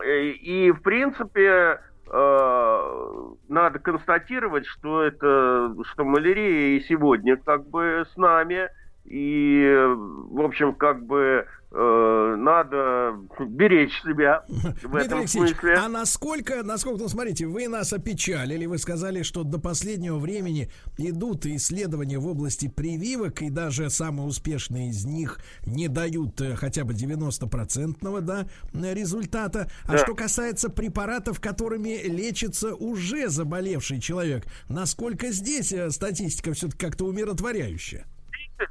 [0.04, 1.80] Э, и, в принципе,
[2.12, 8.70] э, надо констатировать, что это, что малярия и сегодня как бы с нами–
[9.06, 9.86] и,
[10.30, 15.76] в общем, как бы надо беречь себя в этом Алексеевич, смысле.
[15.76, 21.48] А насколько, насколько, ну смотрите, вы нас опечалили, вы сказали, что до последнего времени идут
[21.48, 26.94] исследования в области прививок, и даже самые успешные из них не дают э, хотя бы
[26.94, 29.70] 90-процентного да, результата.
[29.86, 29.98] А да.
[29.98, 38.06] что касается препаратов, которыми лечится уже заболевший человек, насколько здесь э, статистика все-таки как-то умиротворяющая?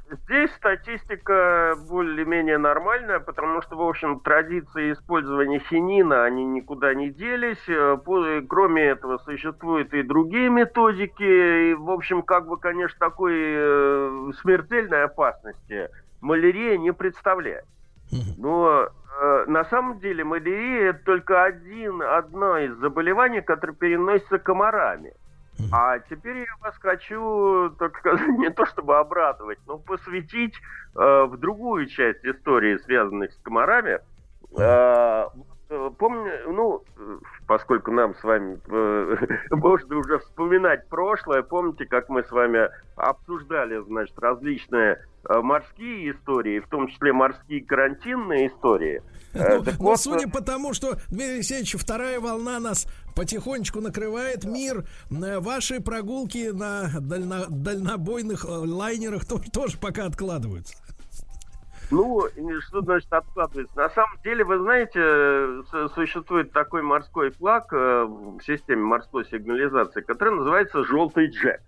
[0.09, 7.63] Здесь статистика более-менее нормальная, потому что, в общем, традиции использования хинина, они никуда не делись.
[7.67, 7.97] Э,
[8.47, 11.71] кроме этого, существуют и другие методики.
[11.71, 15.89] И, в общем, как бы, конечно, такой э, смертельной опасности
[16.21, 17.65] малярия не представляет.
[18.37, 18.87] Но
[19.21, 25.13] э, на самом деле малярия это только один, одно из заболеваний, которое переносится комарами.
[25.71, 30.55] А теперь я вас хочу, так сказать, не то чтобы обрадовать, но посвятить
[30.95, 33.99] э, в другую часть истории, связанных с комарами.
[34.57, 35.27] Э,
[35.69, 36.83] э помню, ну,
[37.47, 39.15] поскольку нам с вами э,
[39.55, 46.59] можно уже вспоминать прошлое, помните, как мы с вами обсуждали, значит, различные э, морские истории,
[46.59, 49.01] в том числе морские карантинные истории.
[49.33, 54.85] Э, ну, вот, судя по тому, что, Дмитрий Алексеевич, вторая волна нас потихонечку накрывает мир,
[55.09, 60.75] ваши прогулки на дально, дальнобойных лайнерах тоже, тоже пока откладываются.
[61.91, 62.27] Ну,
[62.67, 63.77] что значит откладывается?
[63.77, 65.63] На самом деле, вы знаете,
[65.93, 71.61] существует такой морской флаг э, в системе морской сигнализации, который называется «желтый джек».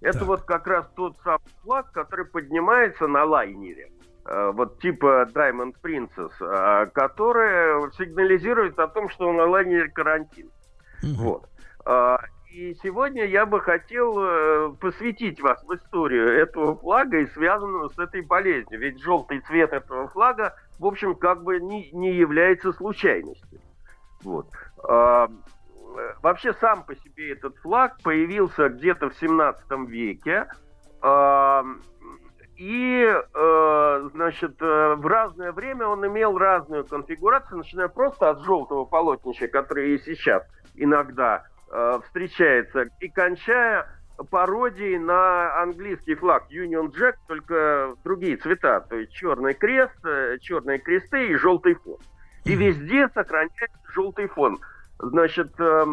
[0.00, 0.28] Это так.
[0.28, 3.92] вот как раз тот самый флаг, который поднимается на лайнере.
[4.24, 10.50] Э, вот типа Diamond Princess, э, который сигнализирует о том, что на лайнере карантин.
[11.02, 11.22] Угу.
[11.22, 11.48] Вот.
[12.50, 17.98] И сегодня я бы хотел э, посвятить вас в историю этого флага и связанного с
[17.98, 18.80] этой болезнью.
[18.80, 23.60] Ведь желтый цвет этого флага, в общем, как бы не, не является случайностью.
[24.22, 24.48] Вот.
[24.82, 25.30] А,
[26.22, 30.48] вообще сам по себе этот флаг появился где-то в 17 веке.
[31.02, 31.64] А,
[32.56, 38.84] и, э, значит, э, в разное время он имел разную конфигурацию, начиная просто от желтого
[38.84, 40.42] полотнища, которое и сейчас
[40.82, 43.86] иногда э, встречается, и кончая
[44.30, 50.78] пародией на английский флаг Union Jack, только другие цвета, то есть черный крест, э, черные
[50.78, 51.98] кресты и желтый фон.
[52.44, 54.58] И везде сохраняется желтый фон.
[54.98, 55.84] Значит, э,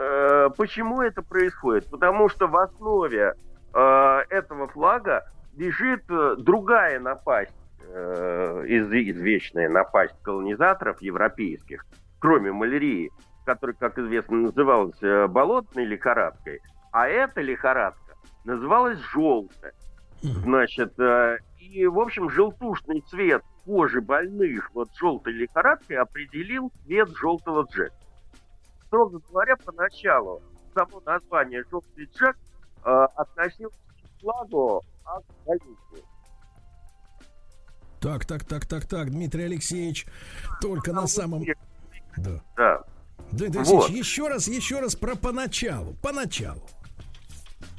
[0.00, 1.90] э, почему это происходит?
[1.90, 3.34] Потому что в основе
[3.74, 5.24] э, этого флага
[5.56, 7.52] лежит э, другая напасть,
[7.88, 11.84] э, из, извечная напасть колонизаторов европейских,
[12.20, 13.10] кроме малярии
[13.46, 16.60] которая, как известно, называлась э, болотной лихорадкой,
[16.90, 18.14] а эта лихорадка
[18.44, 19.72] называлась желтая.
[20.20, 27.66] Значит, э, и, в общем, желтушный цвет кожи больных вот желтой лихорадкой определил цвет желтого
[27.70, 27.94] джека.
[28.86, 30.42] Строго говоря, поначалу
[30.74, 32.36] само название желтый джек
[32.84, 36.04] э, относилось к флагу, а к больнице.
[38.00, 40.06] Так, так, так, так, так, Дмитрий Алексеевич,
[40.60, 41.44] только на самом...
[42.16, 42.40] Да.
[42.56, 42.84] да.
[43.32, 43.90] Да, да, вот.
[43.90, 45.94] еще раз, еще раз про поначалу.
[46.02, 46.62] Поначалу.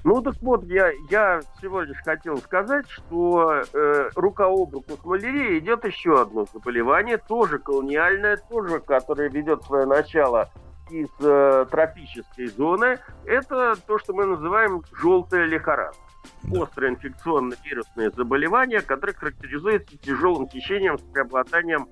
[0.03, 5.03] Ну так вот, я, я всего лишь хотел сказать, что э, рука об руку с
[5.03, 10.49] малярией идет еще одно заболевание, тоже колониальное, тоже, которое ведет свое начало
[10.89, 12.99] из э, тропической зоны.
[13.25, 15.99] Это то, что мы называем желтая лихорадка.
[16.43, 16.63] Да.
[16.63, 21.89] Острое инфекционное вирусное заболевание, которое характеризуется тяжелым течением с преобладанием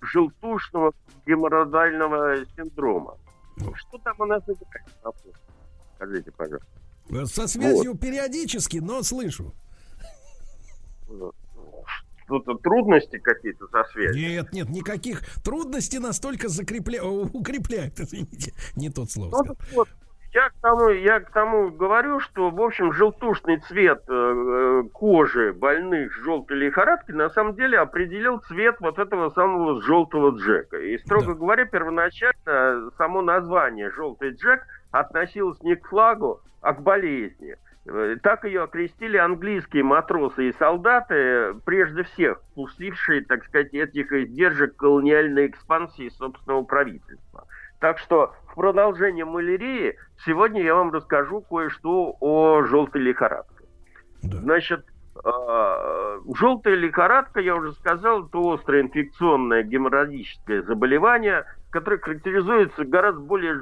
[0.00, 0.92] желтушного
[1.26, 3.16] геморрhoидального синдрома.
[3.56, 5.16] Ну, что там у нас играет?
[5.96, 6.66] Скажите, пожалуйста.
[7.26, 8.00] Со связью вот.
[8.00, 9.54] периодически, но слышу.
[12.26, 14.28] что-то трудности какие-то со связью?
[14.28, 17.02] Нет, нет, никаких трудностей настолько закрепля...
[17.02, 19.56] укрепляют, извините, не тот слово ну.
[19.72, 19.88] Вот,
[20.36, 25.54] я к тому, я к тому говорю, что, в общем, желтушный цвет э, э кожи
[25.54, 30.76] больных желтой лихорадкой на самом деле определил цвет вот этого самого желтого джека.
[30.76, 31.34] И, строго да.
[31.34, 34.60] говоря, первоначально само название «желтый джек»
[34.90, 37.56] относилось не к флагу, а к болезни.
[37.86, 44.76] Э, так ее окрестили английские матросы и солдаты, прежде всех пустившие, так сказать, этих издержек
[44.76, 47.46] колониальной экспансии собственного правительства.
[47.80, 53.64] Так что продолжение малярии сегодня я вам расскажу кое-что о желтой лихорадке.
[54.22, 54.38] Да.
[54.38, 54.84] Значит,
[55.24, 63.60] э, желтая лихорадка, я уже сказал, это острое инфекционное геморрагическое заболевание, которое характеризуется гораздо более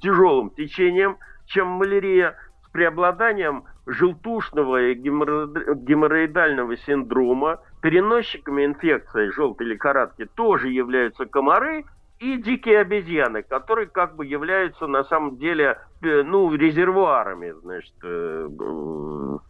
[0.00, 1.16] тяжелым течением,
[1.46, 2.36] чем малярия,
[2.66, 7.60] с преобладанием желтушного и геморроидального синдрома.
[7.80, 11.86] Переносчиками инфекции желтой лихорадки тоже являются комары–
[12.18, 18.48] и дикие обезьяны, которые как бы являются на самом деле э, ну, резервуарами значит, э,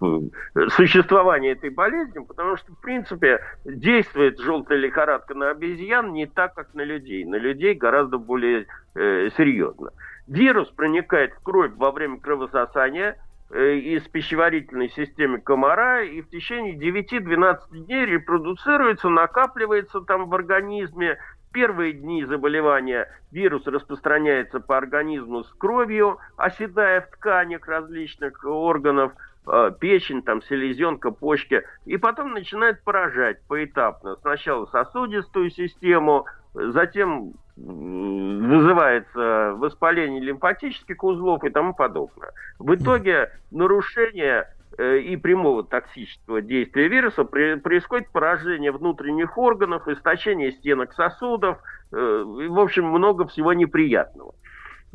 [0.00, 6.54] э, существования этой болезни, потому что, в принципе, действует желтая лихорадка на обезьян не так,
[6.54, 7.24] как на людей.
[7.24, 8.66] На людей гораздо более
[8.96, 9.90] э, серьезно.
[10.26, 13.16] Вирус проникает в кровь во время кровососания
[13.54, 21.16] из пищеварительной системы комара и в течение 9-12 дней репродуцируется, накапливается там в организме,
[21.52, 29.12] первые дни заболевания вирус распространяется по организму с кровью, оседая в тканях различных органов,
[29.46, 34.16] э, печень, там, селезенка, почки, и потом начинает поражать поэтапно.
[34.22, 42.32] Сначала сосудистую систему, затем вызывается воспаление лимфатических узлов и тому подобное.
[42.58, 44.46] В итоге нарушение
[44.82, 51.58] и прямого токсического действия вируса происходит поражение внутренних органов, истощение стенок сосудов,
[51.92, 54.34] э, в общем, много всего неприятного.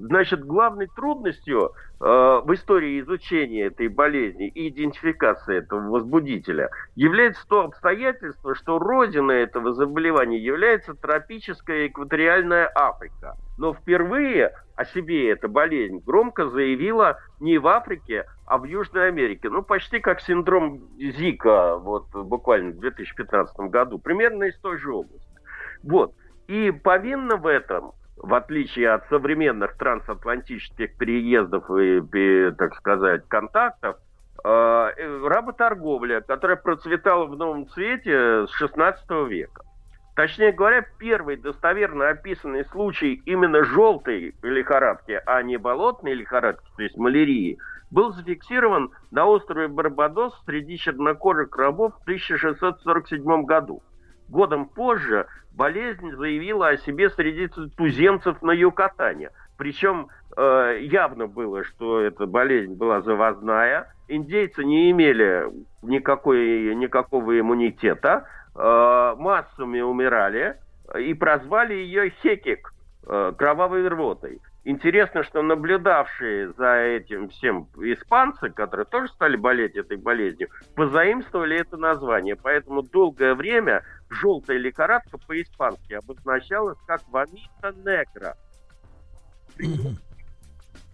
[0.01, 7.65] Значит, главной трудностью э, в истории изучения этой болезни и идентификации этого возбудителя является то
[7.65, 13.37] обстоятельство, что родина этого заболевания является тропическая экваториальная Африка.
[13.59, 19.49] Но впервые о себе эта болезнь громко заявила не в Африке, а в Южной Америке.
[19.49, 25.29] Ну, почти как синдром Зика, вот буквально в 2015 году, примерно из той же области.
[25.83, 26.15] Вот.
[26.47, 27.91] И повинна в этом
[28.21, 33.97] в отличие от современных трансатлантических переездов и, так сказать, контактов,
[34.43, 34.91] э,
[35.27, 39.63] работорговля, которая процветала в новом цвете с 16 века.
[40.15, 46.97] Точнее говоря, первый достоверно описанный случай именно желтой лихорадки, а не болотной лихорадки, то есть
[46.97, 47.57] малярии,
[47.89, 53.81] был зафиксирован на острове Барбадос среди чернокожих рабов в 1647 году.
[54.29, 57.47] Годом позже болезнь заявила о себе среди
[57.77, 59.29] туземцев на Юкатане.
[59.57, 63.93] Причем э, явно было, что эта болезнь была завозная.
[64.07, 65.45] Индейцы не имели
[65.81, 68.25] никакой, никакого иммунитета,
[68.55, 70.57] э, массами умирали
[70.99, 72.73] и прозвали ее хекик,
[73.07, 74.39] э, кровавой рвотой.
[74.63, 81.77] Интересно, что наблюдавшие за этим всем испанцы, которые тоже стали болеть этой болезнью, позаимствовали это
[81.77, 82.35] название.
[82.35, 88.37] Поэтому долгое время желтая лихорадка по-испански обозначалась как вамита негра.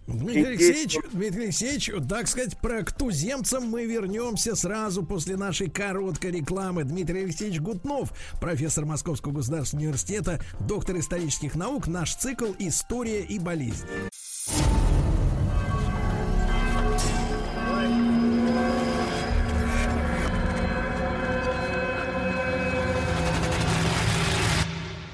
[0.06, 6.30] Дмитрий Алексеевич, Дмитрий Алексеевич, так сказать, про к туземцам мы вернемся сразу после нашей короткой
[6.30, 6.84] рекламы.
[6.84, 13.86] Дмитрий Алексеевич Гутнов, профессор Московского государственного университета, доктор исторических наук, наш цикл «История и болезнь».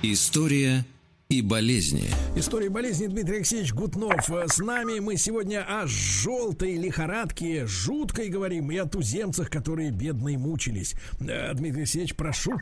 [0.06, 0.84] История
[1.30, 2.10] и болезни.
[2.36, 4.98] История болезни Дмитрий Алексеевич Гутнов с нами.
[4.98, 10.94] Мы сегодня о желтой лихорадке, жуткой говорим, и о туземцах, которые бедные мучились.
[11.26, 12.52] Э, Дмитрий Алексеевич, прошу.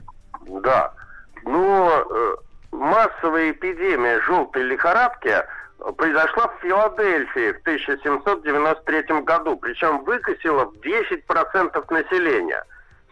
[0.63, 0.95] Да.
[1.45, 2.37] Ну, э,
[2.71, 5.35] массовая эпидемия желтой лихорадки
[5.97, 12.63] произошла в Филадельфии в 1793 году, причем выкосила в 10% населения.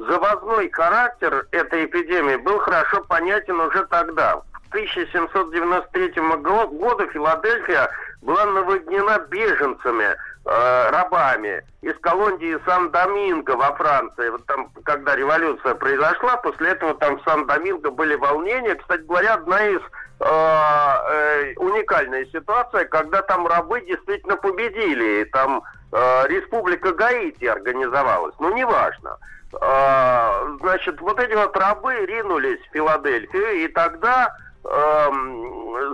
[0.08, 4.40] Завозной характер этой эпидемии был хорошо понятен уже тогда.
[4.70, 7.90] 1793 году Филадельфия
[8.22, 14.30] была наводнена беженцами, э, рабами из колонии Сан-Доминго во Франции.
[14.30, 18.74] Вот там, когда революция произошла, после этого там в Сан-Доминго были волнения.
[18.76, 25.62] Кстати говоря, одна из э, э, уникальная ситуация, когда там рабы действительно победили, и там
[25.92, 28.34] э, Республика Гаити организовалась.
[28.38, 29.18] Ну, неважно.
[29.52, 35.10] Э, значит, вот эти вот рабы ринулись в Филадельфию, и тогда, э,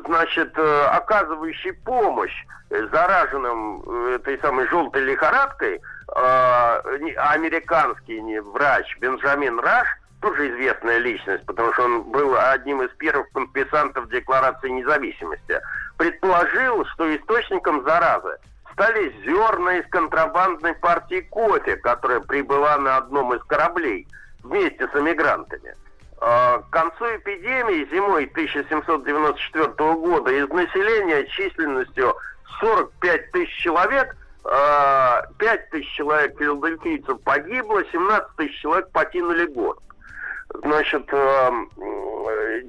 [0.07, 2.35] значит, э, оказывающий помощь
[2.71, 9.87] зараженным э, этой самой желтой лихорадкой, э, американский врач Бенджамин Раш,
[10.21, 15.61] тоже известная личность, потому что он был одним из первых подписантов Декларации независимости,
[15.97, 18.37] предположил, что источником заразы
[18.77, 24.07] стали зерна из контрабандной партии кофе, которая прибыла на одном из кораблей
[24.43, 25.75] вместе с эмигрантами.
[26.21, 32.15] А, К концу эпидемии зимой 1794 года из населения численностью
[32.61, 39.79] 45 тысяч человек, а, 5 тысяч человек филадельфийцев погибло, 17 тысяч человек покинули город.
[40.63, 41.69] Значит, э, м,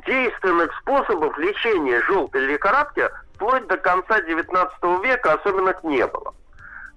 [0.05, 3.07] действенных способов лечения желтой лихорадки
[3.37, 6.33] вплоть до конца 19 века особенных не было.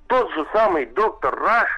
[0.06, 1.68] Тот же самый доктор Раш,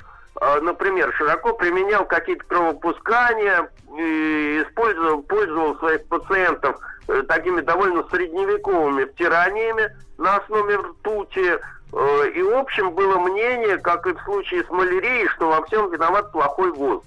[0.40, 6.78] э, например, широко применял какие-то кровопускания, использовал, пользовал своих пациентов
[7.08, 11.58] э, такими довольно средневековыми втираниями на основе ртути.
[11.92, 15.90] Э, И, в общем, было мнение, как и в случае с малярией, что во всем
[15.90, 17.04] виноват плохой воздух.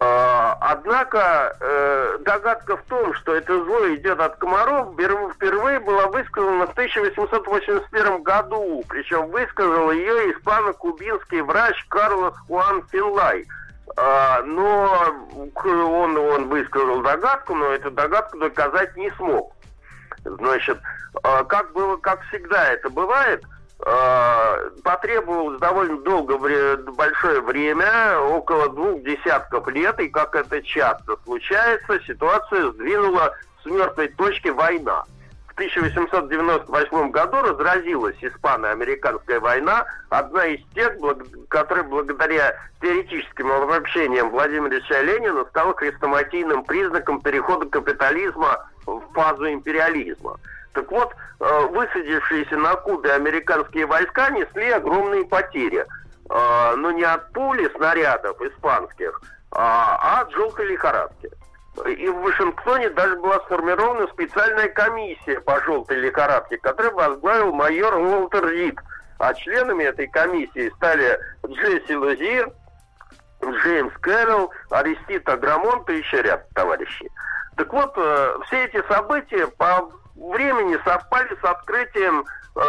[0.00, 6.06] А, Однако э, догадка в том, что это зло идет от комаров, впер- впервые была
[6.08, 8.84] высказана в 1881 году.
[8.88, 13.46] Причем высказал ее испано-кубинский врач Карлос Хуан Финлай.
[13.96, 15.14] А, но
[15.54, 19.52] он, он высказал догадку, но эту догадку доказать не смог.
[20.24, 20.78] Значит,
[21.22, 23.42] а, как было, как всегда это бывает,
[23.78, 26.36] потребовалось довольно долго,
[26.92, 34.08] большое время, около двух десятков лет, и как это часто случается, ситуацию сдвинула с мертвой
[34.08, 35.04] точки война.
[35.48, 40.96] В 1898 году разразилась испано-американская война, одна из тех,
[41.48, 50.38] которая благодаря теоретическим обобщениям Владимира Ильича Ленина стала хрестоматийным признаком перехода капитализма в фазу империализма.
[50.74, 55.86] Так вот, высадившиеся на Кубе американские войска несли огромные потери.
[56.30, 59.20] Э, Но не от пули снарядов испанских,
[59.52, 61.30] а а от желтой лихорадки.
[61.86, 68.48] И в Вашингтоне даже была сформирована специальная комиссия по желтой лихорадке, которую возглавил майор Уолтер
[68.48, 68.78] Рид.
[69.18, 72.52] А членами этой комиссии стали Джесси Лазир,
[73.44, 77.08] Джеймс Кэрролл, Аристид Аграмонт и еще ряд товарищей.
[77.56, 82.24] Так вот, э, все эти события по времени совпали с открытием
[82.54, 82.60] э,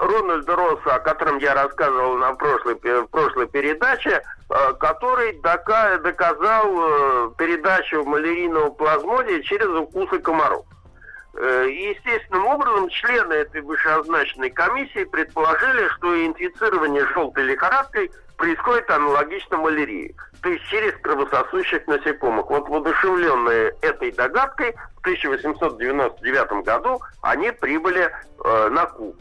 [0.00, 6.66] Рональда Росса, о котором я рассказывал на прошлой, в прошлой передаче, э, который дока- доказал
[6.66, 10.64] э, передачу малярийного плазмодия через укусы комаров.
[11.34, 20.14] Э, естественным образом члены этой вышеозначенной комиссии предположили, что инфицирование желтой лихорадкой происходит аналогично малярии,
[20.42, 22.48] то есть через кровососущих насекомых.
[22.48, 28.08] Вот воодушевленные этой догадкой в 1899 году они прибыли
[28.44, 29.16] э, на Кубу.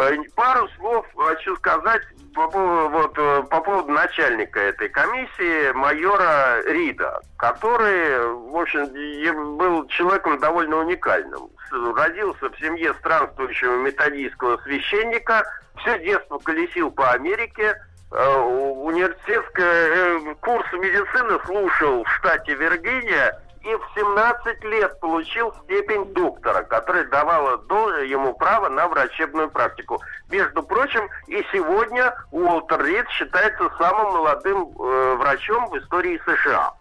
[0.00, 2.00] Э, Пару слов хочу сказать
[2.34, 9.86] по поводу, вот, э, по поводу начальника этой комиссии, майора Рида, который, в общем, был
[9.88, 11.50] человеком довольно уникальным.
[11.70, 15.44] Родился в семье странствующего методийского священника,
[15.76, 17.76] все детство колесил по Америке,
[18.10, 26.62] э, университетский курс медицины слушал в штате Виргиния и в 17 лет получил степень доктора,
[26.62, 27.60] которая давала
[28.02, 30.00] ему право на врачебную практику.
[30.30, 36.72] Между прочим, и сегодня Уолтер Рид считается самым молодым э, врачом в истории США.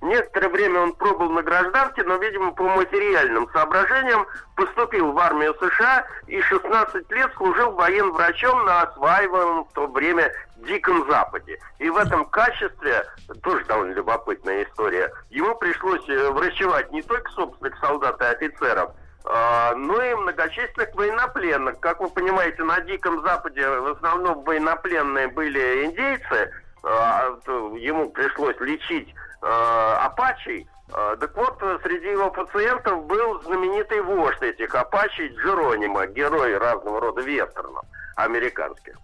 [0.00, 6.06] Некоторое время он пробыл на гражданке, но, видимо, по материальным соображениям поступил в армию США
[6.28, 10.32] и 16 лет служил военврачом на осваиваемом в то время
[10.68, 11.58] Диком Западе.
[11.78, 13.04] И в этом качестве,
[13.42, 18.92] тоже довольно любопытная история, ему пришлось э, врачевать не только собственных солдат и офицеров,
[19.24, 21.80] а, но и многочисленных военнопленных.
[21.80, 26.52] Как вы понимаете, на Диком Западе в основном военнопленные были индейцы,
[26.84, 27.36] а,
[27.76, 29.12] ему пришлось лечить
[29.42, 30.68] э, апачей.
[30.90, 37.84] Так вот, среди его пациентов был знаменитый вождь этих апачей Джеронима, герой разного рода вестернов
[38.16, 38.94] американских.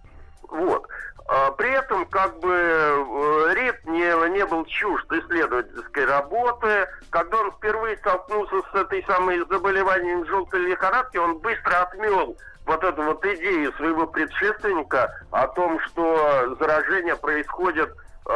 [0.49, 0.89] Вот.
[1.27, 6.87] А При этом, как бы, э, Рид не, не был чужд исследовательской работы.
[7.09, 12.37] Когда он впервые столкнулся с этой самой заболеванием желтой лихорадки, он быстро отмел
[12.67, 17.91] вот эту вот идею своего предшественника о том, что заражение происходит
[18.27, 18.33] э,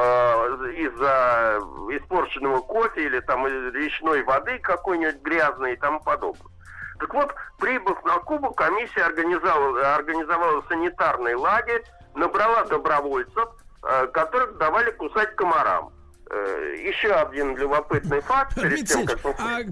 [0.77, 1.59] из-за
[1.91, 6.53] испорченного кофе или там речной воды какой-нибудь грязной и тому подобное.
[6.99, 11.85] Так вот, прибыв на Кубу, комиссия организовала, организовала санитарный лагерь,
[12.19, 13.49] набрала добровольцев,
[13.83, 15.93] э, которых давали кусать комарам.
[16.31, 18.55] Э, Еще один любопытный факт.
[18.55, 19.23] Перед тем, Алексеевич,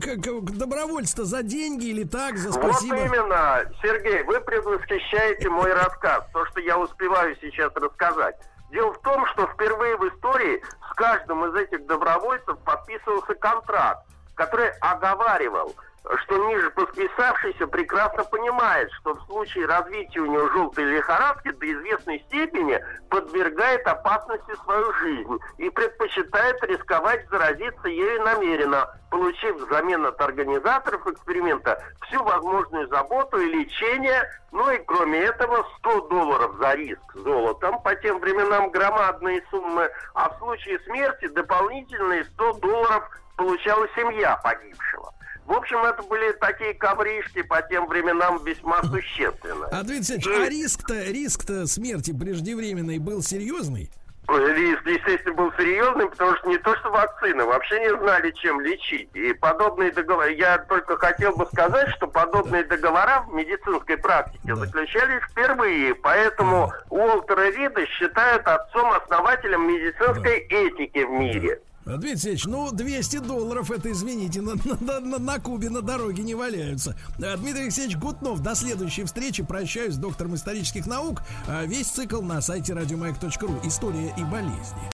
[0.02, 2.97] как а добровольство за деньги или так, за Вот спасибо?
[2.97, 8.36] именно, Сергей, вы предвосхищаете мой рассказ, то, что я успеваю сейчас рассказать.
[8.70, 14.70] Дело в том, что впервые в истории с каждым из этих добровольцев подписывался контракт, который
[14.81, 15.74] оговаривал,
[16.24, 22.20] что ниже подписавшийся прекрасно понимает, что в случае развития у него желтой лихорадки до известной
[22.20, 22.80] степени
[23.10, 31.82] подвергает опасности свою жизнь и предпочитает рисковать заразиться ею намеренно, получив взамен от организаторов эксперимента
[32.06, 37.94] всю возможную заботу и лечение, ну и кроме этого 100 долларов за риск золотом, по
[37.96, 43.04] тем временам громадные суммы, а в случае смерти дополнительные 100 долларов
[43.36, 45.15] получала семья погибшего.
[45.47, 49.68] В общем, это были такие ковришки по тем временам весьма существенные.
[49.70, 53.90] А, Дмитрий Алексеевич, а риск-то, риск-то смерти преждевременной был серьезный?
[54.28, 59.09] Риск, естественно, был серьезный, потому что не то, что вакцины, вообще не знали, чем лечить.
[59.14, 65.23] И подобные договоры, я только хотел бы сказать, что подобные договора в медицинской практике заключались
[65.31, 65.94] впервые.
[65.94, 71.60] Поэтому Уолтера Рида считают отцом-основателем медицинской этики в мире.
[71.62, 76.24] А, Дмитрий Алексеевич, ну 200 долларов, это, извините, на, на- на- на Кубе на дороге
[76.24, 76.96] не валяются.
[77.22, 79.44] А, Дмитрий Алексеевич Гутнов, до следующей встречи.
[79.44, 81.22] Прощаюсь с доктором исторических наук.
[81.46, 83.60] А, Весь цикл на сайте радиомаяк.ру.
[83.64, 84.90] История и болезни.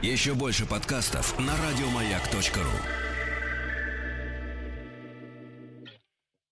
[0.00, 3.13] Еще больше подкастов на радиомаяк.ру.